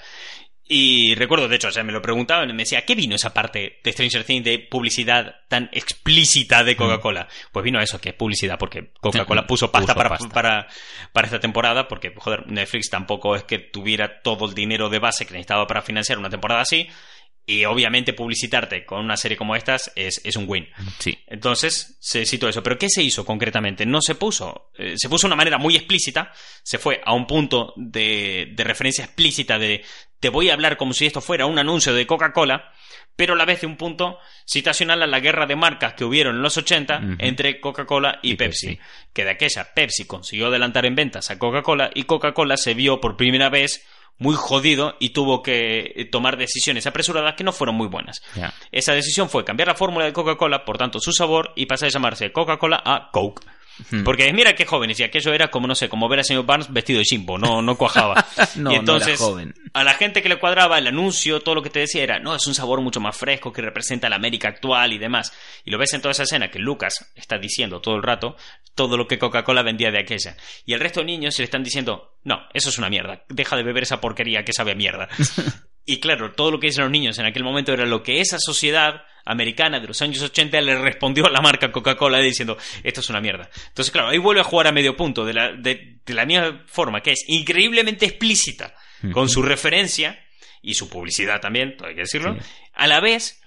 Y 0.65 1.13
recuerdo, 1.15 1.49
de 1.49 1.57
hecho, 1.57 1.71
sea, 1.71 1.83
me 1.83 1.91
lo 1.91 2.01
preguntaban 2.01 2.49
y 2.49 2.53
me 2.53 2.63
decía, 2.63 2.85
¿qué 2.85 2.95
vino 2.95 3.15
esa 3.15 3.33
parte 3.33 3.81
de 3.83 3.91
Stranger 3.91 4.23
Things 4.23 4.45
de 4.45 4.59
publicidad 4.59 5.35
tan 5.49 5.69
explícita 5.73 6.63
de 6.63 6.77
Coca-Cola? 6.77 7.23
Mm. 7.23 7.51
Pues 7.51 7.65
vino 7.65 7.81
eso, 7.81 7.99
que 7.99 8.09
es 8.09 8.15
publicidad, 8.15 8.57
porque 8.57 8.93
Coca-Cola 9.01 9.45
puso 9.47 9.71
pasta, 9.71 9.93
para, 9.93 10.17
Para, 10.17 10.67
para, 11.11 11.27
esta 11.27 11.41
temporada, 11.41 11.89
porque, 11.89 12.13
joder, 12.15 12.47
Netflix 12.47 12.89
tampoco 12.89 13.35
es 13.35 13.43
que 13.43 13.59
tuviera 13.59 14.21
todo 14.21 14.45
el 14.45 14.53
dinero 14.53 14.89
de 14.89 14.99
base 14.99 15.25
que 15.25 15.33
necesitaba 15.33 15.67
para 15.67 15.81
financiar 15.81 16.17
una 16.17 16.29
temporada 16.29 16.61
así. 16.61 16.87
Y 17.45 17.65
obviamente 17.65 18.13
publicitarte 18.13 18.85
con 18.85 19.03
una 19.03 19.17
serie 19.17 19.37
como 19.37 19.55
estas 19.55 19.91
es, 19.95 20.21
es 20.23 20.37
un 20.37 20.45
win. 20.47 20.67
Sí. 20.99 21.17
Entonces, 21.27 21.97
se 21.99 22.25
citó 22.25 22.47
eso. 22.47 22.63
Pero 22.63 22.77
¿qué 22.77 22.87
se 22.89 23.03
hizo 23.03 23.25
concretamente? 23.25 23.85
No 23.85 24.01
se 24.01 24.15
puso. 24.15 24.71
Eh, 24.77 24.93
se 24.95 25.09
puso 25.09 25.27
de 25.27 25.33
una 25.33 25.35
manera 25.35 25.57
muy 25.57 25.75
explícita. 25.75 26.31
Se 26.63 26.77
fue 26.77 27.01
a 27.03 27.13
un 27.13 27.27
punto 27.27 27.73
de, 27.75 28.53
de 28.55 28.63
referencia 28.63 29.03
explícita 29.03 29.59
de 29.59 29.83
te 30.23 30.29
voy 30.29 30.49
a 30.49 30.53
hablar 30.53 30.77
como 30.77 30.93
si 30.93 31.05
esto 31.05 31.19
fuera 31.19 31.45
un 31.47 31.59
anuncio 31.59 31.93
de 31.93 32.07
Coca-Cola, 32.07 32.71
pero 33.17 33.33
a 33.33 33.35
la 33.35 33.43
vez 33.43 33.59
de 33.59 33.67
un 33.67 33.75
punto 33.75 34.19
citacional 34.45 35.03
a 35.03 35.07
la 35.07 35.19
guerra 35.19 35.45
de 35.45 35.57
marcas 35.57 35.95
que 35.95 36.05
hubieron 36.05 36.37
en 36.37 36.41
los 36.41 36.55
80 36.55 37.17
entre 37.19 37.59
Coca-Cola 37.59 38.19
y, 38.21 38.35
Pepsi, 38.35 38.79
que 39.11 39.25
de 39.25 39.31
aquella 39.31 39.73
Pepsi 39.73 40.05
consiguió 40.05 40.47
adelantar 40.47 40.85
en 40.85 40.95
ventas 40.95 41.29
a 41.29 41.37
Coca-Cola 41.37 41.91
y 41.93 42.03
Coca-Cola 42.03 42.55
se 42.55 42.73
vio 42.73 43.01
por 43.01 43.17
primera 43.17 43.49
vez 43.49 43.85
muy 44.17 44.35
jodido 44.35 44.95
y 44.99 45.09
tuvo 45.09 45.41
que 45.41 45.93
eh, 45.95 46.05
tomar 46.05 46.37
decisiones 46.37 46.87
apresuradas 46.87 47.35
que 47.35 47.43
no 47.43 47.51
fueron 47.51 47.75
muy 47.75 47.87
buenas. 47.87 48.21
Esa 48.71 48.93
decisión 48.93 49.29
fue 49.29 49.43
cambiar 49.43 49.67
la 49.67 49.75
fórmula 49.75 50.05
de 50.05 50.13
Coca-Cola, 50.13 50.65
por 50.65 50.77
tanto 50.77 50.99
su 50.99 51.11
sabor, 51.11 51.51
y 51.55 51.65
pasar 51.65 51.87
a 51.87 51.91
llamarse 51.91 52.31
Coca-Cola 52.31 52.81
a 52.85 53.09
Coke. 53.11 53.45
Hmm. 53.89 54.03
Porque 54.03 54.31
mira 54.33 54.55
qué 54.55 54.65
jóvenes, 54.65 54.99
y 54.99 55.03
aquello 55.03 55.33
era 55.33 55.49
como, 55.49 55.67
no 55.67 55.75
sé, 55.75 55.89
como 55.89 56.07
ver 56.07 56.19
al 56.19 56.25
señor 56.25 56.45
Barnes 56.45 56.71
vestido 56.71 56.99
de 56.99 57.05
chimbo, 57.05 57.37
no, 57.37 57.61
no 57.61 57.75
cuajaba. 57.75 58.25
no, 58.55 58.71
y 58.71 58.75
entonces, 58.75 59.19
joven. 59.19 59.53
a 59.73 59.83
la 59.83 59.93
gente 59.95 60.21
que 60.21 60.29
le 60.29 60.37
cuadraba 60.37 60.77
el 60.77 60.87
anuncio, 60.87 61.41
todo 61.41 61.55
lo 61.55 61.61
que 61.61 61.69
te 61.69 61.79
decía 61.79 62.03
era, 62.03 62.19
no, 62.19 62.35
es 62.35 62.45
un 62.45 62.53
sabor 62.53 62.81
mucho 62.81 62.99
más 62.99 63.17
fresco 63.17 63.51
que 63.51 63.61
representa 63.61 64.09
la 64.09 64.17
América 64.17 64.47
actual 64.47 64.93
y 64.93 64.97
demás. 64.97 65.33
Y 65.65 65.71
lo 65.71 65.77
ves 65.77 65.93
en 65.93 66.01
toda 66.01 66.11
esa 66.11 66.23
escena 66.23 66.51
que 66.51 66.59
Lucas 66.59 67.11
está 67.15 67.37
diciendo 67.37 67.81
todo 67.81 67.95
el 67.95 68.03
rato, 68.03 68.35
todo 68.75 68.97
lo 68.97 69.07
que 69.07 69.19
Coca-Cola 69.19 69.63
vendía 69.63 69.91
de 69.91 69.99
aquella. 69.99 70.37
Y 70.65 70.73
el 70.73 70.79
resto 70.79 70.99
de 70.99 71.07
niños 71.07 71.35
se 71.35 71.41
le 71.41 71.45
están 71.45 71.63
diciendo, 71.63 72.15
no, 72.23 72.41
eso 72.53 72.69
es 72.69 72.77
una 72.77 72.89
mierda, 72.89 73.23
deja 73.29 73.55
de 73.55 73.63
beber 73.63 73.83
esa 73.83 74.01
porquería 74.01 74.45
que 74.45 74.53
sabe 74.53 74.71
a 74.71 74.75
mierda. 74.75 75.09
y 75.85 75.99
claro, 75.99 76.33
todo 76.33 76.51
lo 76.51 76.59
que 76.59 76.67
dicen 76.67 76.83
los 76.83 76.91
niños 76.91 77.17
en 77.19 77.25
aquel 77.25 77.43
momento 77.43 77.73
era 77.73 77.85
lo 77.85 78.03
que 78.03 78.21
esa 78.21 78.39
sociedad 78.39 79.03
americana 79.25 79.79
de 79.79 79.87
los 79.87 80.01
años 80.01 80.21
80 80.21 80.59
le 80.61 80.77
respondió 80.77 81.25
a 81.25 81.29
la 81.29 81.41
marca 81.41 81.71
Coca-Cola 81.71 82.19
diciendo, 82.19 82.57
esto 82.83 82.99
es 83.01 83.09
una 83.09 83.21
mierda. 83.21 83.49
Entonces, 83.67 83.91
claro, 83.91 84.09
ahí 84.09 84.17
vuelve 84.17 84.41
a 84.41 84.45
jugar 84.45 84.67
a 84.67 84.71
medio 84.71 84.95
punto, 84.95 85.25
de 85.25 85.33
la, 85.33 85.53
de, 85.53 86.01
la 86.07 86.25
misma 86.25 86.63
forma, 86.67 87.01
que 87.01 87.11
es 87.11 87.23
increíblemente 87.27 88.05
explícita 88.05 88.73
con 89.11 89.27
su 89.29 89.41
referencia 89.41 90.17
y 90.61 90.75
su 90.75 90.89
publicidad 90.89 91.41
también, 91.41 91.75
hay 91.83 91.95
que 91.95 92.01
decirlo, 92.01 92.37
a 92.73 92.87
la 92.87 93.01
vez 93.01 93.41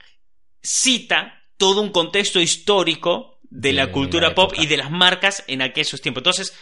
cita 0.62 1.42
todo 1.56 1.80
un 1.80 1.90
contexto 1.90 2.40
histórico 2.40 3.40
de, 3.48 3.72
la 3.72 3.90
cultura 3.90 4.34
pop 4.34 4.52
y 4.58 4.66
de 4.66 4.76
las 4.76 4.90
marcas 4.90 5.42
en 5.46 5.62
aquellos 5.62 6.00
tiempos. 6.02 6.20
Entonces, 6.20 6.54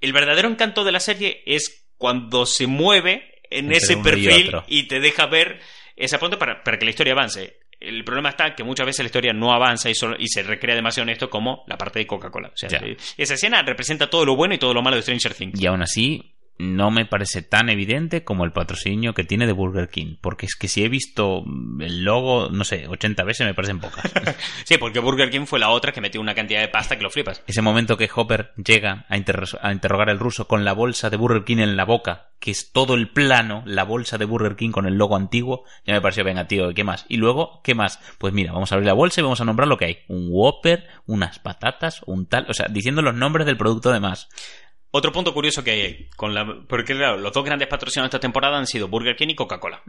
el 0.00 0.12
verdadero 0.14 0.48
encanto 0.48 0.84
de 0.84 0.92
la 0.92 1.00
serie 1.00 1.42
es 1.44 1.88
cuando 1.98 2.46
se 2.46 2.66
mueve 2.66 3.41
en 3.58 3.72
ese 3.72 3.96
perfil 3.96 4.52
y, 4.68 4.84
te 4.84 5.00
deja 5.00 5.26
ver 5.26 5.60
esa 5.96 6.18
punto 6.18 6.38
para, 6.38 6.62
para 6.62 6.78
que 6.78 6.84
la 6.84 6.90
historia 6.90 7.12
avance. 7.12 7.58
El 7.80 8.04
problema 8.04 8.28
está 8.28 8.54
que 8.54 8.62
muchas 8.62 8.86
veces 8.86 9.00
la 9.00 9.06
historia 9.06 9.32
no 9.32 9.52
avanza 9.52 9.90
y, 9.90 9.94
y 10.18 10.28
se 10.28 10.42
recrea 10.44 10.76
demasiado 10.76 11.08
en 11.08 11.12
esto 11.14 11.28
como 11.28 11.64
la 11.66 11.76
parte 11.76 11.98
de 11.98 12.06
Coca-Cola. 12.06 12.48
O 12.48 12.56
sea, 12.56 12.68
esa 13.16 13.34
escena 13.34 13.62
representa 13.62 14.08
todo 14.08 14.24
lo 14.24 14.36
bueno 14.36 14.54
y 14.54 14.58
todo 14.58 14.72
lo 14.72 14.82
malo 14.82 14.96
de 14.96 15.02
Stranger 15.02 15.34
Things. 15.34 15.60
Y 15.60 15.66
aún 15.66 15.82
así, 15.82 16.31
no 16.58 16.90
me 16.90 17.06
parece 17.06 17.42
tan 17.42 17.68
evidente 17.68 18.24
como 18.24 18.44
el 18.44 18.52
patrocinio 18.52 19.14
que 19.14 19.24
tiene 19.24 19.46
de 19.46 19.52
Burger 19.52 19.88
King. 19.88 20.16
Porque 20.20 20.46
es 20.46 20.54
que 20.54 20.68
si 20.68 20.84
he 20.84 20.88
visto 20.88 21.44
el 21.80 22.04
logo, 22.04 22.48
no 22.50 22.64
sé, 22.64 22.86
80 22.88 23.24
veces 23.24 23.46
me 23.46 23.54
parecen 23.54 23.80
pocas. 23.80 24.10
sí, 24.64 24.78
porque 24.78 25.00
Burger 25.00 25.30
King 25.30 25.46
fue 25.46 25.58
la 25.58 25.70
otra 25.70 25.92
que 25.92 26.00
metió 26.00 26.20
una 26.20 26.34
cantidad 26.34 26.60
de 26.60 26.68
pasta 26.68 26.96
que 26.96 27.02
lo 27.02 27.10
flipas. 27.10 27.42
Ese 27.46 27.62
momento 27.62 27.96
que 27.96 28.10
Hopper 28.14 28.52
llega 28.56 29.06
a, 29.08 29.14
a 29.14 29.72
interrogar 29.72 30.10
al 30.10 30.18
ruso 30.18 30.46
con 30.46 30.64
la 30.64 30.72
bolsa 30.72 31.10
de 31.10 31.16
Burger 31.16 31.44
King 31.44 31.58
en 31.58 31.76
la 31.76 31.84
boca, 31.84 32.32
que 32.38 32.50
es 32.50 32.72
todo 32.72 32.94
el 32.94 33.10
plano, 33.10 33.62
la 33.66 33.84
bolsa 33.84 34.18
de 34.18 34.24
Burger 34.24 34.56
King 34.56 34.70
con 34.70 34.86
el 34.86 34.94
logo 34.94 35.16
antiguo, 35.16 35.64
ya 35.86 35.94
me 35.94 36.00
pareció, 36.00 36.24
venga, 36.24 36.48
tío, 36.48 36.74
¿qué 36.74 36.84
más? 36.84 37.06
Y 37.08 37.16
luego, 37.16 37.60
¿qué 37.62 37.74
más? 37.74 38.00
Pues 38.18 38.34
mira, 38.34 38.52
vamos 38.52 38.72
a 38.72 38.74
abrir 38.74 38.86
la 38.86 38.94
bolsa 38.94 39.20
y 39.20 39.24
vamos 39.24 39.40
a 39.40 39.44
nombrar 39.44 39.68
lo 39.68 39.78
que 39.78 39.84
hay. 39.84 39.98
Un 40.08 40.28
Whopper, 40.30 40.86
unas 41.06 41.38
patatas, 41.38 42.02
un 42.06 42.26
tal, 42.26 42.46
o 42.48 42.54
sea, 42.54 42.66
diciendo 42.68 43.00
los 43.00 43.14
nombres 43.14 43.46
del 43.46 43.56
producto 43.56 43.92
de 43.92 44.00
más. 44.00 44.28
Otro 44.94 45.10
punto 45.10 45.32
curioso 45.32 45.64
que 45.64 45.70
hay 45.70 45.80
ahí, 45.80 46.10
con 46.16 46.34
la, 46.34 46.46
porque 46.68 46.94
claro, 46.94 47.16
los 47.16 47.32
dos 47.32 47.44
grandes 47.44 47.66
patrocinados 47.66 48.10
de 48.10 48.16
esta 48.16 48.20
temporada 48.20 48.58
han 48.58 48.66
sido 48.66 48.88
Burger 48.88 49.16
King 49.16 49.28
y 49.30 49.34
Coca-Cola. 49.34 49.82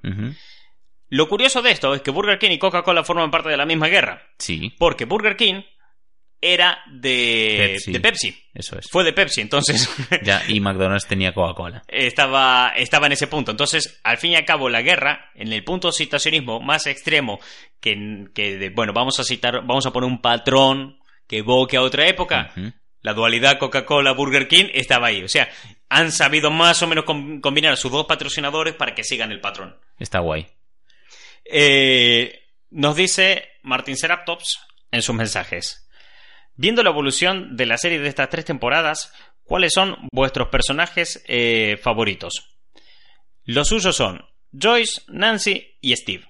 Lo 1.09 1.27
curioso 1.27 1.61
de 1.61 1.71
esto 1.71 1.93
es 1.93 2.01
que 2.01 2.09
Burger 2.09 2.39
King 2.39 2.51
y 2.51 2.57
Coca-Cola 2.57 3.03
forman 3.03 3.29
parte 3.29 3.49
de 3.49 3.57
la 3.57 3.65
misma 3.65 3.89
guerra. 3.89 4.23
Sí. 4.39 4.73
Porque 4.79 5.03
Burger 5.03 5.35
King 5.35 5.61
era 6.39 6.79
de 6.89 7.55
Pepsi. 7.57 7.91
de 7.91 7.99
Pepsi. 7.99 8.43
Eso 8.53 8.79
es. 8.79 8.89
Fue 8.89 9.03
de 9.03 9.13
Pepsi, 9.13 9.41
entonces. 9.41 9.89
ya, 10.23 10.41
y 10.47 10.61
McDonald's 10.61 11.05
tenía 11.05 11.33
Coca-Cola. 11.33 11.83
Estaba, 11.87 12.73
estaba 12.75 13.07
en 13.07 13.11
ese 13.13 13.27
punto. 13.27 13.51
Entonces, 13.51 13.99
al 14.03 14.17
fin 14.17 14.31
y 14.31 14.35
al 14.35 14.45
cabo, 14.45 14.69
la 14.69 14.81
guerra, 14.81 15.31
en 15.35 15.51
el 15.51 15.65
punto 15.65 15.89
de 15.89 15.93
citacionismo 15.93 16.61
más 16.61 16.87
extremo, 16.87 17.39
que, 17.79 18.25
que 18.33 18.71
bueno, 18.73 18.93
vamos 18.93 19.19
a 19.19 19.23
citar, 19.23 19.65
vamos 19.65 19.85
a 19.85 19.91
poner 19.91 20.09
un 20.09 20.21
patrón 20.21 20.97
que 21.27 21.39
evoque 21.39 21.77
a 21.77 21.81
otra 21.81 22.07
época. 22.07 22.53
La 23.03 23.13
dualidad 23.13 23.59
Coca-Cola-Burger 23.59 24.47
King 24.47 24.69
estaba 24.73 25.07
ahí. 25.07 25.23
O 25.23 25.27
sea, 25.27 25.49
han 25.89 26.11
sabido 26.11 26.49
más 26.49 26.81
o 26.81 26.87
menos 26.87 27.03
combinar 27.05 27.73
a 27.73 27.75
sus 27.75 27.91
dos 27.91 28.05
patrocinadores 28.05 28.73
para 28.73 28.95
que 28.95 29.03
sigan 29.03 29.31
el 29.31 29.41
patrón. 29.41 29.77
Está 29.99 30.19
guay. 30.19 30.47
Eh, 31.45 32.47
nos 32.71 32.95
dice 32.95 33.49
Martin 33.61 33.97
Seraptops 33.97 34.59
en 34.89 35.01
sus 35.01 35.13
mensajes. 35.13 35.87
Viendo 36.55 36.81
la 36.81 36.91
evolución 36.91 37.57
de 37.57 37.65
la 37.65 37.77
serie 37.77 37.99
de 37.99 38.07
estas 38.07 38.29
tres 38.29 38.45
temporadas, 38.45 39.13
¿cuáles 39.43 39.73
son 39.73 39.97
vuestros 40.11 40.47
personajes 40.47 41.23
eh, 41.27 41.77
favoritos? 41.81 42.57
Los 43.43 43.67
suyos 43.67 43.97
son 43.97 44.25
Joyce, 44.53 45.01
Nancy 45.07 45.77
y 45.81 45.95
Steve. 45.95 46.25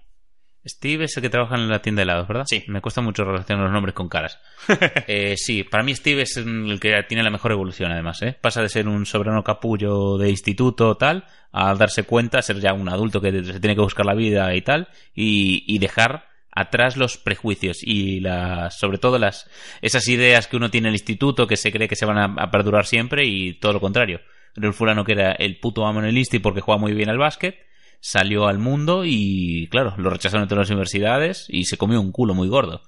Steve 0.66 1.06
es 1.06 1.18
el 1.18 1.24
que 1.24 1.30
trabaja 1.30 1.56
en 1.56 1.68
la 1.68 1.82
tienda 1.82 2.00
de 2.00 2.04
helados, 2.04 2.28
¿verdad? 2.28 2.46
Sí. 2.48 2.64
Me 2.68 2.82
cuesta 2.82 3.02
mucho 3.02 3.26
relacionar 3.26 3.66
los 3.66 3.74
nombres 3.74 3.94
con 3.94 4.10
caras. 4.10 4.40
Eh, 5.06 5.36
sí, 5.38 5.64
para 5.64 5.84
mí 5.84 5.94
Steve 5.94 6.22
es 6.22 6.38
el 6.38 6.80
que 6.80 7.04
tiene 7.08 7.24
la 7.24 7.30
mejor 7.30 7.52
evolución, 7.52 7.92
además, 7.92 8.22
¿eh? 8.22 8.38
Pasa 8.40 8.62
de 8.62 8.70
ser 8.70 8.88
un 8.88 9.06
soberano 9.06 9.44
capullo 9.44 10.18
de 10.18 10.30
instituto 10.30 10.96
tal 10.96 11.26
a 11.52 11.76
darse 11.76 12.04
cuenta, 12.04 12.42
ser 12.42 12.60
ya 12.60 12.74
un 12.74 12.88
adulto 12.88 13.20
que 13.20 13.44
se 13.44 13.60
tiene 13.60 13.76
que 13.76 13.82
buscar 13.82 14.06
la 14.06 14.16
vida 14.16 14.56
y 14.56 14.62
tal, 14.62 14.88
y, 15.14 15.64
y 15.68 15.80
dejar 15.80 16.28
atrás 16.52 16.98
los 16.98 17.18
prejuicios 17.18 17.80
y 17.82 18.22
las, 18.22 18.80
sobre 18.80 18.98
todo 18.98 19.20
las, 19.20 19.50
esas 19.82 20.08
ideas 20.08 20.48
que 20.48 20.56
uno 20.56 20.70
tiene 20.70 20.88
en 20.88 20.94
el 20.94 20.96
instituto 20.96 21.48
que 21.48 21.58
se 21.58 21.72
cree 21.72 21.88
que 21.88 21.96
se 21.96 22.06
van 22.06 22.18
a, 22.18 22.44
a 22.44 22.52
perdurar 22.52 22.86
siempre 22.86 23.26
y 23.26 23.54
todo 23.54 23.74
lo 23.74 23.82
contrario. 23.82 24.22
El 24.56 24.74
fulano 24.74 25.04
que 25.04 25.14
era 25.14 25.32
el 25.34 25.60
puto 25.60 25.86
amo 25.86 26.00
en 26.00 26.06
el 26.06 26.18
insti 26.18 26.40
porque 26.40 26.62
juega 26.62 26.80
muy 26.80 26.94
bien 26.94 27.10
al 27.10 27.18
básquet, 27.18 27.58
salió 28.06 28.48
al 28.48 28.60
mundo 28.60 29.06
y, 29.06 29.70
claro, 29.72 29.94
lo 29.98 30.10
rechazaron 30.10 30.44
en 30.44 30.50
todas 30.50 30.64
las 30.64 30.70
universidades 30.72 31.46
y 31.48 31.64
se 31.64 31.78
comió 31.78 32.02
un 32.02 32.12
culo 32.12 32.34
muy 32.34 32.50
gordo. 32.50 32.82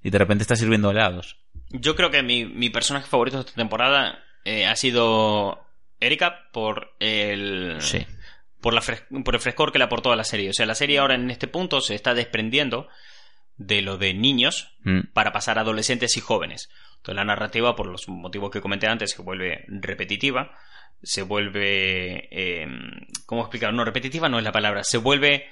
Y 0.00 0.10
de 0.10 0.18
repente 0.18 0.42
está 0.42 0.54
sirviendo 0.54 0.92
helados. 0.92 1.38
Yo 1.70 1.96
creo 1.96 2.12
que 2.12 2.22
mi, 2.22 2.44
mi 2.44 2.70
personaje 2.70 3.08
favorito 3.08 3.38
de 3.38 3.40
esta 3.40 3.54
temporada 3.56 4.20
eh, 4.44 4.66
ha 4.66 4.76
sido 4.76 5.58
Erika 5.98 6.48
por 6.52 6.92
el... 7.00 7.78
Sí. 7.80 8.06
por, 8.60 8.72
la 8.72 8.80
por 9.24 9.34
el 9.34 9.40
frescor 9.40 9.72
que 9.72 9.78
le 9.78 9.84
aportó 9.86 10.12
a 10.12 10.16
la 10.16 10.22
serie. 10.24 10.50
O 10.50 10.52
sea, 10.52 10.66
la 10.66 10.76
serie 10.76 11.00
ahora 11.00 11.16
en 11.16 11.30
este 11.32 11.48
punto 11.48 11.80
se 11.80 11.96
está 11.96 12.14
desprendiendo 12.14 12.86
de 13.56 13.82
lo 13.82 13.98
de 13.98 14.14
niños 14.14 14.68
Mm. 14.84 15.12
para 15.12 15.32
pasar 15.32 15.58
a 15.58 15.62
adolescentes 15.62 16.16
y 16.16 16.20
jóvenes. 16.20 16.70
Entonces 17.00 17.16
la 17.16 17.24
narrativa, 17.24 17.74
por 17.76 17.86
los 17.86 18.08
motivos 18.08 18.50
que 18.50 18.60
comenté 18.60 18.86
antes, 18.86 19.10
se 19.12 19.22
vuelve 19.22 19.64
repetitiva, 19.68 20.54
se 21.02 21.22
vuelve... 21.22 22.28
eh, 22.30 22.66
¿Cómo 23.26 23.40
explicar? 23.42 23.72
No, 23.72 23.84
repetitiva 23.84 24.28
no 24.28 24.38
es 24.38 24.44
la 24.44 24.52
palabra, 24.52 24.84
se 24.84 24.98
vuelve... 24.98 25.48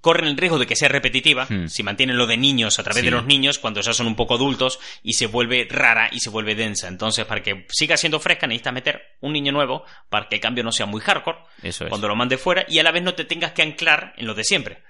Corren 0.00 0.26
el 0.26 0.36
riesgo 0.36 0.58
de 0.58 0.66
que 0.66 0.74
sea 0.74 0.88
repetitiva 0.88 1.46
Hmm. 1.48 1.68
si 1.68 1.84
mantienen 1.84 2.16
lo 2.18 2.26
de 2.26 2.36
niños 2.36 2.80
a 2.80 2.82
través 2.82 3.02
Sí. 3.02 3.06
de 3.06 3.12
los 3.12 3.24
niños 3.24 3.58
cuando 3.60 3.80
ya 3.82 3.92
son 3.92 4.08
un 4.08 4.16
poco 4.16 4.34
adultos 4.34 4.80
y 5.04 5.12
se 5.12 5.26
vuelve 5.26 5.68
rara 5.70 6.08
y 6.10 6.18
se 6.18 6.28
vuelve 6.28 6.56
densa. 6.56 6.88
Entonces, 6.88 7.24
para 7.24 7.40
que 7.42 7.66
siga 7.68 7.96
siendo 7.96 8.18
fresca, 8.18 8.48
necesitas 8.48 8.72
meter 8.74 9.00
un 9.20 9.32
niño 9.32 9.52
nuevo 9.52 9.84
para 10.08 10.28
que 10.28 10.34
el 10.36 10.40
cambio 10.40 10.64
no 10.64 10.72
sea 10.72 10.86
muy 10.86 11.00
hardcore 11.00 11.38
Eso 11.62 11.84
es. 11.84 11.88
cuando 11.88 12.08
lo 12.08 12.16
mande 12.16 12.36
fuera 12.36 12.64
y 12.68 12.80
a 12.80 12.82
la 12.82 12.90
vez 12.90 13.04
no 13.04 13.14
te 13.14 13.24
tengas 13.26 13.52
que 13.52 13.62
anclar 13.62 14.12
en 14.16 14.26
lo 14.26 14.34
de 14.34 14.42
siempre. 14.42 14.82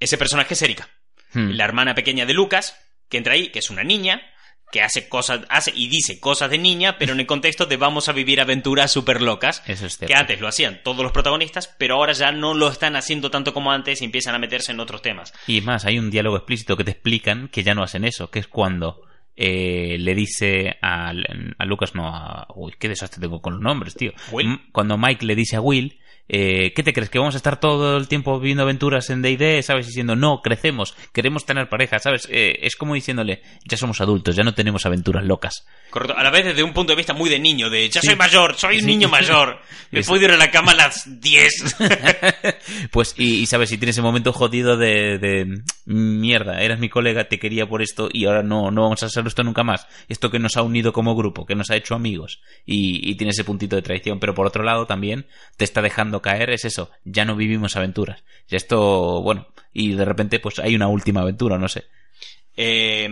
Ese 0.00 0.16
personaje 0.16 0.54
es 0.54 0.62
Erika, 0.62 0.88
Mm. 1.34 1.50
la 1.50 1.64
hermana 1.64 1.94
pequeña 1.94 2.24
de 2.26 2.32
Lucas, 2.32 2.78
que 3.10 3.18
entra 3.18 3.34
ahí, 3.34 3.48
que 3.50 3.58
es 3.58 3.68
una 3.68 3.82
niña, 3.84 4.22
que 4.74 4.82
hace 4.82 5.08
cosas, 5.08 5.42
hace 5.50 5.72
y 5.72 5.86
dice 5.86 6.18
cosas 6.18 6.50
de 6.50 6.58
niña, 6.58 6.98
pero 6.98 7.12
en 7.12 7.20
el 7.20 7.26
contexto 7.26 7.64
de 7.66 7.76
vamos 7.76 8.08
a 8.08 8.12
vivir 8.12 8.40
aventuras 8.40 8.90
súper 8.90 9.22
locas. 9.22 9.62
Eso 9.68 9.86
es 9.86 9.98
Que 9.98 10.16
antes 10.16 10.40
lo 10.40 10.48
hacían 10.48 10.80
todos 10.82 11.04
los 11.04 11.12
protagonistas, 11.12 11.72
pero 11.78 11.94
ahora 11.94 12.12
ya 12.12 12.32
no 12.32 12.54
lo 12.54 12.66
están 12.66 12.96
haciendo 12.96 13.30
tanto 13.30 13.54
como 13.54 13.70
antes 13.70 14.02
y 14.02 14.04
empiezan 14.04 14.34
a 14.34 14.40
meterse 14.40 14.72
en 14.72 14.80
otros 14.80 15.00
temas. 15.00 15.32
Y 15.46 15.60
más, 15.60 15.84
hay 15.84 16.00
un 16.00 16.10
diálogo 16.10 16.36
explícito 16.38 16.76
que 16.76 16.82
te 16.82 16.90
explican 16.90 17.46
que 17.46 17.62
ya 17.62 17.76
no 17.76 17.84
hacen 17.84 18.04
eso, 18.04 18.32
que 18.32 18.40
es 18.40 18.48
cuando 18.48 19.02
eh, 19.36 19.96
le 19.96 20.12
dice 20.16 20.76
a, 20.82 21.10
a 21.10 21.64
Lucas, 21.64 21.94
no, 21.94 22.08
a... 22.08 22.48
Uy, 22.56 22.74
qué 22.76 22.88
desastre 22.88 23.20
tengo 23.20 23.40
con 23.40 23.52
los 23.52 23.62
nombres, 23.62 23.94
tío. 23.94 24.10
Will. 24.32 24.58
Cuando 24.72 24.98
Mike 24.98 25.24
le 25.24 25.36
dice 25.36 25.54
a 25.54 25.60
Will, 25.60 26.00
eh, 26.28 26.72
¿qué 26.74 26.82
te 26.82 26.92
crees? 26.92 27.10
¿Que 27.10 27.18
vamos 27.18 27.34
a 27.34 27.36
estar 27.38 27.60
todo 27.60 27.96
el 27.96 28.08
tiempo 28.08 28.38
viviendo 28.40 28.62
aventuras 28.62 29.10
en 29.10 29.20
D&D? 29.22 29.62
¿Sabes? 29.62 29.86
Diciendo, 29.86 30.16
no, 30.16 30.40
crecemos, 30.42 30.96
queremos 31.12 31.44
tener 31.44 31.68
pareja, 31.68 31.98
¿sabes? 31.98 32.26
Eh, 32.30 32.58
es 32.62 32.76
como 32.76 32.94
diciéndole, 32.94 33.42
ya 33.64 33.76
somos 33.76 34.00
adultos, 34.00 34.34
ya 34.36 34.42
no 34.44 34.54
tenemos 34.54 34.86
aventuras 34.86 35.24
locas. 35.24 35.66
Correcto. 35.90 36.16
A 36.18 36.22
la 36.22 36.30
vez 36.30 36.44
desde 36.46 36.62
un 36.62 36.72
punto 36.72 36.92
de 36.92 36.96
vista 36.96 37.12
muy 37.12 37.28
de 37.30 37.38
niño, 37.38 37.68
de 37.70 37.88
ya 37.88 38.00
Sí. 38.00 38.08
soy 38.08 38.16
mayor, 38.16 38.54
soy 38.56 38.76
un 38.76 38.80
Sí. 38.82 38.86
niño 38.86 39.08
mayor, 39.08 39.58
me 39.90 40.02
puedo 40.02 40.24
ir 40.24 40.30
a 40.32 40.36
la 40.36 40.50
cama 40.50 40.72
a 40.72 40.76
las 40.76 41.20
10. 41.20 41.76
Pues, 42.90 43.14
y, 43.18 43.40
y 43.40 43.46
sabes, 43.46 43.68
si 43.68 43.78
tienes 43.78 43.94
ese 43.96 44.02
momento 44.02 44.32
jodido 44.32 44.76
de, 44.76 45.18
de 45.18 45.62
mierda, 45.86 46.60
eras 46.62 46.78
mi 46.78 46.88
colega, 46.88 47.28
te 47.28 47.38
quería 47.38 47.66
por 47.66 47.82
esto 47.82 48.08
y 48.12 48.24
ahora 48.26 48.42
no, 48.42 48.70
no 48.70 48.82
vamos 48.82 49.02
a 49.02 49.06
hacer 49.06 49.26
esto 49.26 49.42
nunca 49.42 49.62
más. 49.64 49.86
Esto 50.08 50.30
que 50.30 50.38
nos 50.38 50.56
ha 50.56 50.62
unido 50.62 50.92
como 50.92 51.14
grupo, 51.14 51.46
que 51.46 51.54
nos 51.54 51.70
ha 51.70 51.76
hecho 51.76 51.94
amigos 51.94 52.40
y, 52.66 53.08
y 53.10 53.14
tiene 53.16 53.30
ese 53.30 53.44
puntito 53.44 53.76
de 53.76 53.82
traición. 53.82 54.20
Pero 54.20 54.34
por 54.34 54.46
otro 54.46 54.62
lado 54.62 54.86
también 54.86 55.26
te 55.56 55.64
está 55.64 55.82
dejando 55.82 56.13
caer, 56.22 56.50
es 56.50 56.64
eso, 56.64 56.90
ya 57.04 57.24
no 57.24 57.36
vivimos 57.36 57.76
aventuras. 57.76 58.22
Y 58.48 58.56
esto, 58.56 59.22
bueno, 59.22 59.48
y 59.72 59.92
de 59.94 60.04
repente 60.04 60.38
pues 60.40 60.58
hay 60.58 60.74
una 60.74 60.88
última 60.88 61.22
aventura, 61.22 61.58
no 61.58 61.68
sé. 61.68 61.84
Eh, 62.56 63.08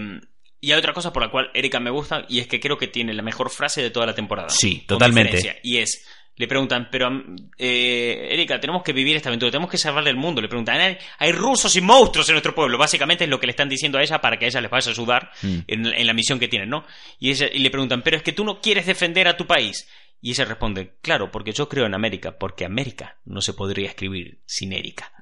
y 0.60 0.70
hay 0.70 0.78
otra 0.78 0.92
cosa 0.92 1.12
por 1.12 1.22
la 1.22 1.30
cual 1.30 1.50
Erika 1.54 1.80
me 1.80 1.90
gusta 1.90 2.24
y 2.28 2.38
es 2.38 2.46
que 2.46 2.60
creo 2.60 2.78
que 2.78 2.86
tiene 2.86 3.12
la 3.12 3.22
mejor 3.22 3.50
frase 3.50 3.82
de 3.82 3.90
toda 3.90 4.06
la 4.06 4.14
temporada. 4.14 4.48
Sí, 4.48 4.84
totalmente. 4.86 5.58
Y 5.64 5.78
es, 5.78 6.06
le 6.36 6.46
preguntan, 6.46 6.88
pero 6.90 7.10
eh, 7.58 8.28
Erika, 8.30 8.60
tenemos 8.60 8.84
que 8.84 8.92
vivir 8.92 9.16
esta 9.16 9.28
aventura, 9.28 9.50
tenemos 9.50 9.70
que 9.70 9.76
salvar 9.76 10.06
el 10.06 10.16
mundo. 10.16 10.40
Le 10.40 10.46
preguntan, 10.48 10.80
hay, 10.80 10.98
hay 11.18 11.32
rusos 11.32 11.74
y 11.74 11.80
monstruos 11.80 12.28
en 12.28 12.34
nuestro 12.34 12.54
pueblo. 12.54 12.78
Básicamente 12.78 13.24
es 13.24 13.30
lo 13.30 13.40
que 13.40 13.46
le 13.46 13.50
están 13.50 13.68
diciendo 13.68 13.98
a 13.98 14.02
ella 14.02 14.20
para 14.20 14.38
que 14.38 14.44
a 14.44 14.48
ella 14.48 14.60
les 14.60 14.70
vaya 14.70 14.88
a 14.88 14.92
ayudar 14.92 15.30
Mm. 15.42 15.58
en, 15.66 15.86
en 15.86 16.06
la 16.06 16.12
misión 16.14 16.38
que 16.38 16.46
tienen, 16.46 16.68
¿no? 16.70 16.84
Y, 17.18 17.30
ella, 17.30 17.48
y 17.52 17.58
le 17.58 17.70
preguntan, 17.70 18.02
pero 18.02 18.16
es 18.16 18.22
que 18.22 18.32
tú 18.32 18.44
no 18.44 18.60
quieres 18.60 18.86
defender 18.86 19.26
a 19.26 19.36
tu 19.36 19.46
país. 19.48 19.88
Y 20.22 20.30
ella 20.30 20.44
responde, 20.46 20.94
claro, 21.02 21.30
porque 21.30 21.52
yo 21.52 21.68
creo 21.68 21.84
en 21.84 21.94
América, 21.94 22.38
porque 22.38 22.64
América 22.64 23.18
no 23.26 23.40
se 23.42 23.52
podría 23.52 23.88
escribir 23.88 24.40
sin 24.46 24.72
Erika. 24.72 25.12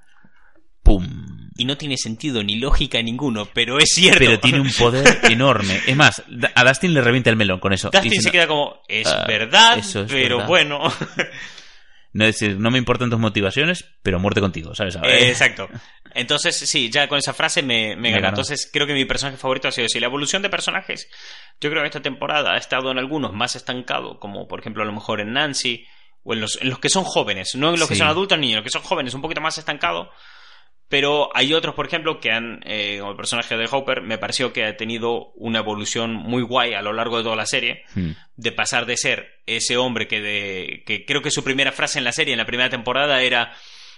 ¡Pum! 0.82 1.50
Y 1.56 1.64
no 1.64 1.76
tiene 1.76 1.96
sentido 1.96 2.42
ni 2.44 2.56
lógica 2.56 3.02
ninguno, 3.02 3.46
pero 3.52 3.78
es 3.78 3.90
cierto. 3.94 4.18
Pero 4.18 4.40
tiene 4.40 4.60
un 4.60 4.70
poder 4.72 5.20
enorme. 5.30 5.80
Es 5.86 5.96
más, 5.96 6.22
a 6.54 6.64
Dustin 6.64 6.94
le 6.94 7.00
revienta 7.00 7.30
el 7.30 7.36
melón 7.36 7.60
con 7.60 7.72
eso. 7.72 7.90
Dustin 7.90 8.20
se 8.22 8.30
queda 8.30 8.46
como, 8.46 8.82
es 8.88 9.06
"Ah, 9.06 9.24
verdad, 9.26 9.78
eso 9.78 10.02
es 10.02 10.10
pero 10.12 10.36
verdad". 10.36 10.48
bueno. 10.48 10.80
No 12.12 12.24
es 12.24 12.38
decir, 12.38 12.58
no 12.58 12.70
me 12.70 12.78
importan 12.78 13.08
tus 13.08 13.20
motivaciones, 13.20 13.84
pero 14.02 14.18
muerte 14.18 14.40
contigo, 14.40 14.74
¿sabes? 14.74 14.96
Eh, 14.96 15.28
exacto. 15.28 15.68
Entonces, 16.12 16.56
sí, 16.56 16.90
ya 16.90 17.06
con 17.06 17.18
esa 17.18 17.32
frase 17.32 17.62
me, 17.62 17.94
me 17.94 18.10
ganó. 18.10 18.28
Entonces, 18.28 18.68
creo 18.72 18.86
que 18.86 18.94
mi 18.94 19.04
personaje 19.04 19.36
favorito 19.36 19.68
ha 19.68 19.72
sido 19.72 19.86
ese. 19.86 20.00
La 20.00 20.06
evolución 20.06 20.42
de 20.42 20.50
personajes, 20.50 21.08
yo 21.60 21.70
creo 21.70 21.82
que 21.82 21.86
esta 21.86 22.02
temporada 22.02 22.54
ha 22.54 22.56
estado 22.56 22.90
en 22.90 22.98
algunos 22.98 23.32
más 23.32 23.54
estancado, 23.54 24.18
como 24.18 24.48
por 24.48 24.58
ejemplo 24.60 24.82
a 24.82 24.86
lo 24.86 24.92
mejor 24.92 25.20
en 25.20 25.32
Nancy, 25.32 25.86
o 26.24 26.34
en 26.34 26.40
los, 26.40 26.60
en 26.60 26.68
los 26.68 26.80
que 26.80 26.88
son 26.88 27.04
jóvenes, 27.04 27.54
no 27.54 27.72
en 27.72 27.78
los 27.78 27.88
que 27.88 27.94
son 27.94 28.08
adultos 28.08 28.38
ni 28.38 28.50
en 28.50 28.56
los 28.56 28.64
que 28.64 28.70
son 28.70 28.82
jóvenes, 28.82 29.14
un 29.14 29.22
poquito 29.22 29.40
más 29.40 29.56
estancado. 29.56 30.10
Pero 30.90 31.30
hay 31.34 31.54
otros, 31.54 31.76
por 31.76 31.86
ejemplo, 31.86 32.18
que 32.18 32.32
han, 32.32 32.60
eh, 32.66 32.96
como 32.98 33.12
el 33.12 33.16
personaje 33.16 33.56
de 33.56 33.68
Hopper, 33.70 34.02
me 34.02 34.18
pareció 34.18 34.52
que 34.52 34.64
ha 34.64 34.76
tenido 34.76 35.30
una 35.36 35.60
evolución 35.60 36.14
muy 36.14 36.42
guay 36.42 36.74
a 36.74 36.82
lo 36.82 36.92
largo 36.92 37.16
de 37.16 37.22
toda 37.22 37.36
la 37.36 37.46
serie. 37.46 37.84
Hmm. 37.94 38.10
de 38.36 38.52
pasar 38.52 38.86
de 38.86 38.96
ser 38.96 39.42
ese 39.46 39.76
hombre 39.76 40.08
que 40.08 40.20
de 40.22 40.82
que 40.86 41.04
creo 41.04 41.20
que 41.20 41.30
su 41.30 41.44
primera 41.44 41.72
frase 41.72 41.98
en 41.98 42.04
la 42.04 42.12
serie 42.12 42.32
en 42.32 42.38
la 42.38 42.46
primera 42.46 42.70
temporada 42.70 43.22
era 43.22 43.52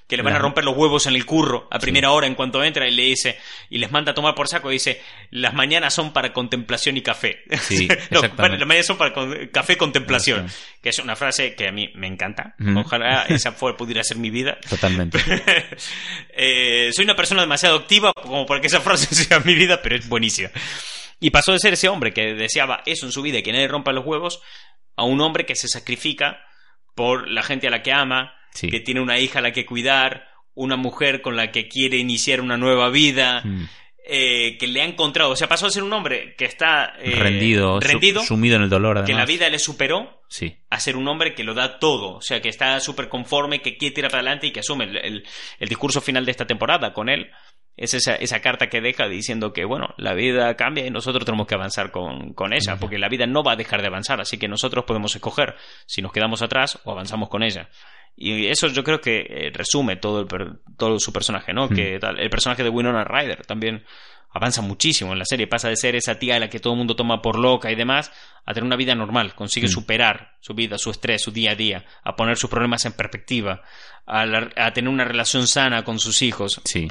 que 0.09 0.16
le 0.16 0.22
van 0.22 0.34
a 0.34 0.38
romper 0.38 0.64
los 0.64 0.76
huevos 0.76 1.07
en 1.07 1.14
el 1.14 1.24
curro 1.24 1.68
a 1.70 1.78
primera 1.78 2.11
hora 2.11 2.26
en 2.26 2.34
cuanto 2.34 2.62
entra 2.62 2.86
y 2.86 2.90
le 2.90 3.05
dice 3.05 3.38
y 3.70 3.78
les 3.78 3.90
manda 3.90 4.12
a 4.12 4.14
tomar 4.14 4.34
por 4.34 4.46
saco 4.48 4.70
y 4.70 4.74
dice 4.74 5.00
las 5.30 5.55
mañanas 5.55 5.94
son 5.94 6.12
para 6.12 6.32
contemplación 6.34 6.96
y 6.98 7.03
café 7.03 7.42
Sí, 7.61 7.88
no, 8.11 8.20
las 8.20 8.36
mañanas 8.36 8.86
son 8.86 8.98
para 8.98 9.14
con- 9.14 9.46
café 9.48 9.76
contemplación 9.78 10.48
que 10.82 10.90
es 10.90 10.98
una 10.98 11.16
frase 11.16 11.55
que 11.55 11.68
a 11.68 11.72
mí 11.72 11.90
me 11.94 12.09
encanta. 12.09 12.57
Ojalá 12.76 13.22
esa 13.28 13.53
fuera, 13.53 13.76
pudiera 13.76 14.03
ser 14.03 14.16
mi 14.18 14.30
vida. 14.30 14.59
Totalmente. 14.68 15.18
Eh, 16.34 16.90
soy 16.92 17.05
una 17.05 17.14
persona 17.14 17.42
demasiado 17.42 17.76
activa 17.76 18.12
como 18.14 18.46
para 18.46 18.61
que 18.61 18.66
esa 18.66 18.80
frase 18.80 19.14
sea 19.14 19.40
mi 19.40 19.55
vida, 19.55 19.80
pero 19.82 19.96
es 19.96 20.09
buenísima. 20.09 20.50
Y 21.20 21.30
pasó 21.30 21.53
de 21.53 21.59
ser 21.59 21.74
ese 21.74 21.88
hombre 21.88 22.12
que 22.12 22.34
deseaba 22.34 22.82
eso 22.86 23.07
en 23.07 23.12
su 23.12 23.22
vida 23.22 23.38
y 23.38 23.42
que 23.42 23.53
nadie 23.53 23.68
rompa 23.68 23.92
los 23.92 24.05
huevos, 24.05 24.40
a 24.96 25.05
un 25.05 25.20
hombre 25.20 25.46
que 25.46 25.55
se 25.55 25.68
sacrifica 25.68 26.40
por 26.94 27.28
la 27.30 27.42
gente 27.42 27.68
a 27.68 27.70
la 27.70 27.82
que 27.82 27.92
ama, 27.92 28.34
Sí. 28.53 28.68
que 28.70 28.80
tiene 28.80 29.00
una 29.00 29.18
hija 29.18 29.38
a 29.38 29.42
la 29.42 29.53
que 29.53 29.64
cuidar, 29.66 30.28
una 30.55 30.76
mujer 30.76 31.22
con 31.22 31.36
la 31.36 31.50
que 31.50 31.68
quiere 31.68 31.96
iniciar 31.98 32.40
una 32.40 32.57
nueva 32.57 32.90
vida, 32.90 33.40
Hmm. 33.44 33.64
eh, 34.05 34.59
que 34.59 34.66
le 34.66 34.82
ha 34.82 34.84
encontrado. 34.84 35.30
O 35.30 35.36
sea, 35.36 35.48
pasó 35.48 35.66
de 35.66 35.72
ser 35.72 35.82
un 35.84 35.92
hombre 35.92 36.34
que 36.36 36.44
está 36.44 36.92
eh, 37.00 37.14
rendido, 37.16 37.80
su- 37.80 37.88
rendido 37.88 38.22
sumido 38.22 38.57
en 38.57 38.62
el 38.62 38.68
dolor, 38.68 38.98
además. 38.98 39.07
que 39.09 39.14
la 39.14 39.24
vida 39.26 39.48
le 39.48 39.59
superó 39.59 40.22
Sí. 40.28 40.57
a 40.70 40.80
ser 40.80 40.96
un 40.96 41.07
hombre 41.09 41.34
que 41.34 41.44
lo 41.44 41.55
da 41.55 41.78
todo, 41.78 42.16
o 42.16 42.20
sea, 42.20 42.40
que 42.42 42.48
está 42.48 42.78
súper 42.80 43.09
conforme, 43.09 43.62
que 43.62 43.76
quiere 43.76 43.94
tirar 43.94 44.11
para 44.11 44.20
adelante 44.22 44.48
y 44.48 44.50
que 44.53 44.61
asume 44.61 44.84
el, 44.86 44.96
el- 44.96 45.24
el 45.61 45.68
discurso 45.68 46.00
final 46.00 46.24
de 46.24 46.32
esta 46.32 46.46
temporada 46.46 46.92
con 46.92 47.09
él. 47.09 47.30
Es 47.74 47.94
esa, 47.94 48.14
esa 48.16 48.40
carta 48.42 48.68
que 48.68 48.82
deja 48.82 49.09
diciendo 49.09 49.53
que, 49.55 49.64
bueno, 49.64 49.94
la 49.96 50.12
vida 50.12 50.55
cambia 50.57 50.84
y 50.86 50.90
nosotros 50.90 51.24
tenemos 51.24 51.46
que 51.46 51.55
avanzar 51.55 51.90
con, 51.90 52.34
con 52.34 52.53
ella, 52.53 52.76
porque 52.78 52.98
la 52.98 53.09
vida 53.09 53.26
no 53.26 53.42
va 53.42 53.53
a 53.53 53.57
dejar 53.57 53.80
de 53.80 53.86
avanzar, 53.88 54.20
así 54.20 54.36
que 54.36 54.46
nosotros 54.46 54.84
podemos 54.84 55.14
escoger 55.16 55.55
si 55.86 56.03
nos 56.03 56.12
quedamos 56.12 56.42
atrás 56.42 56.78
o 56.84 56.92
avanzamos 56.92 57.30
con 57.30 57.42
ella. 57.42 57.70
Y 58.17 58.47
eso 58.47 58.69
yo 58.69 58.85
creo 58.85 59.01
que 59.01 59.21
eh, 59.29 59.51
resume 59.53 59.97
todo, 59.97 60.21
el 60.21 60.27
per- 60.27 60.61
todo 60.77 60.99
su 61.01 61.13
personaje, 61.13 61.53
¿no? 61.53 61.67
Hmm. 61.67 61.75
Que 61.75 61.99
tal, 61.99 62.19
el 62.21 62.31
personaje 62.31 62.63
de 62.63 62.69
Winona 62.69 63.05
Ryder 63.05 63.45
también 63.47 63.85
avanza 64.35 64.63
muchísimo 64.63 65.13
en 65.13 65.19
la 65.19 65.25
serie, 65.27 65.47
pasa 65.47 65.69
de 65.69 65.77
ser 65.77 65.95
esa 65.95 66.19
tía 66.19 66.37
a 66.37 66.39
la 66.39 66.49
que 66.49 66.59
todo 66.59 66.73
el 66.73 66.79
mundo 66.79 66.97
toma 66.97 67.21
por 67.21 67.39
loca 67.39 67.71
y 67.71 67.75
demás, 67.75 68.11
a 68.47 68.55
tener 68.55 68.65
una 68.67 68.77
vida 68.77 68.95
normal, 68.95 69.35
consigue 69.35 69.67
Mm. 69.67 69.71
superar 69.71 70.37
su 70.41 70.55
vida, 70.55 70.79
su 70.79 70.91
estrés, 70.91 71.23
su 71.23 71.33
día 71.33 71.51
a 71.51 71.55
día, 71.55 71.85
a 72.03 72.17
poner 72.17 72.37
sus 72.39 72.49
problemas 72.49 72.85
en 72.87 72.93
perspectiva, 72.93 73.63
a, 74.07 74.25
la- 74.25 74.51
a 74.57 74.73
tener 74.73 74.89
una 74.89 75.05
relación 75.05 75.47
sana 75.47 75.85
con 75.85 75.99
sus 75.99 76.23
hijos. 76.23 76.61
Sí. 76.65 76.89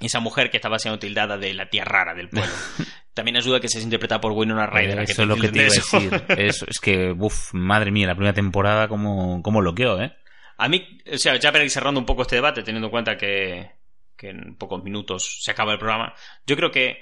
Y 0.00 0.06
esa 0.06 0.20
mujer 0.20 0.48
que 0.50 0.56
estaba 0.58 0.78
siendo 0.78 0.98
tildada 0.98 1.36
de 1.36 1.52
la 1.54 1.68
tía 1.68 1.84
rara 1.84 2.14
del 2.14 2.28
pueblo. 2.28 2.50
También 3.14 3.36
ayuda 3.36 3.56
a 3.58 3.60
que 3.60 3.68
se 3.68 3.80
interpreta 3.80 4.20
por 4.20 4.32
Winona 4.32 4.66
Ryder. 4.66 5.00
Eso 5.00 5.22
es 5.22 5.28
lo 5.28 5.36
que 5.36 5.48
te 5.48 5.58
iba 5.58 5.66
a 5.66 5.74
decir. 5.74 6.22
Eso, 6.38 6.66
es 6.68 6.78
que, 6.78 7.12
uff, 7.18 7.52
madre 7.52 7.90
mía, 7.90 8.06
la 8.06 8.14
primera 8.14 8.32
temporada 8.32 8.86
como, 8.88 9.42
como 9.42 9.60
loqueó, 9.60 10.00
¿eh? 10.00 10.14
A 10.58 10.68
mí, 10.68 10.98
o 11.12 11.16
sea, 11.18 11.36
ya 11.36 11.50
para 11.52 11.64
ir 11.64 11.70
cerrando 11.70 11.98
un 12.00 12.06
poco 12.06 12.22
este 12.22 12.34
debate, 12.36 12.62
teniendo 12.62 12.88
en 12.88 12.90
cuenta 12.90 13.16
que, 13.16 13.70
que 14.16 14.30
en 14.30 14.56
pocos 14.56 14.82
minutos 14.82 15.38
se 15.42 15.50
acaba 15.52 15.72
el 15.72 15.78
programa, 15.78 16.14
yo 16.46 16.56
creo 16.56 16.70
que 16.70 17.00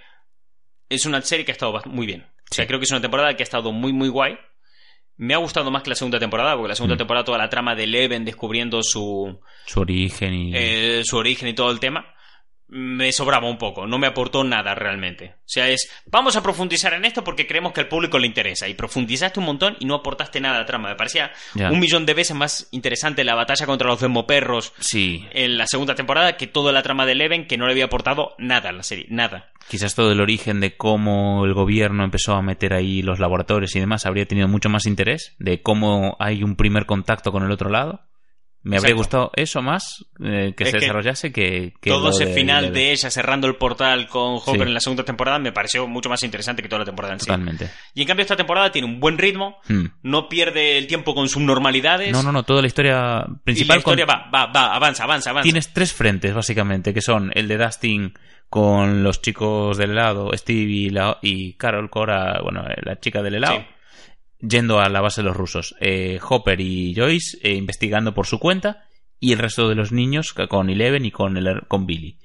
es 0.89 1.05
una 1.07 1.21
serie 1.23 1.45
que 1.45 1.53
ha 1.53 1.55
estado 1.55 1.81
muy 1.87 2.07
bien. 2.07 2.23
O 2.51 2.55
sea, 2.55 2.65
Sí. 2.65 2.69
creo 2.69 2.79
que 2.79 2.85
es 2.85 2.91
una 2.93 3.01
temporada 3.01 3.35
que 3.35 3.43
ha 3.43 3.45
estado 3.45 3.73
muy, 3.73 3.93
muy 3.93 4.09
guay. 4.09 4.39
Me 5.17 5.33
ha 5.35 5.39
gustado 5.39 5.71
más 5.71 5.83
que 5.83 5.89
la 5.91 5.97
segunda 5.97 6.19
temporada, 6.21 6.55
porque 6.55 6.69
la 6.69 6.75
segunda 6.75 6.95
Mm. 6.95 6.99
temporada 6.99 7.25
toda 7.25 7.39
la 7.39 7.49
trama 7.49 7.75
de 7.75 7.85
Eleven 7.85 8.25
descubriendo 8.25 8.83
su, 8.83 9.41
Su 9.65 9.81
origen 9.81 10.35
y... 10.35 10.53
eh, 10.55 11.03
su 11.05 11.17
origen 11.17 11.49
y 11.49 11.55
todo 11.55 11.71
el 11.71 11.81
tema, 11.81 12.15
me 12.69 13.13
sobraba 13.13 13.49
un 13.49 13.59
poco, 13.59 13.87
no 13.87 13.99
me 13.99 14.07
aportó 14.07 14.43
nada 14.45 14.75
realmente. 14.75 15.35
O 15.39 15.49
sea, 15.49 15.69
es, 15.69 15.91
vamos 16.07 16.37
a 16.37 16.43
profundizar 16.43 16.93
en 16.95 17.05
esto 17.05 17.23
porque 17.23 17.47
creemos 17.47 17.73
que 17.73 17.81
al 17.81 17.89
público 17.89 18.19
le 18.19 18.27
interesa. 18.27 18.69
Y 18.69 18.75
profundizaste 18.75 19.39
un 19.41 19.47
montón 19.47 19.77
y 19.79 19.85
no 19.85 19.95
aportaste 19.95 20.41
nada 20.41 20.57
a 20.57 20.61
la 20.61 20.67
trama. 20.67 20.89
Me 20.89 20.97
parecía 20.97 21.31
un 21.55 21.79
millón 21.79 22.07
de 22.07 22.15
veces 22.15 22.37
más 22.37 22.69
interesante 22.73 23.25
la 23.25 23.35
batalla 23.35 23.67
contra 23.67 23.89
los 23.89 24.01
demoperros 24.01 24.73
Sí, 24.79 25.27
en 25.33 25.59
la 25.59 25.67
segunda 25.67 25.95
temporada 25.95 26.37
que 26.37 26.47
toda 26.47 26.73
la 26.73 26.83
trama 26.83 27.07
de 27.07 27.13
Eleven 27.13 27.47
que 27.47 27.57
no 27.57 27.67
le 27.67 27.73
había 27.73 27.85
aportado 27.87 28.35
nada 28.39 28.71
a 28.71 28.73
la 28.73 28.83
serie, 28.83 29.07
nada. 29.11 29.51
quizás 29.69 29.95
todo 29.95 30.13
el 30.13 30.21
origen 30.21 30.61
de 30.61 30.77
cómo 30.77 31.45
el 31.45 31.55
gobierno 31.55 32.05
empezó 32.05 32.35
a 32.35 32.43
meter 32.43 32.73
ahí 32.73 33.03
los 33.03 33.19
laboratorios 33.19 33.75
y 33.77 33.81
demás 33.81 34.07
habría 34.07 34.27
tenido 34.27 34.49
mucho 34.49 34.69
más 34.69 34.87
interés, 34.87 35.35
de 35.39 35.63
cómo 35.63 36.17
hay 36.19 36.43
un 36.43 36.57
primer 36.57 36.87
contacto 36.87 37.33
con 37.33 37.45
el 37.45 37.51
otro 37.53 37.71
lado. 37.71 38.03
Me 38.69 38.79
habría 38.79 38.95
gustado 38.95 39.31
eso 39.37 39.63
más 39.63 40.05
eh, 40.23 40.53
que 40.57 40.65
Es 40.65 40.71
se 40.71 40.77
que 40.79 40.81
desarrollase 40.81 41.33
que, 41.33 41.73
que 41.81 41.91
todo 41.91 42.11
ese 42.11 42.27
de- 42.27 42.35
final 42.35 42.65
de- 42.73 42.81
de 42.81 42.93
ella 42.93 43.11
cerrando 43.11 43.47
el 43.47 43.57
portal 43.57 44.09
con 44.09 44.35
Hopper 44.37 44.55
Sí. 44.57 44.63
en 44.63 44.75
la 44.75 44.81
segunda 44.81 45.05
temporada 45.05 45.39
me 45.39 45.53
pareció 45.53 45.87
mucho 45.87 46.09
más 46.09 46.23
interesante 46.23 46.63
que 46.63 46.69
toda 46.69 46.81
la 46.81 46.85
temporada 46.85 47.15
en 47.15 47.21
sí. 47.21 47.27
Totalmente. 47.27 47.71
Y 47.95 48.03
en 48.03 48.07
cambio 48.09 48.23
esta 48.23 48.37
temporada 48.37 48.73
tiene 48.73 48.89
un 48.89 48.99
buen 48.99 49.19
ritmo, 49.19 49.59
Hmm. 49.69 49.87
no 50.03 50.29
pierde 50.29 50.79
el 50.79 50.87
tiempo 50.87 51.15
con 51.15 51.29
subnormalidades. 51.29 52.11
No, 52.13 52.23
no, 52.23 52.33
no, 52.33 52.43
toda 52.43 52.61
la 52.61 52.67
historia 52.67 53.25
Y 53.29 53.39
principal 53.45 53.77
la 53.77 53.79
historia 53.79 54.07
con- 54.07 54.15
va, 54.17 54.31
va, 54.35 54.47
va, 54.53 54.75
avanza, 54.75 55.05
avanza, 55.05 55.31
avanza. 55.31 55.45
tienes 55.45 55.73
tres 55.73 55.93
frentes 55.93 56.35
básicamente, 56.35 56.93
que 56.93 57.01
son 57.03 57.31
el 57.35 57.49
de 57.49 57.59
Dustin 57.59 58.15
con 58.49 59.03
los 59.03 59.23
chicos 59.23 59.77
del 59.77 59.91
helado, 59.93 60.31
Steve 60.35 60.71
y, 60.73 60.91
la- 60.91 61.19
y 61.23 61.55
Carol 61.55 61.91
Cora, 61.91 62.41
bueno, 62.43 62.63
eh, 62.69 62.77
la 62.83 62.99
chica 63.01 63.23
del 63.23 63.35
helado, 63.37 63.59
Sí. 63.59 63.67
Yendo 64.41 64.81
a 64.81 64.89
la 64.89 65.01
base 65.01 65.23
de 65.23 65.29
los 65.29 65.37
rusos. 65.37 65.75
Eh, 65.81 66.19
Hopper 66.29 66.61
y 66.61 66.95
Joyce 66.95 67.39
eh, 67.43 67.55
investigando 67.55 68.15
por 68.15 68.27
su 68.27 68.39
cuenta 68.39 68.85
y 69.21 69.33
el 69.33 69.39
resto 69.39 69.69
de 69.69 69.75
los 69.75 69.93
niños 69.93 70.33
con 70.33 70.71
Eleven 70.71 71.05
y 71.05 71.11
con, 71.11 71.37
el, 71.37 71.67
con 71.69 71.87
Billy. 71.87 72.19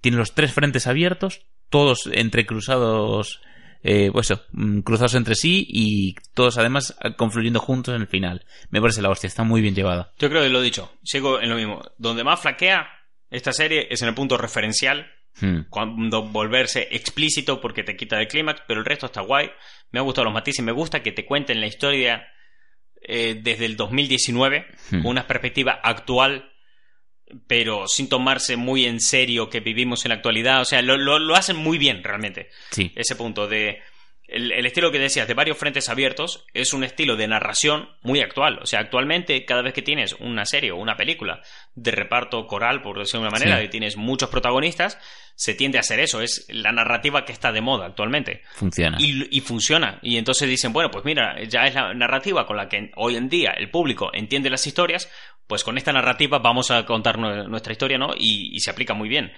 Tiene 0.00 0.18
los 0.18 0.34
tres 0.34 0.52
frentes 0.52 0.86
abiertos, 0.86 1.46
todos 1.68 2.08
entrecruzados, 2.12 3.40
eh, 3.82 4.10
pues 4.12 4.30
eso, 4.30 4.42
mm, 4.52 4.80
cruzados 4.80 5.14
entre 5.14 5.34
sí 5.34 5.66
y 5.68 6.14
todos 6.34 6.58
además 6.58 6.96
eh, 7.02 7.14
confluyendo 7.16 7.60
juntos 7.60 7.94
en 7.94 8.02
el 8.02 8.08
final. 8.08 8.44
Me 8.70 8.80
parece 8.80 9.02
la 9.02 9.10
hostia, 9.10 9.28
está 9.28 9.44
muy 9.44 9.60
bien 9.60 9.74
llevada. 9.74 10.12
Yo 10.18 10.28
creo 10.28 10.42
que 10.42 10.48
lo 10.48 10.60
he 10.60 10.64
dicho, 10.64 10.92
sigo 11.02 11.40
en 11.40 11.50
lo 11.50 11.56
mismo. 11.56 11.82
Donde 11.98 12.24
más 12.24 12.40
flaquea 12.40 12.88
esta 13.30 13.52
serie 13.52 13.88
es 13.90 14.02
en 14.02 14.08
el 14.08 14.14
punto 14.14 14.38
referencial, 14.38 15.10
Hmm. 15.40 15.60
cuando 15.70 16.22
volverse 16.22 16.88
explícito 16.90 17.60
porque 17.60 17.82
te 17.84 17.96
quita 17.96 18.16
del 18.16 18.28
clímax, 18.28 18.62
pero 18.66 18.80
el 18.80 18.86
resto 18.86 19.06
está 19.06 19.20
guay. 19.20 19.50
Me 19.90 20.00
ha 20.00 20.02
gustado 20.02 20.24
los 20.24 20.34
matices, 20.34 20.64
me 20.64 20.72
gusta 20.72 21.02
que 21.02 21.12
te 21.12 21.24
cuenten 21.24 21.60
la 21.60 21.66
historia 21.66 22.26
eh, 23.02 23.38
desde 23.40 23.64
el 23.66 23.76
2019, 23.76 24.66
Hmm. 24.90 25.02
con 25.02 25.06
una 25.06 25.26
perspectiva 25.26 25.78
actual, 25.82 26.50
pero 27.46 27.86
sin 27.86 28.08
tomarse 28.08 28.56
muy 28.56 28.86
en 28.86 29.00
serio 29.00 29.50
que 29.50 29.60
vivimos 29.60 30.04
en 30.04 30.08
la 30.10 30.14
actualidad. 30.16 30.60
O 30.62 30.64
sea, 30.64 30.82
lo, 30.82 30.96
lo- 30.96 31.18
lo 31.18 31.34
hacen 31.36 31.56
muy 31.56 31.78
bien 31.78 32.02
realmente. 32.02 32.48
Sí. 32.70 32.90
ese 32.96 33.14
punto 33.16 33.46
de 33.46 33.80
el, 34.28 34.52
el 34.52 34.66
estilo 34.66 34.92
que 34.92 34.98
decías 34.98 35.26
de 35.26 35.34
varios 35.34 35.56
frentes 35.58 35.88
abiertos 35.88 36.44
es 36.54 36.72
un 36.74 36.84
estilo 36.84 37.16
de 37.16 37.26
narración 37.26 37.88
muy 38.02 38.20
actual. 38.20 38.58
O 38.62 38.66
sea, 38.66 38.80
actualmente 38.80 39.44
cada 39.44 39.62
vez 39.62 39.72
que 39.72 39.82
tienes 39.82 40.12
una 40.20 40.44
serie 40.44 40.70
o 40.70 40.76
una 40.76 40.96
película 40.96 41.40
de 41.74 41.90
reparto 41.90 42.46
coral, 42.46 42.82
por 42.82 42.98
decirlo 42.98 43.22
de 43.22 43.28
una 43.28 43.38
manera, 43.38 43.58
Sí. 43.58 43.64
y 43.64 43.68
tienes 43.70 43.96
muchos 43.96 44.28
protagonistas, 44.28 44.98
se 45.34 45.54
tiende 45.54 45.78
a 45.78 45.80
hacer 45.80 45.98
eso. 46.00 46.20
Es 46.20 46.46
la 46.50 46.72
narrativa 46.72 47.24
que 47.24 47.32
está 47.32 47.52
de 47.52 47.60
moda 47.60 47.86
actualmente. 47.86 48.42
Funciona. 48.54 48.98
Y, 49.00 49.36
y 49.36 49.40
funciona. 49.40 49.98
Y 50.02 50.16
entonces 50.18 50.48
dicen, 50.48 50.72
bueno, 50.72 50.90
pues 50.90 51.04
mira, 51.04 51.42
ya 51.44 51.62
es 51.66 51.74
la 51.74 51.94
narrativa 51.94 52.44
con 52.46 52.56
la 52.56 52.68
que 52.68 52.90
hoy 52.96 53.16
en 53.16 53.28
día 53.28 53.52
el 53.56 53.70
público 53.70 54.10
entiende 54.12 54.50
las 54.50 54.66
historias, 54.66 55.10
pues 55.46 55.64
con 55.64 55.78
esta 55.78 55.92
narrativa 55.92 56.38
vamos 56.38 56.70
a 56.70 56.84
contar 56.84 57.16
nue- 57.16 57.48
nuestra 57.48 57.72
historia, 57.72 57.96
¿no? 57.98 58.10
Y, 58.18 58.54
y 58.54 58.60
se 58.60 58.70
aplica 58.70 58.92
muy 58.94 59.08
bien. 59.08 59.32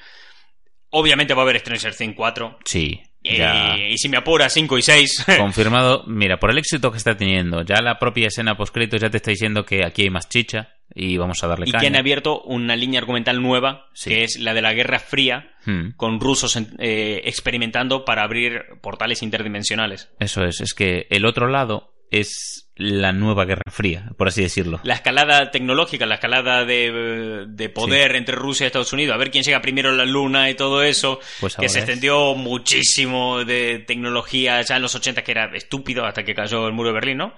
Obviamente 0.91 1.34
va 1.34 1.43
a 1.43 1.45
haber 1.45 1.61
Stranger 1.61 1.95
Things 1.95 2.16
4. 2.16 2.59
Sí. 2.64 3.01
Eh, 3.25 3.91
y 3.93 3.99
si 3.99 4.09
me 4.09 4.16
apura, 4.16 4.49
5 4.49 4.79
y 4.79 4.83
6. 4.83 5.27
Confirmado, 5.39 6.05
mira, 6.07 6.39
por 6.39 6.51
el 6.51 6.59
éxito 6.59 6.91
que 6.91 6.99
está 6.99 7.16
teniendo, 7.16 7.62
ya 7.62 7.81
la 7.83 7.99
propia 7.99 8.29
escena 8.29 8.57
postcréditos 8.57 9.01
ya 9.01 9.11
te 9.11 9.18
está 9.18 9.31
diciendo 9.31 9.64
que 9.64 9.85
aquí 9.85 10.03
hay 10.03 10.11
más 10.11 10.29
chicha 10.29 10.75
y 10.95 11.16
vamos 11.18 11.43
a 11.45 11.47
darle 11.47 11.66
y 11.68 11.71
caña. 11.73 11.81
que 11.83 11.87
han 11.87 11.97
abierto 11.97 12.41
una 12.43 12.75
línea 12.77 12.99
argumental 13.01 13.41
nueva, 13.41 13.87
Sí. 13.95 14.11
que 14.11 14.25
es 14.25 14.39
la 14.41 14.55
de 14.55 14.62
la 14.62 14.73
Guerra 14.73 14.99
Fría, 14.99 15.47
Hmm, 15.66 15.91
con 15.97 16.21
rusos 16.21 16.57
eh, 16.79 17.21
experimentando 17.25 18.07
para 18.07 18.23
abrir 18.23 18.62
portales 18.81 19.23
interdimensionales. 19.23 20.09
Eso 20.18 20.43
es, 20.45 20.62
es 20.62 20.73
que 20.73 21.07
el 21.11 21.27
otro 21.27 21.49
lado 21.49 21.93
es 22.11 22.69
la 22.77 23.13
nueva 23.13 23.45
Guerra 23.45 23.71
Fría, 23.71 24.11
por 24.17 24.29
así 24.29 24.43
decirlo. 24.43 24.81
La 24.85 24.95
escalada 24.95 25.51
tecnológica, 25.51 26.07
la 26.07 26.15
escalada 26.15 26.65
de, 26.65 27.45
de 27.49 27.69
poder 27.69 28.17
entre 28.17 28.35
Rusia 28.35 28.65
y 28.65 28.69
Estados 28.69 28.93
Unidos, 28.93 29.15
a 29.15 29.19
ver 29.19 29.31
quién 29.31 29.45
llega 29.45 29.61
primero 29.61 29.91
a 29.91 29.93
la 29.93 30.05
Luna 30.07 30.49
y 30.51 30.55
todo 30.55 30.83
eso, 30.83 31.21
Pues 31.41 31.57
que 31.57 31.69
se 31.69 31.79
es. 31.79 31.85
extendió 31.85 32.35
muchísimo 32.35 33.45
de 33.45 33.81
tecnología 33.87 34.61
ya 34.63 34.77
en 34.77 34.83
los 34.83 34.95
80, 34.95 35.23
que 35.23 35.31
era 35.33 35.55
estúpido 35.55 36.05
hasta 36.07 36.25
que 36.25 36.35
cayó 36.35 36.67
el 36.67 36.73
muro 36.73 36.89
de 36.89 36.95
Berlín, 36.95 37.19
¿no? 37.19 37.35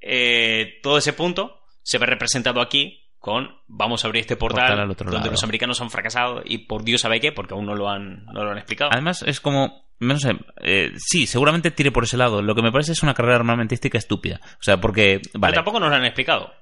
Eh, 0.00 0.78
todo 0.82 0.98
ese 0.98 1.12
punto 1.12 1.60
se 1.82 1.98
ve 1.98 2.06
representado 2.06 2.60
aquí 2.60 3.07
con 3.18 3.48
vamos 3.66 4.04
a 4.04 4.08
abrir 4.08 4.20
este 4.20 4.36
portal, 4.36 4.66
Portal 4.66 4.80
al 4.80 4.90
otro 4.90 5.04
donde 5.06 5.18
lado. 5.20 5.30
los 5.32 5.42
americanos 5.44 5.80
han 5.80 5.90
fracasado 5.90 6.42
y 6.44 6.58
por 6.58 6.84
Dios 6.84 7.00
sabe 7.00 7.20
qué, 7.20 7.32
porque 7.32 7.54
aún 7.54 7.66
no 7.66 7.74
lo 7.74 7.88
han, 7.88 8.24
no 8.26 8.44
lo 8.44 8.50
han 8.52 8.58
explicado. 8.58 8.90
Además, 8.92 9.22
es 9.26 9.40
como. 9.40 9.86
No 10.00 10.16
sé, 10.16 10.30
eh, 10.62 10.92
sí, 10.96 11.26
seguramente 11.26 11.72
tire 11.72 11.90
por 11.90 12.04
ese 12.04 12.16
lado. 12.16 12.40
Lo 12.40 12.54
que 12.54 12.62
me 12.62 12.70
parece 12.70 12.92
es 12.92 13.02
una 13.02 13.14
carrera 13.14 13.34
armamentística 13.34 13.98
estúpida. 13.98 14.38
O 14.52 14.62
sea, 14.62 14.80
porque. 14.80 15.20
Pero 15.32 15.52
tampoco 15.52 15.80
nos 15.80 15.90
lo 15.90 15.96
han 15.96 16.04
explicado. 16.04 16.52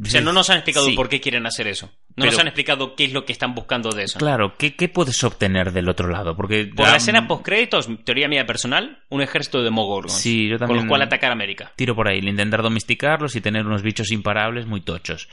O 0.00 0.06
sea, 0.06 0.20
no 0.20 0.32
nos 0.32 0.48
han 0.50 0.58
explicado 0.58 0.86
Sí. 0.86 0.92
por 0.94 1.08
qué 1.08 1.20
quieren 1.20 1.44
hacer 1.44 1.66
eso. 1.66 1.86
No 1.86 1.92
Pero- 2.22 2.30
nos 2.30 2.38
han 2.38 2.46
explicado 2.46 2.94
qué 2.94 3.06
es 3.06 3.12
lo 3.12 3.24
que 3.24 3.32
están 3.32 3.52
buscando 3.56 3.90
de 3.90 4.04
eso. 4.04 4.20
Claro, 4.20 4.54
¿qué, 4.56 4.76
qué 4.76 4.88
puedes 4.88 5.24
obtener 5.24 5.72
del 5.72 5.88
otro 5.88 6.06
lado? 6.08 6.36
Porque. 6.36 6.66
Por 6.66 6.86
la 6.86 6.94
escena 6.98 7.26
post-créditos, 7.26 7.88
teoría 8.04 8.28
mía 8.28 8.46
personal, 8.46 9.02
un 9.08 9.22
ejército 9.22 9.64
de 9.64 9.70
Mogorgons. 9.70 10.12
Sí, 10.16 10.44
yo 10.48 10.52
Con 10.52 10.68
también- 10.68 10.82
los 10.82 10.88
cuales 10.88 11.06
atacar 11.08 11.32
América. 11.32 11.72
Tiro 11.74 11.96
por 11.96 12.06
ahí, 12.06 12.20
intentar 12.20 12.62
domesticarlos 12.62 13.34
y 13.34 13.40
tener 13.40 13.66
unos 13.66 13.82
bichos 13.82 14.12
imparables 14.12 14.66
muy 14.66 14.82
tochos. 14.82 15.28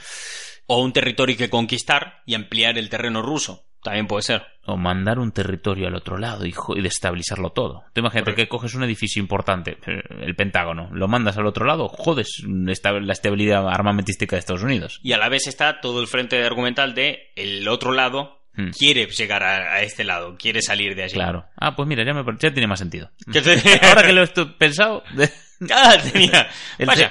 O 0.67 0.81
un 0.81 0.93
territorio 0.93 1.35
que 1.37 1.49
conquistar 1.49 2.21
y 2.25 2.33
ampliar 2.35 2.77
el 2.77 2.89
terreno 2.89 3.21
ruso. 3.21 3.65
También 3.83 4.05
puede 4.07 4.21
ser. 4.21 4.43
O 4.67 4.77
mandar 4.77 5.17
un 5.17 5.31
territorio 5.31 5.87
al 5.87 5.95
otro 5.95 6.17
lado 6.17 6.45
y, 6.45 6.53
y 6.75 6.81
destabilizarlo 6.81 7.49
todo. 7.51 7.83
Tú 7.93 8.01
imagínate 8.01 8.25
Correcto. 8.31 8.43
que 8.43 8.47
coges 8.47 8.75
un 8.75 8.83
edificio 8.83 9.19
importante, 9.19 9.79
eh, 9.87 10.01
el 10.21 10.35
Pentágono, 10.35 10.89
lo 10.93 11.07
mandas 11.07 11.37
al 11.39 11.47
otro 11.47 11.65
lado, 11.65 11.87
jodes 11.87 12.43
esta- 12.67 12.91
la 12.91 13.11
estabilidad 13.13 13.67
armamentística 13.67 14.35
de 14.35 14.39
Estados 14.41 14.61
Unidos. 14.61 14.99
Y 15.01 15.13
a 15.13 15.17
la 15.17 15.29
vez 15.29 15.47
está 15.47 15.81
todo 15.81 15.99
el 15.99 16.07
frente 16.07 16.43
argumental 16.45 16.93
de 16.93 17.31
el 17.35 17.67
otro 17.67 17.91
lado 17.91 18.39
Hmm. 18.53 18.71
quiere 18.77 19.05
llegar 19.07 19.43
a, 19.43 19.75
a 19.75 19.81
este 19.81 20.03
lado, 20.03 20.35
quiere 20.37 20.61
salir 20.61 20.93
de 20.93 21.03
allí. 21.03 21.13
Claro. 21.13 21.45
Ah, 21.55 21.73
pues 21.73 21.87
mira, 21.87 22.03
ya, 22.05 22.13
me, 22.13 22.21
ya 22.37 22.51
tiene 22.53 22.67
más 22.67 22.79
sentido. 22.79 23.09
Te- 23.31 23.39
Ahora 23.87 24.03
que 24.05 24.11
lo 24.13 24.23
he 24.23 24.27
pensado, 24.59 25.03
Ah, 25.73 25.95
tenía. 26.11 26.49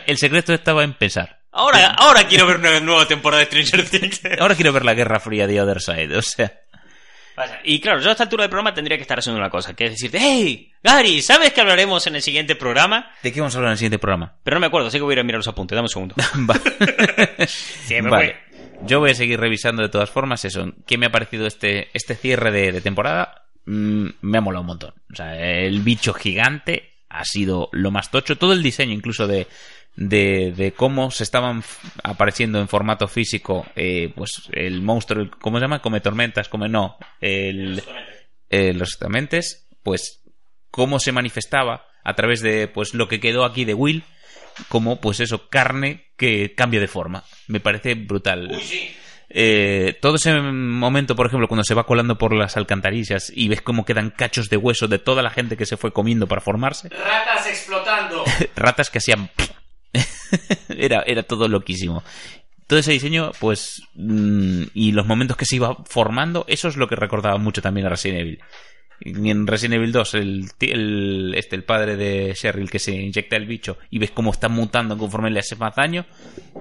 el 0.07 0.19
secreto 0.19 0.53
estaba 0.53 0.85
en 0.85 0.93
pensar. 0.95 1.40
Ahora, 1.53 1.95
ahora 1.95 2.27
quiero 2.27 2.47
ver 2.47 2.59
una 2.59 2.81
nueva 2.81 3.07
temporada 3.07 3.45
de 3.45 3.47
Stranger 3.47 3.89
Things. 3.89 4.21
Ahora 4.41 4.55
quiero 4.55 4.73
ver 4.73 4.85
la 4.85 4.95
Guerra 4.95 5.21
Fría 5.21 5.47
de 5.47 5.61
Other 5.61 5.81
Side, 5.81 6.17
o 6.17 6.23
sea... 6.23 6.53
Y 7.65 7.81
claro, 7.81 8.01
yo 8.01 8.11
a 8.11 8.13
esta 8.13 8.25
altura 8.25 8.43
del 8.43 8.51
programa 8.51 8.75
tendría 8.75 8.99
que 8.99 9.03
estar 9.03 9.19
haciendo 9.19 9.41
una 9.41 9.49
cosa, 9.49 9.75
que 9.75 9.87
es 9.87 9.93
decirte, 9.93 10.19
hey, 10.21 10.73
Gary, 10.83 11.23
¿sabes 11.23 11.53
que 11.53 11.61
hablaremos 11.63 12.07
en 12.07 12.17
el 12.17 12.23
siguiente 12.23 12.55
programa? 12.55 13.13
¿De 13.23 13.33
qué 13.33 13.41
vamos 13.41 13.55
a 13.55 13.59
hablar 13.59 13.71
en 13.71 13.73
el 13.73 13.79
siguiente 13.79 13.99
programa? 13.99 14.35
Pero 14.43 14.57
no 14.57 14.61
me 14.61 14.67
acuerdo, 14.67 14.89
así 14.89 14.99
que 14.99 15.03
voy 15.05 15.13
a 15.13 15.15
ir 15.15 15.21
a 15.21 15.25
mirar 15.25 15.39
los 15.39 15.49
apuntes, 15.49 15.75
dame 15.75 15.87
un 15.87 15.89
segundo. 15.89 16.15
Sí, 17.47 17.95
me 18.03 18.11
vale. 18.11 18.37
Yo 18.85 19.01
voy 19.01 19.11
a 19.11 19.15
seguir 19.15 19.41
revisando 19.41 19.83
de 19.83 19.89
todas 19.89 20.11
formas 20.11 20.45
eso. 20.45 20.73
¿Qué 20.87 20.99
me 20.99 21.07
ha 21.07 21.13
parecido 21.13 21.47
este, 21.47 21.89
este 21.93 22.15
cierre 22.15 22.51
de, 22.51 22.73
de 22.73 22.81
temporada? 22.81 23.47
Mm, 23.67 24.09
me 24.23 24.39
ha 24.39 24.41
molado 24.41 24.63
un 24.63 24.67
montón. 24.69 24.95
O 25.13 25.17
sea, 25.17 25.39
el 25.39 25.81
bicho 25.81 26.13
gigante 26.15 26.91
ha 27.09 27.25
sido 27.25 27.69
lo 27.73 27.91
más 27.91 28.11
tocho. 28.11 28.37
Todo 28.37 28.53
el 28.53 28.63
diseño, 28.63 28.93
incluso 28.93 29.27
de, 29.27 29.49
de, 30.03 30.53
de 30.57 30.73
cómo 30.73 31.11
se 31.11 31.25
estaban 31.25 31.63
apareciendo 32.03 32.59
en 32.59 32.69
formato 32.69 33.07
físico, 33.07 33.67
eh, 33.77 34.11
pues 34.17 34.49
el 34.53 34.81
monstruo, 34.81 35.23
el- 35.23 35.31
¿cómo 35.31 35.59
se 35.59 35.63
llama? 35.65 35.83
Come 35.83 36.01
tormentas, 36.01 36.49
come 36.49 36.71
no. 36.71 36.97
El, 37.21 37.83
eh, 38.49 38.73
los 38.73 38.89
estamentes, 38.95 39.69
pues 39.83 40.23
cómo 40.71 40.99
se 40.99 41.13
manifestaba 41.13 41.85
a 42.03 42.15
través 42.15 42.41
de 42.41 42.67
pues 42.67 42.95
lo 42.95 43.09
que 43.09 43.21
quedó 43.21 43.45
aquí 43.45 43.67
de 43.67 43.75
Will, 43.75 44.03
como 44.69 45.03
pues 45.03 45.21
eso, 45.21 45.49
carne 45.51 46.07
que 46.17 46.55
cambia 46.55 46.81
de 46.81 46.89
forma. 46.89 47.23
Me 47.47 47.61
parece 47.61 47.95
brutal. 47.95 48.59
Eh, 49.29 49.99
todo 50.01 50.17
ese 50.17 50.33
momento, 50.41 51.15
por 51.15 51.27
ejemplo, 51.27 51.47
cuando 51.47 51.63
se 51.63 51.75
va 51.75 51.85
colando 51.85 52.17
por 52.17 52.35
las 52.35 52.57
alcantarillas 52.57 53.31
y 53.35 53.49
ves 53.49 53.61
cómo 53.61 53.85
quedan 53.85 54.11
cachos 54.11 54.49
de 54.49 54.57
hueso 54.57 54.89
de 54.89 54.99
toda 54.99 55.23
la 55.23 55.31
gente 55.31 55.57
que 55.59 55.67
se 55.67 55.77
fue 55.77 55.93
comiendo 55.93 56.27
para 56.27 56.41
formarse, 56.41 56.89
Ratas 56.89 57.47
explotando. 57.47 58.25
ratas 58.57 58.89
que 58.91 58.99
hacían... 58.99 59.31
era, 60.69 61.03
era 61.07 61.23
todo 61.23 61.49
loquísimo. 61.49 62.03
todo 62.67 62.79
ese 62.79 62.93
diseño, 62.93 63.33
pues, 63.41 63.83
mm, 63.95 64.63
y 64.75 64.93
los 64.93 65.07
momentos 65.07 65.37
que 65.37 65.45
se 65.45 65.57
iba 65.57 65.77
formando, 65.87 66.45
eso 66.49 66.69
es 66.69 66.77
lo 66.77 66.87
que 66.89 66.97
recordaba 66.97 67.37
mucho 67.39 67.61
también 67.63 67.87
a 67.87 67.91
Resident 67.91 68.21
Evil. 68.21 68.41
Y 69.03 69.31
en 69.31 69.47
Resident 69.47 69.77
Evil 69.77 69.93
2, 69.93 70.15
el, 70.15 70.45
el- 70.61 71.35
este, 71.35 71.57
el 71.57 71.65
padre 71.65 71.97
de 71.97 72.35
Cheryl 72.35 72.71
que 72.71 72.79
se 72.79 72.93
inyecta 72.95 73.35
el 73.37 73.47
bicho 73.47 73.79
y 73.89 73.99
ves 73.99 74.11
cómo 74.11 74.31
está 74.31 74.49
mutando 74.51 74.99
conforme 74.99 75.31
le 75.31 75.41
hace 75.41 75.57
más 75.57 75.75
daño, 75.75 76.05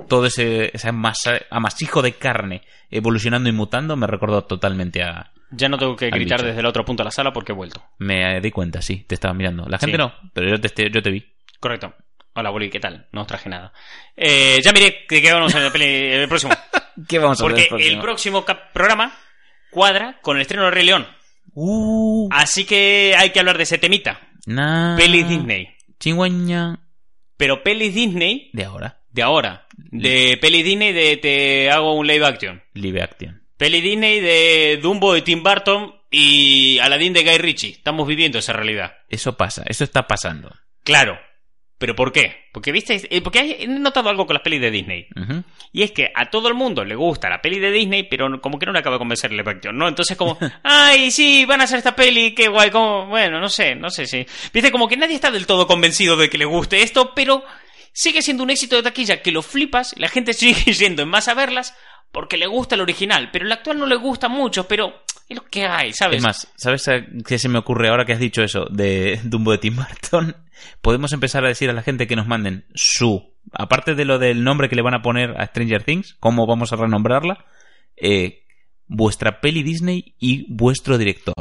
todo 0.08 0.26
ese, 0.26 0.72
ese 0.74 0.88
amasa- 0.88 1.42
amasijo 1.52 2.02
de 2.02 2.14
carne 2.14 2.62
evolucionando 2.90 3.50
y 3.50 3.52
mutando 3.52 3.98
me 3.98 4.08
recordó 4.08 4.46
totalmente 4.46 5.04
a... 5.04 5.32
Ya 5.52 5.68
no 5.68 5.78
tengo 5.78 5.96
que 5.98 6.10
gritar 6.12 6.38
bicho. 6.40 6.48
desde 6.48 6.60
el 6.62 6.66
otro 6.66 6.86
punto 6.86 7.02
de 7.04 7.06
la 7.06 7.12
sala 7.12 7.34
porque 7.34 7.52
he 7.52 7.56
vuelto. 7.56 7.84
Me 7.98 8.40
di 8.40 8.52
cuenta, 8.52 8.82
sí, 8.82 9.04
te 9.06 9.16
estaba 9.16 9.34
mirando. 9.34 9.66
La 9.68 9.78
gente 9.78 9.98
Sí. 9.98 10.02
no, 10.02 10.14
pero 10.34 10.50
yo 10.50 10.62
te, 10.62 10.90
yo 10.90 11.02
te 11.02 11.12
vi. 11.12 11.26
Correcto. 11.60 11.94
Hola, 12.40 12.52
Boli, 12.52 12.70
¿qué 12.70 12.80
tal? 12.80 13.08
No 13.12 13.22
os 13.22 13.28
traje 13.28 13.50
nada. 13.50 13.74
Eh, 14.16 14.60
ya 14.64 14.72
miré 14.72 15.06
de 15.10 15.22
qué 15.22 15.34
vamos 15.34 15.54
a 15.56 15.60
la 15.60 15.72
peli 15.72 15.86
el 15.86 16.28
próximo. 16.30 16.54
¿Qué 17.08 17.20
vamos 17.20 17.40
a 17.40 17.44
Porque 17.44 17.68
ver 17.72 17.82
el 17.82 18.00
próximo 18.00 18.46
programa 18.74 19.18
cuadra 19.72 20.20
con 20.22 20.38
el 20.38 20.42
estreno 20.44 20.64
de 20.66 20.72
Rey 20.72 20.86
León. 20.86 21.06
Uh, 21.54 22.30
Así 22.32 22.66
que 22.66 23.14
hay 23.18 23.32
que 23.32 23.40
hablar 23.40 23.58
de 23.58 23.64
ese 23.64 23.78
temita. 23.78 24.20
na- 24.46 24.96
Peli 24.98 25.24
Disney. 25.24 25.68
Chingüeña. 26.00 26.80
Pero 27.36 27.62
peli 27.64 27.90
Disney 27.90 28.50
De 28.54 28.64
ahora. 28.64 29.00
de 29.12 29.22
ahora. 29.22 29.66
De 29.76 30.38
peli 30.42 30.64
Disney 30.64 30.94
de 30.94 31.18
te 31.18 31.70
hago 31.72 31.94
un 31.96 32.08
live 32.08 32.26
action. 32.26 32.64
Live 32.74 33.02
action. 33.02 33.44
Peli 33.58 33.82
Disney 33.82 34.20
de 34.22 34.80
Dumbo 34.82 35.14
de 35.14 35.22
Tim 35.24 35.44
Burton 35.44 35.94
y 36.10 36.80
Aladdin 36.80 37.12
de 37.14 37.24
Guy 37.24 37.38
Ritchie. 37.38 37.72
Estamos 37.72 38.08
viviendo 38.08 38.40
esa 38.40 38.54
realidad. 38.54 38.94
Eso 39.10 39.36
pasa, 39.36 39.64
eso 39.68 39.84
está 39.84 40.08
pasando. 40.08 40.52
Claro. 40.86 41.20
¿Pero 41.80 41.96
por 41.96 42.12
qué? 42.12 42.50
Porque, 42.52 42.74
¿viste? 42.74 43.02
Eh, 43.10 43.22
Porque 43.22 43.58
he 43.62 43.68
notado 43.68 44.10
algo 44.10 44.28
con 44.28 44.34
las 44.34 44.44
pelis 44.44 44.60
de 44.60 44.70
Disney. 44.70 45.08
Y 45.72 45.82
es 45.82 45.92
que 45.92 46.12
a 46.14 46.30
todo 46.30 46.50
el 46.50 46.54
mundo 46.54 46.84
le 46.84 46.94
gusta 46.94 47.30
la 47.30 47.42
peli 47.42 47.58
de 47.58 47.72
Disney, 47.72 48.04
pero 48.04 48.42
como 48.42 48.60
que 48.60 48.66
no 48.66 48.74
le 48.74 48.80
acaba 48.80 48.96
de 48.96 49.00
convencer 49.00 49.32
el 49.32 49.40
action, 49.40 49.78
¿no? 49.78 49.88
Entonces 49.88 50.18
como, 50.18 50.38
ay, 50.64 51.10
sí, 51.10 51.46
van 51.46 51.62
a 51.62 51.64
hacer 51.64 51.78
esta 51.78 51.96
peli, 51.96 52.36
qué 52.36 52.50
guay, 52.50 52.70
como, 52.70 53.08
bueno, 53.08 53.40
no 53.40 53.48
sé, 53.48 53.76
no 53.76 53.90
sé 53.90 54.06
si... 54.06 54.26
Viste, 54.54 54.72
como 54.72 54.90
que 54.90 54.98
nadie 54.98 55.16
está 55.16 55.32
del 55.32 55.48
todo 55.48 55.68
convencido 55.68 56.18
de 56.18 56.30
que 56.30 56.38
le 56.38 56.44
guste 56.44 56.82
esto, 56.82 57.14
pero 57.16 57.46
sigue 57.94 58.22
siendo 58.22 58.44
un 58.44 58.50
éxito 58.50 58.76
de 58.76 58.84
taquilla 58.84 59.22
que 59.22 59.32
lo 59.32 59.42
flipas, 59.42 59.96
la 59.98 60.10
gente 60.10 60.34
sigue 60.34 60.74
yendo 60.74 61.04
en 61.04 61.10
más 61.10 61.30
a 61.30 61.34
verlas 61.34 61.74
porque 62.12 62.36
le 62.36 62.48
gusta 62.48 62.76
el 62.76 62.82
original, 62.82 63.30
pero 63.32 63.46
el 63.46 63.52
actual 63.54 63.78
no 63.78 63.86
le 63.86 63.96
gusta 63.96 64.28
mucho, 64.28 64.68
pero 64.68 65.04
es 65.30 65.38
lo 65.38 65.46
que 65.46 65.66
hay, 65.66 65.94
¿sabes? 65.94 66.18
Es 66.18 66.24
más, 66.24 66.52
¿sabes 66.56 66.90
qué 67.26 67.38
se 67.38 67.50
me 67.50 67.60
ocurre 67.60 67.90
ahora 67.90 68.04
que 68.06 68.14
has 68.14 68.20
dicho 68.20 68.42
eso 68.42 68.66
de 68.72 69.20
Dumbo 69.24 69.52
de 69.52 69.60
Tim 69.60 69.76
Burton? 69.76 70.36
Podemos 70.82 71.14
empezar 71.14 71.46
a 71.46 71.48
decir 71.48 71.70
a 71.70 71.74
la 71.74 71.84
gente 71.84 72.08
que 72.08 72.16
nos 72.16 72.28
manden 72.28 72.66
su, 72.74 73.32
aparte 73.54 73.94
de 73.94 74.06
lo 74.06 74.18
del 74.18 74.44
nombre 74.44 74.70
que 74.70 74.76
le 74.76 74.82
van 74.82 74.96
a 74.96 75.04
poner 75.04 75.40
a 75.40 75.46
Stranger 75.46 75.84
Things, 75.84 76.18
cómo 76.20 76.48
vamos 76.48 76.74
a 76.74 76.78
renombrarla, 76.78 77.46
eh, 77.96 78.44
vuestra 78.90 79.40
peli 79.40 79.64
Disney 79.64 80.14
y 80.20 80.46
vuestro 80.50 80.98
director. 80.98 81.36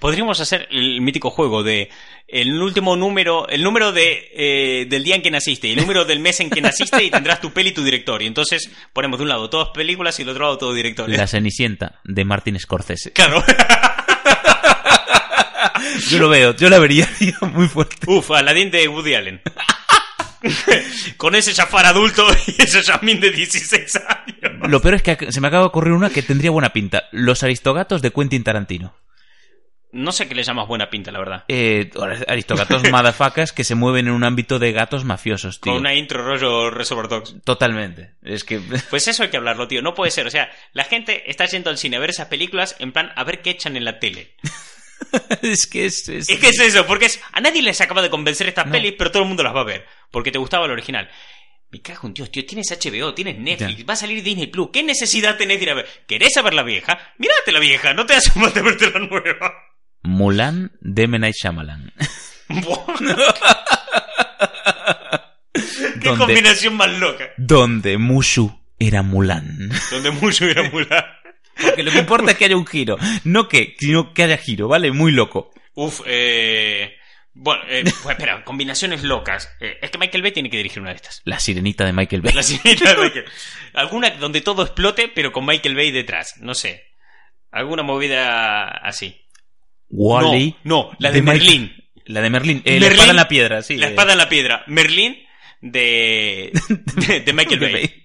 Podríamos 0.00 0.40
hacer 0.40 0.68
el 0.70 1.00
mítico 1.00 1.30
juego 1.30 1.62
de 1.62 1.88
el 2.26 2.60
último 2.60 2.96
número, 2.96 3.48
el 3.48 3.62
número 3.62 3.92
de 3.92 4.30
eh, 4.34 4.86
del 4.86 5.04
día 5.04 5.14
en 5.14 5.22
que 5.22 5.30
naciste 5.30 5.68
y 5.68 5.72
el 5.72 5.78
número 5.78 6.04
del 6.04 6.20
mes 6.20 6.40
en 6.40 6.50
que 6.50 6.60
naciste 6.60 7.02
y 7.02 7.10
tendrás 7.10 7.40
tu 7.40 7.52
peli 7.52 7.70
y 7.70 7.72
tu 7.72 7.82
director. 7.82 8.20
Y 8.20 8.26
entonces 8.26 8.70
ponemos 8.92 9.18
de 9.18 9.22
un 9.22 9.30
lado 9.30 9.48
todas 9.48 9.68
películas 9.70 10.18
y 10.20 10.24
del 10.24 10.30
otro 10.30 10.44
lado 10.44 10.58
todo 10.58 10.74
directores. 10.74 11.16
La 11.16 11.26
Cenicienta 11.26 12.00
de 12.04 12.24
Martin 12.24 12.58
Scorsese. 12.58 13.12
Claro. 13.12 13.42
Yo 16.08 16.18
lo 16.18 16.28
veo, 16.28 16.54
yo 16.54 16.68
la 16.68 16.78
vería, 16.78 17.08
tío, 17.18 17.34
muy 17.52 17.68
fuerte. 17.68 17.96
Uf, 18.06 18.30
Aladdin 18.30 18.70
de 18.70 18.88
Woody 18.88 19.14
Allen. 19.14 19.40
Con 21.16 21.34
ese 21.34 21.54
Jafar 21.54 21.86
adulto 21.86 22.26
y 22.46 22.62
ese 22.62 22.82
Jasmine 22.82 23.20
de 23.20 23.30
16 23.30 23.96
años. 23.96 24.68
Lo 24.68 24.80
peor 24.80 24.94
es 24.94 25.02
que 25.02 25.32
se 25.32 25.40
me 25.40 25.48
acaba 25.48 25.64
de 25.64 25.68
ocurrir 25.68 25.92
una 25.92 26.10
que 26.10 26.22
tendría 26.22 26.50
buena 26.50 26.72
pinta. 26.72 27.04
Los 27.12 27.42
aristogatos 27.42 28.02
de 28.02 28.10
Quentin 28.10 28.44
Tarantino. 28.44 28.94
No 29.90 30.12
sé 30.12 30.28
qué 30.28 30.34
le 30.34 30.42
llamas 30.42 30.68
buena 30.68 30.90
pinta, 30.90 31.10
la 31.10 31.18
verdad. 31.18 31.44
Eh, 31.48 31.90
aristogatos 32.26 32.82
madafacas 32.90 33.52
que 33.52 33.64
se 33.64 33.74
mueven 33.74 34.08
en 34.08 34.12
un 34.12 34.22
ámbito 34.22 34.58
de 34.58 34.72
gatos 34.72 35.04
mafiosos, 35.04 35.60
tío. 35.60 35.72
Con 35.72 35.80
una 35.80 35.94
intro 35.94 36.22
rollo 36.22 36.70
Reservoir 36.70 37.08
Dogs. 37.08 37.36
Totalmente. 37.42 38.12
Es 38.22 38.44
que... 38.44 38.60
Pues 38.90 39.08
eso 39.08 39.22
hay 39.22 39.30
que 39.30 39.38
hablarlo, 39.38 39.66
tío. 39.66 39.80
No 39.80 39.94
puede 39.94 40.10
ser. 40.10 40.26
O 40.26 40.30
sea, 40.30 40.50
la 40.72 40.84
gente 40.84 41.30
está 41.30 41.46
yendo 41.46 41.70
al 41.70 41.78
cine 41.78 41.96
a 41.96 42.00
ver 42.00 42.10
esas 42.10 42.28
películas 42.28 42.76
en 42.78 42.92
plan 42.92 43.12
a 43.16 43.24
ver 43.24 43.40
qué 43.40 43.50
echan 43.50 43.76
en 43.76 43.84
la 43.84 43.98
tele. 43.98 44.34
es 45.42 45.66
que 45.66 45.86
es... 45.86 46.08
es- 46.08 46.28
Es 46.28 46.38
que 46.38 46.48
es 46.48 46.58
eso, 46.60 46.86
porque 46.86 47.06
es, 47.06 47.20
a 47.32 47.40
nadie 47.40 47.62
les 47.62 47.80
acaba 47.80 48.02
de 48.02 48.10
convencer 48.10 48.48
estas 48.48 48.66
No. 48.66 48.72
pelis, 48.72 48.94
pero 48.98 49.10
todo 49.10 49.22
el 49.22 49.28
mundo 49.28 49.42
las 49.42 49.54
va 49.54 49.60
a 49.60 49.64
ver, 49.64 49.86
porque 50.10 50.30
te 50.32 50.38
gustaba 50.38 50.66
el 50.66 50.72
original. 50.72 51.08
Me 51.70 51.82
cago 51.82 52.08
en 52.08 52.14
Dios, 52.14 52.30
tío, 52.32 52.46
tienes 52.46 52.70
HBO, 52.70 53.12
tienes 53.14 53.38
Netflix, 53.38 53.78
Ya. 53.78 53.84
va 53.84 53.92
a 53.92 53.96
salir 53.96 54.22
Disney 54.22 54.46
Plus, 54.46 54.70
¿qué 54.72 54.82
necesidad 54.82 55.36
tenés 55.36 55.58
de 55.58 55.64
ir 55.64 55.70
a 55.70 55.74
ver? 55.74 55.86
¿Querés 56.06 56.32
saber 56.32 56.54
la 56.54 56.62
vieja? 56.62 56.98
Mírate 57.18 57.52
la 57.52 57.58
vieja, 57.60 57.92
no 57.94 58.06
te 58.06 58.14
hace 58.14 58.30
falta 58.30 58.62
verte 58.62 58.90
la 58.90 59.00
nueva. 59.00 59.54
Mulan 60.02 60.72
de 60.80 61.02
M. 61.02 61.18
Night 61.18 61.34
Shyamalan. 61.34 61.92
Qué 66.00 66.08
donde, 66.08 66.24
combinación 66.24 66.76
más 66.76 66.90
loca. 66.98 67.24
donde 67.36 67.98
Mushu 67.98 68.58
era 68.78 69.02
Mulan. 69.02 69.70
Donde 69.90 70.10
mucho 70.12 70.44
era 70.46 70.62
Mulan. 70.70 71.04
Porque 71.60 71.82
lo 71.82 71.90
que 71.90 71.98
importa 71.98 72.30
es 72.32 72.38
que 72.38 72.44
haya 72.46 72.56
un 72.56 72.66
giro. 72.66 72.96
No 73.24 73.48
que, 73.48 73.74
sino 73.78 74.12
que 74.14 74.22
haya 74.24 74.36
giro, 74.38 74.68
¿vale? 74.68 74.92
Muy 74.92 75.12
loco. 75.12 75.50
Uf, 75.74 76.00
eh... 76.06 76.94
Bueno, 77.40 77.62
eh, 77.68 77.84
pues 78.02 78.16
espera, 78.18 78.42
combinaciones 78.44 79.04
locas. 79.04 79.48
Eh, 79.60 79.78
es 79.80 79.90
que 79.92 79.98
Michael 79.98 80.22
Bay 80.22 80.32
tiene 80.32 80.50
que 80.50 80.56
dirigir 80.56 80.80
una 80.80 80.90
de 80.90 80.96
estas. 80.96 81.20
La 81.24 81.38
sirenita 81.38 81.84
de 81.84 81.92
Michael 81.92 82.20
Bay. 82.22 82.32
La 82.34 82.42
sirenita 82.42 82.94
de 82.94 83.00
Michael. 83.00 83.24
Alguna 83.74 84.10
donde 84.10 84.40
todo 84.40 84.62
explote, 84.64 85.06
pero 85.14 85.30
con 85.30 85.46
Michael 85.46 85.76
Bay 85.76 85.92
detrás. 85.92 86.34
No 86.40 86.54
sé. 86.54 86.82
Alguna 87.52 87.84
movida 87.84 88.66
así. 88.66 89.20
Wally. 89.88 90.56
No, 90.64 90.90
no, 90.90 90.96
la 90.98 91.12
de, 91.12 91.22
Michael- 91.22 91.38
Merlín. 91.40 91.76
La 92.06 92.20
de 92.22 92.30
Merlín. 92.30 92.62
Eh, 92.64 92.72
la 92.74 92.80
Merlín, 92.80 92.92
espada 92.92 93.10
en 93.10 93.16
la 93.16 93.28
piedra, 93.28 93.62
sí. 93.62 93.76
la 93.76 93.86
espada 93.88 94.12
en 94.12 94.18
la 94.18 94.28
piedra. 94.28 94.64
Merlín 94.66 95.16
de, 95.60 96.50
de, 97.06 97.20
de 97.20 97.32
Michael 97.32 97.60
Bay. 97.60 98.04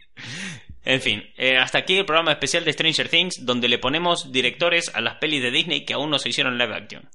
En 0.86 1.02
fin, 1.02 1.24
eh, 1.38 1.58
hasta 1.58 1.78
aquí 1.78 1.96
el 1.98 2.06
programa 2.06 2.32
especial 2.34 2.66
de 2.66 2.74
Stranger 2.74 3.08
Things, 3.10 3.46
donde 3.46 3.70
le 3.70 3.80
ponemos 3.80 4.32
directores 4.32 4.92
a 4.94 5.00
las 5.02 5.16
pelis 5.16 5.42
de 5.42 5.50
Disney 5.52 5.86
que 5.86 5.94
aún 5.94 6.10
no 6.10 6.20
se 6.20 6.30
hicieron 6.30 6.58
live 6.58 6.76
action. 6.76 7.10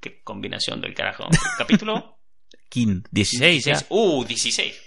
Qué 0.00 0.20
combinación 0.22 0.80
del 0.80 0.94
carajo. 0.94 1.26
Capítulo 1.58 2.18
King. 2.68 3.02
16 3.10 3.64
ya. 3.64 3.72
16. 3.72 3.86
Uh, 3.90 4.24
16. 4.24 4.82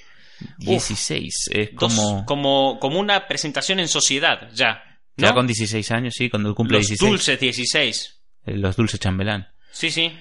16. 0.60 1.34
Es 1.52 1.70
Dos- 1.74 1.94
como... 1.96 2.26
como, 2.26 2.80
como 2.80 3.00
una 3.00 3.28
presentación 3.28 3.80
en 3.80 3.88
sociedad, 3.88 4.50
ya. 4.54 4.84
¿no? 5.18 5.28
Ya 5.28 5.34
con 5.34 5.48
16 5.48 5.92
años, 5.92 6.14
sí, 6.16 6.30
cuando 6.30 6.54
cumple 6.54 6.78
Los 6.78 6.88
16. 6.88 7.10
dulces 7.12 7.40
16. 7.40 8.22
Eh, 8.46 8.58
Los 8.58 8.76
dulces 8.76 9.00
chambelán. 9.00 9.48
Sí, 9.72 9.90
sí. 9.92 10.16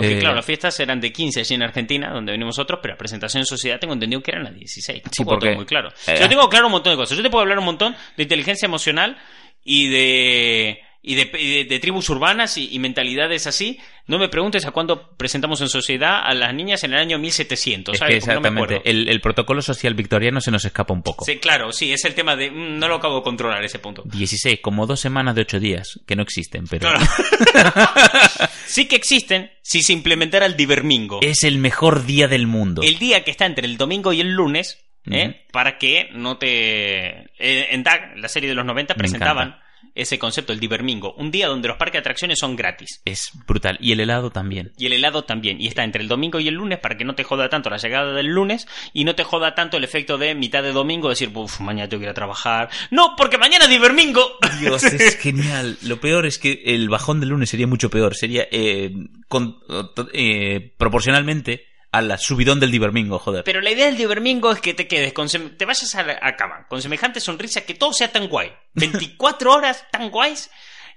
Aunque 0.00 0.16
Eh, 0.16 0.20
claro, 0.20 0.36
las 0.36 0.44
fiestas 0.46 0.78
eran 0.80 1.00
de 1.00 1.12
15 1.12 1.40
allí 1.40 1.54
en 1.54 1.62
Argentina, 1.62 2.10
donde 2.12 2.32
venimos 2.32 2.56
nosotros, 2.56 2.80
pero 2.82 2.94
la 2.94 2.98
presentación 2.98 3.40
en 3.42 3.46
sociedad 3.46 3.78
tengo 3.78 3.94
entendido 3.94 4.22
que 4.22 4.30
eran 4.32 4.44
las 4.44 4.54
16. 4.54 5.02
Tampoco 5.02 5.14
Sí, 5.16 5.24
porque- 5.24 5.54
muy 5.56 5.66
claro. 5.66 5.90
eh, 6.06 6.16
Yo 6.20 6.28
tengo 6.28 6.48
claro 6.48 6.66
un 6.66 6.72
montón 6.72 6.92
de 6.92 6.96
cosas. 6.96 7.16
Yo 7.16 7.22
te 7.22 7.30
puedo 7.30 7.42
hablar 7.42 7.58
un 7.58 7.64
montón 7.66 7.94
de 8.16 8.22
inteligencia 8.22 8.66
emocional 8.66 9.16
y 9.64 9.88
de 9.88 10.80
y 11.02 11.14
de, 11.14 11.30
y 11.38 11.54
de- 11.56 11.64
de 11.64 11.78
tribus 11.80 12.08
urbanas 12.10 12.56
y, 12.58 12.68
y 12.74 12.78
mentalidades 12.78 13.46
así. 13.46 13.78
No 14.06 14.18
me 14.18 14.28
preguntes 14.28 14.66
a 14.66 14.70
cuándo 14.72 15.16
presentamos 15.16 15.60
en 15.60 15.68
sociedad 15.68 16.20
a 16.24 16.34
las 16.34 16.52
niñas 16.52 16.82
en 16.84 16.92
el 16.92 16.98
año 16.98 17.18
1700. 17.18 17.94
Es 17.94 17.98
¿sabes? 17.98 18.14
que 18.16 18.20
Porque 18.20 18.34
no 18.34 18.40
me 18.40 18.48
exactamente, 18.60 18.90
el, 18.90 19.08
el 19.08 19.20
protocolo 19.20 19.62
social 19.62 19.94
victoriano 19.94 20.40
se 20.40 20.50
nos 20.50 20.64
escapa 20.64 20.92
un 20.92 21.02
poco. 21.02 21.24
Sí, 21.24 21.38
claro, 21.38 21.72
sí, 21.72 21.92
es 21.92 22.04
el 22.04 22.14
tema 22.14 22.36
de... 22.36 22.50
mm, 22.50 22.78
no 22.78 22.88
lo 22.88 22.96
acabo 22.96 23.16
de 23.16 23.22
controlar 23.22 23.64
ese 23.64 23.78
punto. 23.78 24.02
16, 24.04 24.60
como 24.60 24.86
dos 24.86 25.00
semanas 25.00 25.34
de 25.36 25.42
ocho 25.42 25.58
días, 25.60 26.00
que 26.06 26.16
no 26.16 26.22
existen, 26.22 26.64
pero 26.68 26.90
Claro. 26.90 27.00
sí 28.66 28.86
que 28.86 28.96
existen 28.96 29.50
si 29.62 29.82
se 29.82 29.92
implementara 29.92 30.46
el 30.46 30.56
divermingo. 30.56 31.20
es 31.22 31.44
el 31.44 31.58
mejor 31.58 32.04
día 32.04 32.28
del 32.28 32.46
mundo. 32.46 32.82
el 32.82 32.98
día 32.98 33.24
que 33.24 33.30
está 33.30 33.46
entre 33.46 33.66
el 33.66 33.76
domingo 33.76 34.12
y 34.12 34.20
el 34.20 34.32
lunes, 34.32 34.78
¿eh? 35.10 35.46
Para 35.52 35.78
que 35.78 36.08
no 36.12 36.36
te... 36.38 37.08
eh, 37.38 37.68
en 37.70 37.82
DAG, 37.82 38.16
la 38.18 38.28
serie 38.28 38.48
de 38.48 38.54
los 38.54 38.64
90, 38.66 38.94
Me 38.94 38.98
presentaban 38.98 39.56
ese 40.00 40.18
concepto, 40.18 40.52
el 40.52 40.60
divermingo, 40.60 41.14
un 41.14 41.30
día 41.30 41.46
donde 41.48 41.68
los 41.68 41.76
parques 41.76 41.94
de 41.94 41.98
atracciones 42.00 42.38
son 42.38 42.56
gratis. 42.56 43.00
Es 43.04 43.30
brutal. 43.46 43.76
Y 43.80 43.92
el 43.92 44.00
helado 44.00 44.30
también. 44.30 44.72
Y 44.78 44.86
el 44.86 44.92
helado 44.94 45.24
también. 45.24 45.60
Y 45.60 45.66
está 45.66 45.84
entre 45.84 46.02
el 46.02 46.08
domingo 46.08 46.40
y 46.40 46.48
el 46.48 46.54
lunes 46.54 46.78
para 46.78 46.96
que 46.96 47.04
no 47.04 47.14
te 47.14 47.24
joda 47.24 47.48
tanto 47.48 47.70
la 47.70 47.76
llegada 47.76 48.12
del 48.12 48.26
lunes 48.26 48.66
y 48.92 49.04
no 49.04 49.14
te 49.14 49.24
joda 49.24 49.54
tanto 49.54 49.76
el 49.76 49.84
efecto 49.84 50.18
de 50.18 50.34
mitad 50.34 50.62
de 50.62 50.72
domingo 50.72 51.08
decir, 51.08 51.30
uff, 51.34 51.60
mañana 51.60 51.88
tengo 51.88 52.00
que 52.00 52.06
ir 52.06 52.10
a 52.10 52.14
trabajar. 52.14 52.68
No, 52.90 53.14
porque 53.16 53.38
mañana 53.38 53.64
es 53.64 53.70
divermingo. 53.70 54.22
Dios, 54.60 54.82
es 54.84 55.16
genial. 55.18 55.76
Lo 55.82 56.00
peor 56.00 56.26
es 56.26 56.38
que 56.38 56.62
el 56.66 56.88
bajón 56.88 57.20
del 57.20 57.30
lunes 57.30 57.50
sería 57.50 57.66
mucho 57.66 57.90
peor. 57.90 58.14
Sería 58.14 58.46
eh, 58.50 58.92
con- 59.28 59.58
eh, 60.12 60.72
proporcionalmente 60.76 61.66
al 61.92 62.18
subidón 62.18 62.60
del 62.60 62.70
divermingo, 62.70 63.18
joder. 63.18 63.44
Pero 63.44 63.60
la 63.60 63.70
idea 63.70 63.86
del 63.86 63.96
divermingo 63.96 64.52
es 64.52 64.60
que 64.60 64.74
te 64.74 64.86
quedes, 64.86 65.12
con 65.12 65.28
te 65.28 65.64
vayas 65.64 65.94
a 65.94 66.02
la 66.02 66.18
a 66.22 66.36
cama 66.36 66.66
con 66.68 66.80
semejante 66.80 67.20
sonrisa 67.20 67.62
que 67.62 67.74
todo 67.74 67.92
sea 67.92 68.12
tan 68.12 68.28
guay. 68.28 68.52
24 68.74 69.52
horas 69.52 69.86
tan 69.90 70.10
guays 70.10 70.50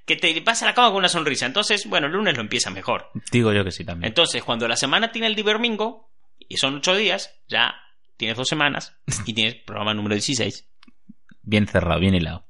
que 0.05 0.15
te 0.15 0.39
vas 0.41 0.61
a 0.63 0.65
la 0.65 0.73
cama 0.73 0.89
con 0.89 0.97
una 0.97 1.09
sonrisa. 1.09 1.45
Entonces, 1.45 1.87
bueno, 1.87 2.07
el 2.07 2.13
lunes 2.13 2.35
lo 2.35 2.41
empieza 2.41 2.69
mejor. 2.69 3.09
Digo 3.31 3.53
yo 3.53 3.63
que 3.63 3.71
sí 3.71 3.85
también. 3.85 4.09
Entonces, 4.09 4.43
cuando 4.43 4.67
la 4.67 4.75
semana 4.75 5.11
tiene 5.11 5.27
el 5.27 5.35
divermingo, 5.35 6.11
y 6.47 6.57
son 6.57 6.75
8 6.75 6.95
días, 6.95 7.33
ya 7.47 7.75
tienes 8.17 8.37
dos 8.37 8.49
semanas 8.49 8.95
y 9.25 9.33
tienes 9.33 9.55
programa 9.55 9.93
número 9.93 10.15
16. 10.15 10.67
Bien 11.41 11.67
cerrado, 11.67 11.99
bien 11.99 12.15
hilado. 12.15 12.45